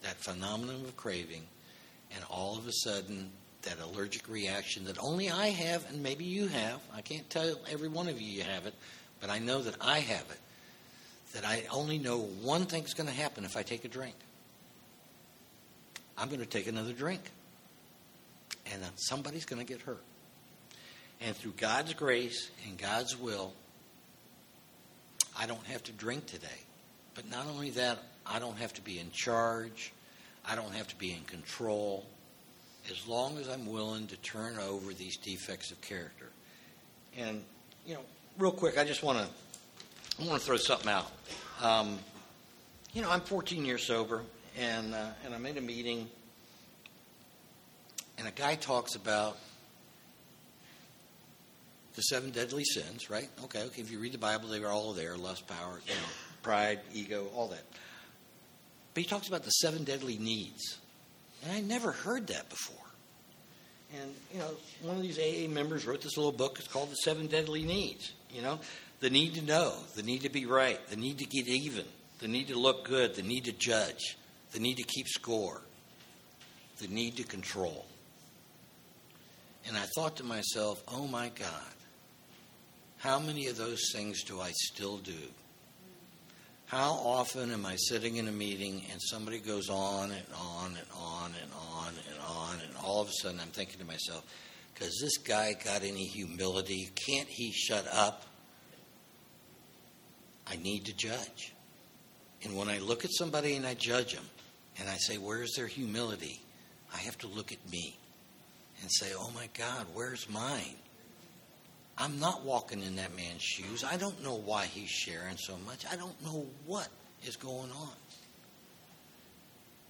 that 0.03 0.17
phenomenon 0.17 0.83
of 0.85 0.95
craving, 0.95 1.43
and 2.15 2.23
all 2.29 2.57
of 2.57 2.67
a 2.67 2.71
sudden 2.71 3.31
that 3.63 3.79
allergic 3.81 4.29
reaction 4.29 4.85
that 4.85 4.97
only 4.99 5.29
I 5.29 5.47
have, 5.47 5.89
and 5.89 6.01
maybe 6.01 6.23
you 6.23 6.47
have. 6.47 6.79
I 6.93 7.01
can't 7.01 7.29
tell 7.29 7.59
every 7.69 7.89
one 7.89 8.07
of 8.07 8.21
you 8.21 8.27
you 8.27 8.43
have 8.43 8.65
it, 8.65 8.73
but 9.19 9.29
I 9.29 9.39
know 9.39 9.61
that 9.61 9.75
I 9.81 9.99
have 9.99 10.25
it. 10.29 10.39
That 11.33 11.45
I 11.45 11.63
only 11.71 11.97
know 11.97 12.19
one 12.19 12.65
thing's 12.65 12.93
going 12.93 13.09
to 13.09 13.15
happen 13.15 13.43
if 13.43 13.57
I 13.57 13.63
take 13.63 13.83
a 13.83 13.89
drink. 13.89 14.15
I'm 16.17 16.29
going 16.29 16.39
to 16.39 16.45
take 16.45 16.67
another 16.67 16.93
drink. 16.93 17.21
And 18.71 18.81
somebody's 18.95 19.45
going 19.45 19.65
to 19.65 19.71
get 19.71 19.81
hurt. 19.81 20.03
And 21.21 21.35
through 21.35 21.53
God's 21.57 21.93
grace 21.93 22.49
and 22.67 22.77
God's 22.77 23.17
will, 23.17 23.53
I 25.37 25.45
don't 25.45 25.65
have 25.67 25.83
to 25.83 25.91
drink 25.91 26.25
today. 26.25 26.47
But 27.13 27.29
not 27.29 27.47
only 27.47 27.71
that, 27.71 27.99
I 28.25 28.39
don't 28.39 28.57
have 28.57 28.73
to 28.75 28.81
be 28.81 28.99
in 28.99 29.11
charge. 29.11 29.91
I 30.47 30.55
don't 30.55 30.73
have 30.73 30.87
to 30.87 30.95
be 30.95 31.11
in 31.11 31.23
control. 31.23 32.05
As 32.89 33.07
long 33.07 33.37
as 33.37 33.49
I'm 33.49 33.65
willing 33.65 34.07
to 34.07 34.17
turn 34.17 34.57
over 34.59 34.93
these 34.93 35.17
defects 35.17 35.71
of 35.71 35.81
character. 35.81 36.29
And, 37.17 37.43
you 37.85 37.95
know, 37.95 38.01
real 38.37 38.51
quick, 38.51 38.77
I 38.77 38.85
just 38.85 39.03
want 39.03 39.19
to 39.19 39.27
I 40.19 40.25
want 40.25 40.39
to 40.41 40.45
throw 40.45 40.57
something 40.57 40.89
out. 40.89 41.11
Um, 41.61 41.99
you 42.93 43.03
know, 43.03 43.11
I'm 43.11 43.21
14 43.21 43.63
years 43.65 43.83
sober, 43.85 44.23
and 44.57 44.95
uh, 44.95 45.09
and 45.23 45.35
I'm 45.35 45.45
in 45.45 45.59
a 45.59 45.61
meeting, 45.61 46.09
and 48.17 48.27
a 48.27 48.31
guy 48.31 48.55
talks 48.55 48.95
about 48.95 49.37
the 51.93 52.01
seven 52.01 52.31
deadly 52.31 52.63
sins, 52.63 53.11
right? 53.11 53.29
Okay, 53.43 53.61
okay. 53.65 53.81
If 53.81 53.91
you 53.91 53.99
read 53.99 54.11
the 54.11 54.17
Bible, 54.17 54.49
they 54.49 54.63
are 54.63 54.71
all 54.71 54.93
there: 54.93 55.17
lust, 55.17 55.45
power, 55.47 55.79
you 55.85 55.93
know, 55.93 56.09
pride, 56.41 56.79
ego, 56.95 57.27
all 57.35 57.49
that. 57.49 57.63
But 58.97 59.03
he 59.03 59.09
talks 59.09 59.27
about 59.27 59.43
the 59.43 59.51
seven 59.51 59.83
deadly 59.83 60.17
needs, 60.17 60.79
and 61.43 61.51
I 61.51 61.59
never 61.59 61.91
heard 61.91 62.25
that 62.29 62.49
before. 62.49 62.83
And 63.93 64.11
you 64.33 64.39
know, 64.39 64.49
one 64.81 64.95
of 64.95 65.03
these 65.03 65.19
AA 65.19 65.47
members 65.47 65.85
wrote 65.85 66.01
this 66.01 66.17
little 66.17 66.31
book. 66.31 66.57
It's 66.57 66.67
called 66.67 66.89
The 66.89 66.95
Seven 66.95 67.27
Deadly 67.27 67.61
Needs. 67.61 68.13
You 68.33 68.41
know, 68.41 68.59
the 68.99 69.11
need 69.11 69.35
to 69.35 69.43
know, 69.43 69.75
the 69.95 70.01
need 70.01 70.23
to 70.23 70.29
be 70.29 70.47
right, 70.47 70.79
the 70.87 70.95
need 70.95 71.19
to 71.19 71.25
get 71.25 71.47
even, 71.47 71.85
the 72.21 72.27
need 72.27 72.47
to 72.47 72.57
look 72.57 72.85
good, 72.85 73.13
the 73.13 73.21
need 73.21 73.45
to 73.45 73.51
judge, 73.51 74.17
the 74.53 74.59
need 74.59 74.77
to 74.77 74.83
keep 74.83 75.07
score, 75.07 75.61
the 76.79 76.87
need 76.87 77.17
to 77.17 77.23
control. 77.23 77.85
And 79.67 79.77
I 79.77 79.85
thought 79.93 80.15
to 80.15 80.23
myself, 80.23 80.81
oh 80.87 81.05
my 81.05 81.29
God, 81.35 81.75
how 82.97 83.19
many 83.19 83.45
of 83.45 83.57
those 83.57 83.91
things 83.93 84.23
do 84.23 84.41
I 84.41 84.53
still 84.53 84.97
do? 84.97 85.13
How 86.67 86.91
often 86.91 87.53
am 87.53 87.65
I 87.65 87.77
sitting 87.77 88.17
in 88.17 88.27
a 88.27 88.31
meeting 88.31 88.83
and 88.91 89.01
somebody 89.01 89.39
goes 89.39 89.69
on 89.69 90.11
and 90.11 90.25
on 90.37 90.75
and 90.75 90.87
on 90.99 91.31
and 91.41 91.51
on 91.53 91.93
and 92.11 92.19
on, 92.27 92.55
and 92.59 92.75
all 92.83 93.01
of 93.01 93.07
a 93.07 93.11
sudden 93.21 93.39
I'm 93.39 93.47
thinking 93.47 93.79
to 93.79 93.85
myself, 93.85 94.25
because 94.73 94.99
this 95.01 95.17
guy 95.17 95.53
got 95.63 95.83
any 95.83 96.05
humility? 96.05 96.89
Can't 96.93 97.29
he 97.29 97.53
shut 97.53 97.87
up? 97.89 98.25
I 100.45 100.57
need 100.57 100.85
to 100.85 100.93
judge. 100.93 101.53
And 102.43 102.57
when 102.57 102.67
I 102.67 102.79
look 102.79 103.05
at 103.05 103.11
somebody 103.13 103.55
and 103.55 103.65
I 103.65 103.73
judge 103.73 104.13
them, 104.13 104.25
and 104.77 104.89
I 104.89 104.97
say, 104.97 105.17
Where's 105.17 105.53
their 105.55 105.67
humility? 105.67 106.41
I 106.93 106.97
have 106.97 107.17
to 107.19 107.27
look 107.27 107.53
at 107.53 107.71
me 107.71 107.97
and 108.81 108.91
say, 108.91 109.13
Oh 109.17 109.31
my 109.33 109.47
God, 109.57 109.85
where's 109.93 110.29
mine? 110.29 110.75
I'm 111.97 112.19
not 112.19 112.43
walking 112.43 112.83
in 112.83 112.95
that 112.97 113.15
man's 113.15 113.41
shoes. 113.41 113.83
I 113.83 113.97
don't 113.97 114.23
know 114.23 114.35
why 114.35 114.65
he's 114.65 114.89
sharing 114.89 115.37
so 115.37 115.57
much. 115.65 115.85
I 115.91 115.95
don't 115.95 116.21
know 116.23 116.45
what 116.65 116.87
is 117.25 117.35
going 117.35 117.71
on. 117.71 117.95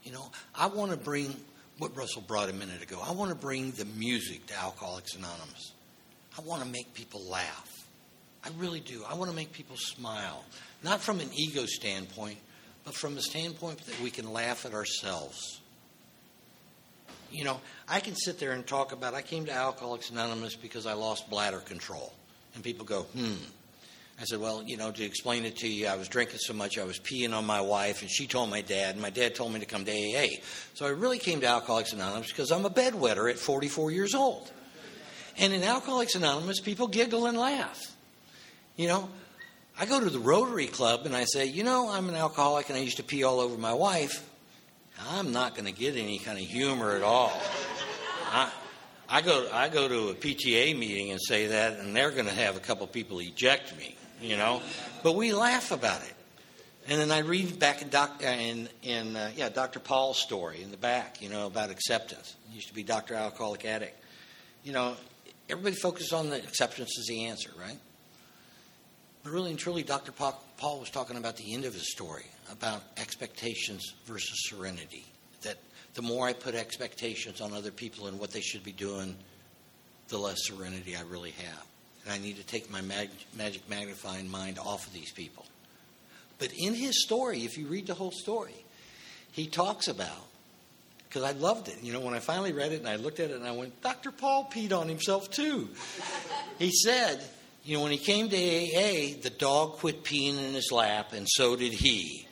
You 0.03 0.13
know, 0.13 0.31
I 0.55 0.67
want 0.67 0.91
to 0.91 0.97
bring 0.97 1.35
what 1.79 1.95
Russell 1.95 2.21
brought 2.21 2.49
a 2.49 2.53
minute 2.53 2.81
ago. 2.81 2.99
I 3.03 3.11
want 3.11 3.29
to 3.29 3.35
bring 3.35 3.71
the 3.71 3.85
music 3.85 4.45
to 4.47 4.57
Alcoholics 4.57 5.15
Anonymous. 5.15 5.73
I 6.37 6.41
want 6.41 6.63
to 6.63 6.69
make 6.69 6.93
people 6.93 7.21
laugh. 7.23 7.85
I 8.43 8.49
really 8.57 8.79
do. 8.79 9.03
I 9.07 9.15
want 9.15 9.29
to 9.29 9.35
make 9.35 9.51
people 9.51 9.75
smile. 9.75 10.45
Not 10.83 11.01
from 11.01 11.19
an 11.19 11.29
ego 11.35 11.65
standpoint, 11.65 12.37
but 12.85 12.93
from 12.93 13.15
the 13.15 13.21
standpoint 13.21 13.85
that 13.85 13.99
we 14.01 14.11
can 14.11 14.31
laugh 14.31 14.65
at 14.65 14.73
ourselves. 14.73 15.59
You 17.31 17.43
know, 17.43 17.59
I 17.87 17.99
can 17.99 18.15
sit 18.15 18.39
there 18.39 18.51
and 18.51 18.65
talk 18.65 18.91
about 18.91 19.13
I 19.13 19.21
came 19.21 19.45
to 19.45 19.51
Alcoholics 19.51 20.09
Anonymous 20.09 20.55
because 20.55 20.85
I 20.85 20.93
lost 20.93 21.29
bladder 21.29 21.59
control. 21.59 22.13
And 22.55 22.63
people 22.63 22.85
go, 22.85 23.03
hmm. 23.03 23.35
I 24.19 24.23
said, 24.23 24.39
well, 24.39 24.63
you 24.63 24.77
know, 24.77 24.89
to 24.89 25.03
explain 25.03 25.45
it 25.45 25.57
to 25.57 25.67
you, 25.67 25.87
I 25.87 25.95
was 25.95 26.07
drinking 26.07 26.39
so 26.39 26.53
much 26.53 26.79
I 26.79 26.83
was 26.85 26.99
peeing 26.99 27.37
on 27.37 27.45
my 27.45 27.61
wife, 27.61 28.01
and 28.01 28.09
she 28.09 28.25
told 28.25 28.49
my 28.49 28.61
dad, 28.61 28.95
and 28.95 29.01
my 29.01 29.11
dad 29.11 29.35
told 29.35 29.53
me 29.53 29.59
to 29.59 29.67
come 29.67 29.85
to 29.85 29.91
AA. 29.91 30.27
So 30.73 30.87
I 30.87 30.89
really 30.89 31.19
came 31.19 31.39
to 31.41 31.47
Alcoholics 31.47 31.93
Anonymous 31.93 32.29
because 32.29 32.51
I'm 32.51 32.65
a 32.65 32.69
bedwetter 32.69 33.29
at 33.29 33.37
44 33.37 33.91
years 33.91 34.15
old. 34.15 34.51
And 35.37 35.53
in 35.53 35.63
Alcoholics 35.63 36.15
Anonymous, 36.15 36.59
people 36.59 36.87
giggle 36.87 37.27
and 37.27 37.37
laugh. 37.37 37.79
You 38.75 38.87
know, 38.87 39.09
I 39.79 39.85
go 39.85 39.99
to 39.99 40.09
the 40.09 40.19
Rotary 40.19 40.65
Club 40.65 41.05
and 41.05 41.15
I 41.15 41.25
say, 41.25 41.45
you 41.45 41.63
know, 41.63 41.89
I'm 41.91 42.09
an 42.09 42.15
alcoholic 42.15 42.69
and 42.69 42.77
I 42.77 42.81
used 42.81 42.97
to 42.97 43.03
pee 43.03 43.23
all 43.23 43.39
over 43.39 43.57
my 43.57 43.73
wife. 43.73 44.27
I'm 44.99 45.31
not 45.31 45.53
going 45.55 45.65
to 45.65 45.71
get 45.71 45.95
any 45.95 46.19
kind 46.19 46.37
of 46.37 46.45
humor 46.45 46.95
at 46.95 47.03
all. 47.03 47.31
I, 48.31 48.51
I 49.09 49.21
go 49.21 49.47
I 49.53 49.69
go 49.69 49.87
to 49.87 50.09
a 50.09 50.13
PTA 50.13 50.77
meeting 50.77 51.11
and 51.11 51.21
say 51.21 51.47
that, 51.47 51.79
and 51.79 51.95
they're 51.95 52.11
going 52.11 52.25
to 52.25 52.33
have 52.33 52.57
a 52.57 52.59
couple 52.59 52.85
people 52.87 53.19
eject 53.19 53.77
me, 53.77 53.95
you 54.21 54.37
know. 54.37 54.61
But 55.03 55.15
we 55.15 55.33
laugh 55.33 55.71
about 55.71 56.01
it. 56.01 56.13
And 56.89 56.99
then 57.01 57.11
I 57.11 57.19
read 57.19 57.59
back 57.59 57.81
in, 57.81 57.89
doc, 57.89 58.23
in, 58.23 58.69
in 58.81 59.15
uh, 59.15 59.31
yeah 59.35 59.49
Dr. 59.49 59.79
Paul's 59.79 60.19
story 60.19 60.61
in 60.61 60.71
the 60.71 60.77
back, 60.77 61.21
you 61.21 61.29
know, 61.29 61.47
about 61.47 61.69
acceptance. 61.69 62.35
Used 62.53 62.69
to 62.69 62.73
be 62.73 62.83
Dr. 62.83 63.13
Alcoholic 63.13 63.65
Addict. 63.65 63.97
You 64.63 64.73
know, 64.73 64.95
everybody 65.49 65.75
focuses 65.75 66.11
on 66.11 66.29
the 66.29 66.37
acceptance 66.37 66.97
as 66.99 67.05
the 67.05 67.25
answer, 67.25 67.51
right? 67.59 67.77
But 69.23 69.31
really 69.31 69.51
and 69.51 69.59
truly, 69.59 69.83
Dr. 69.83 70.11
Paul 70.11 70.79
was 70.79 70.89
talking 70.89 71.17
about 71.17 71.37
the 71.37 71.53
end 71.53 71.65
of 71.65 71.73
his 71.73 71.91
story 71.91 72.25
about 72.51 72.83
expectations 72.97 73.93
versus 74.05 74.47
serenity. 74.49 75.05
That 75.41 75.57
the 75.93 76.01
more 76.01 76.27
I 76.27 76.33
put 76.33 76.55
expectations 76.55 77.41
on 77.41 77.53
other 77.53 77.71
people 77.71 78.07
and 78.07 78.19
what 78.19 78.31
they 78.31 78.41
should 78.41 78.63
be 78.63 78.71
doing, 78.71 79.15
the 80.09 80.17
less 80.17 80.37
serenity 80.45 80.95
I 80.95 81.01
really 81.01 81.31
have. 81.31 81.65
And 82.05 82.13
I 82.13 82.17
need 82.17 82.37
to 82.37 82.45
take 82.45 82.71
my 82.71 82.81
mag- 82.81 83.09
magic 83.35 83.69
magnifying 83.69 84.29
mind 84.29 84.59
off 84.59 84.87
of 84.87 84.93
these 84.93 85.11
people. 85.11 85.45
But 86.39 86.51
in 86.57 86.73
his 86.73 87.03
story, 87.03 87.43
if 87.43 87.57
you 87.57 87.67
read 87.67 87.87
the 87.87 87.93
whole 87.93 88.11
story, 88.11 88.55
he 89.31 89.47
talks 89.47 89.87
about, 89.87 90.27
because 91.07 91.23
I 91.23 91.31
loved 91.31 91.67
it. 91.67 91.77
You 91.81 91.93
know, 91.93 91.99
when 91.99 92.13
I 92.13 92.19
finally 92.19 92.53
read 92.53 92.71
it 92.71 92.79
and 92.79 92.87
I 92.87 92.95
looked 92.95 93.19
at 93.19 93.31
it 93.31 93.35
and 93.35 93.45
I 93.45 93.51
went, 93.51 93.81
Dr. 93.81 94.11
Paul 94.11 94.49
peed 94.53 94.77
on 94.77 94.87
himself 94.87 95.29
too. 95.31 95.69
he 96.59 96.71
said, 96.71 97.21
you 97.63 97.77
know, 97.77 97.83
when 97.83 97.91
he 97.91 97.97
came 97.97 98.29
to 98.29 98.35
AA, 98.35 99.19
the 99.21 99.33
dog 99.37 99.73
quit 99.73 100.03
peeing 100.03 100.37
in 100.37 100.53
his 100.53 100.71
lap, 100.71 101.11
and 101.13 101.27
so 101.27 101.55
did 101.55 101.73
he. 101.73 102.26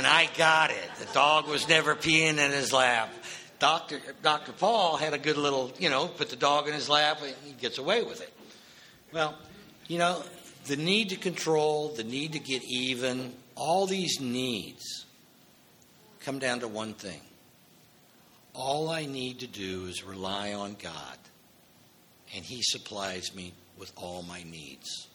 And 0.00 0.06
I 0.06 0.30
got 0.38 0.70
it. 0.70 0.90
The 0.98 1.12
dog 1.12 1.46
was 1.46 1.68
never 1.68 1.94
peeing 1.94 2.38
in 2.38 2.52
his 2.52 2.72
lap. 2.72 3.12
Dr. 3.58 4.00
Dr. 4.22 4.52
Paul 4.52 4.96
had 4.96 5.12
a 5.12 5.18
good 5.18 5.36
little, 5.36 5.70
you 5.78 5.90
know, 5.90 6.08
put 6.08 6.30
the 6.30 6.36
dog 6.36 6.66
in 6.68 6.72
his 6.72 6.88
lap, 6.88 7.18
and 7.22 7.34
he 7.44 7.52
gets 7.52 7.76
away 7.76 8.02
with 8.02 8.22
it. 8.22 8.32
Well, 9.12 9.36
you 9.88 9.98
know, 9.98 10.22
the 10.64 10.76
need 10.76 11.10
to 11.10 11.16
control, 11.16 11.90
the 11.90 12.02
need 12.02 12.32
to 12.32 12.38
get 12.38 12.62
even, 12.64 13.34
all 13.56 13.84
these 13.84 14.22
needs 14.22 15.04
come 16.20 16.38
down 16.38 16.60
to 16.60 16.68
one 16.68 16.94
thing. 16.94 17.20
All 18.54 18.88
I 18.88 19.04
need 19.04 19.40
to 19.40 19.46
do 19.46 19.84
is 19.84 20.02
rely 20.02 20.54
on 20.54 20.76
God, 20.82 21.18
and 22.34 22.42
He 22.42 22.62
supplies 22.62 23.34
me 23.34 23.52
with 23.78 23.92
all 23.96 24.22
my 24.22 24.44
needs. 24.44 25.08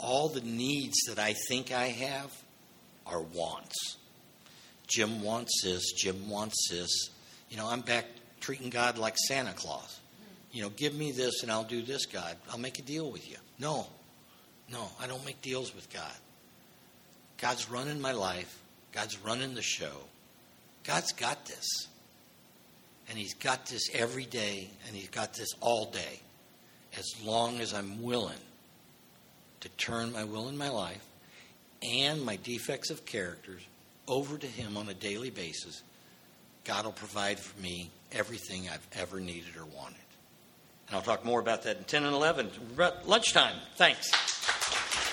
All 0.00 0.28
the 0.28 0.40
needs 0.40 0.96
that 1.06 1.20
I 1.20 1.36
think 1.48 1.70
I 1.70 1.90
have 1.90 2.32
are 3.06 3.22
wants. 3.22 3.96
Jim 4.86 5.22
wants 5.22 5.62
this, 5.62 5.92
Jim 5.92 6.28
wants 6.28 6.68
this. 6.70 7.10
You 7.48 7.56
know, 7.56 7.68
I'm 7.68 7.80
back 7.80 8.06
treating 8.40 8.70
God 8.70 8.98
like 8.98 9.16
Santa 9.16 9.52
Claus. 9.52 10.00
You 10.52 10.62
know, 10.62 10.70
give 10.70 10.94
me 10.94 11.12
this 11.12 11.42
and 11.42 11.50
I'll 11.50 11.64
do 11.64 11.82
this, 11.82 12.06
God. 12.06 12.36
I'll 12.50 12.58
make 12.58 12.78
a 12.78 12.82
deal 12.82 13.10
with 13.10 13.28
you. 13.30 13.36
No, 13.58 13.86
no, 14.70 14.88
I 15.00 15.06
don't 15.06 15.24
make 15.24 15.40
deals 15.42 15.74
with 15.74 15.92
God. 15.92 16.12
God's 17.38 17.70
running 17.70 18.00
my 18.00 18.12
life, 18.12 18.60
God's 18.92 19.18
running 19.18 19.54
the 19.54 19.62
show. 19.62 20.04
God's 20.84 21.12
got 21.12 21.46
this. 21.46 21.88
And 23.08 23.18
He's 23.18 23.34
got 23.34 23.66
this 23.66 23.88
every 23.92 24.24
day, 24.24 24.70
and 24.86 24.96
He's 24.96 25.08
got 25.08 25.34
this 25.34 25.48
all 25.60 25.86
day 25.86 26.20
as 26.98 27.06
long 27.24 27.60
as 27.60 27.72
I'm 27.72 28.02
willing 28.02 28.38
to 29.60 29.68
turn 29.70 30.12
my 30.12 30.24
will 30.24 30.48
in 30.48 30.56
my 30.56 30.68
life 30.68 31.04
and 31.82 32.24
my 32.24 32.36
defects 32.36 32.90
of 32.90 33.04
characters 33.04 33.62
over 34.06 34.36
to 34.36 34.46
Him 34.46 34.76
on 34.76 34.88
a 34.88 34.94
daily 34.94 35.30
basis, 35.30 35.82
God 36.64 36.84
will 36.84 36.92
provide 36.92 37.38
for 37.38 37.60
me 37.60 37.90
everything 38.12 38.68
I've 38.68 38.86
ever 38.98 39.20
needed 39.20 39.56
or 39.56 39.64
wanted. 39.64 39.96
And 40.88 40.96
I'll 40.96 41.02
talk 41.02 41.24
more 41.24 41.40
about 41.40 41.62
that 41.62 41.78
in 41.78 41.84
10 41.84 42.04
and 42.04 42.14
11. 42.14 42.50
Lunchtime. 43.06 43.54
Thanks. 43.76 45.09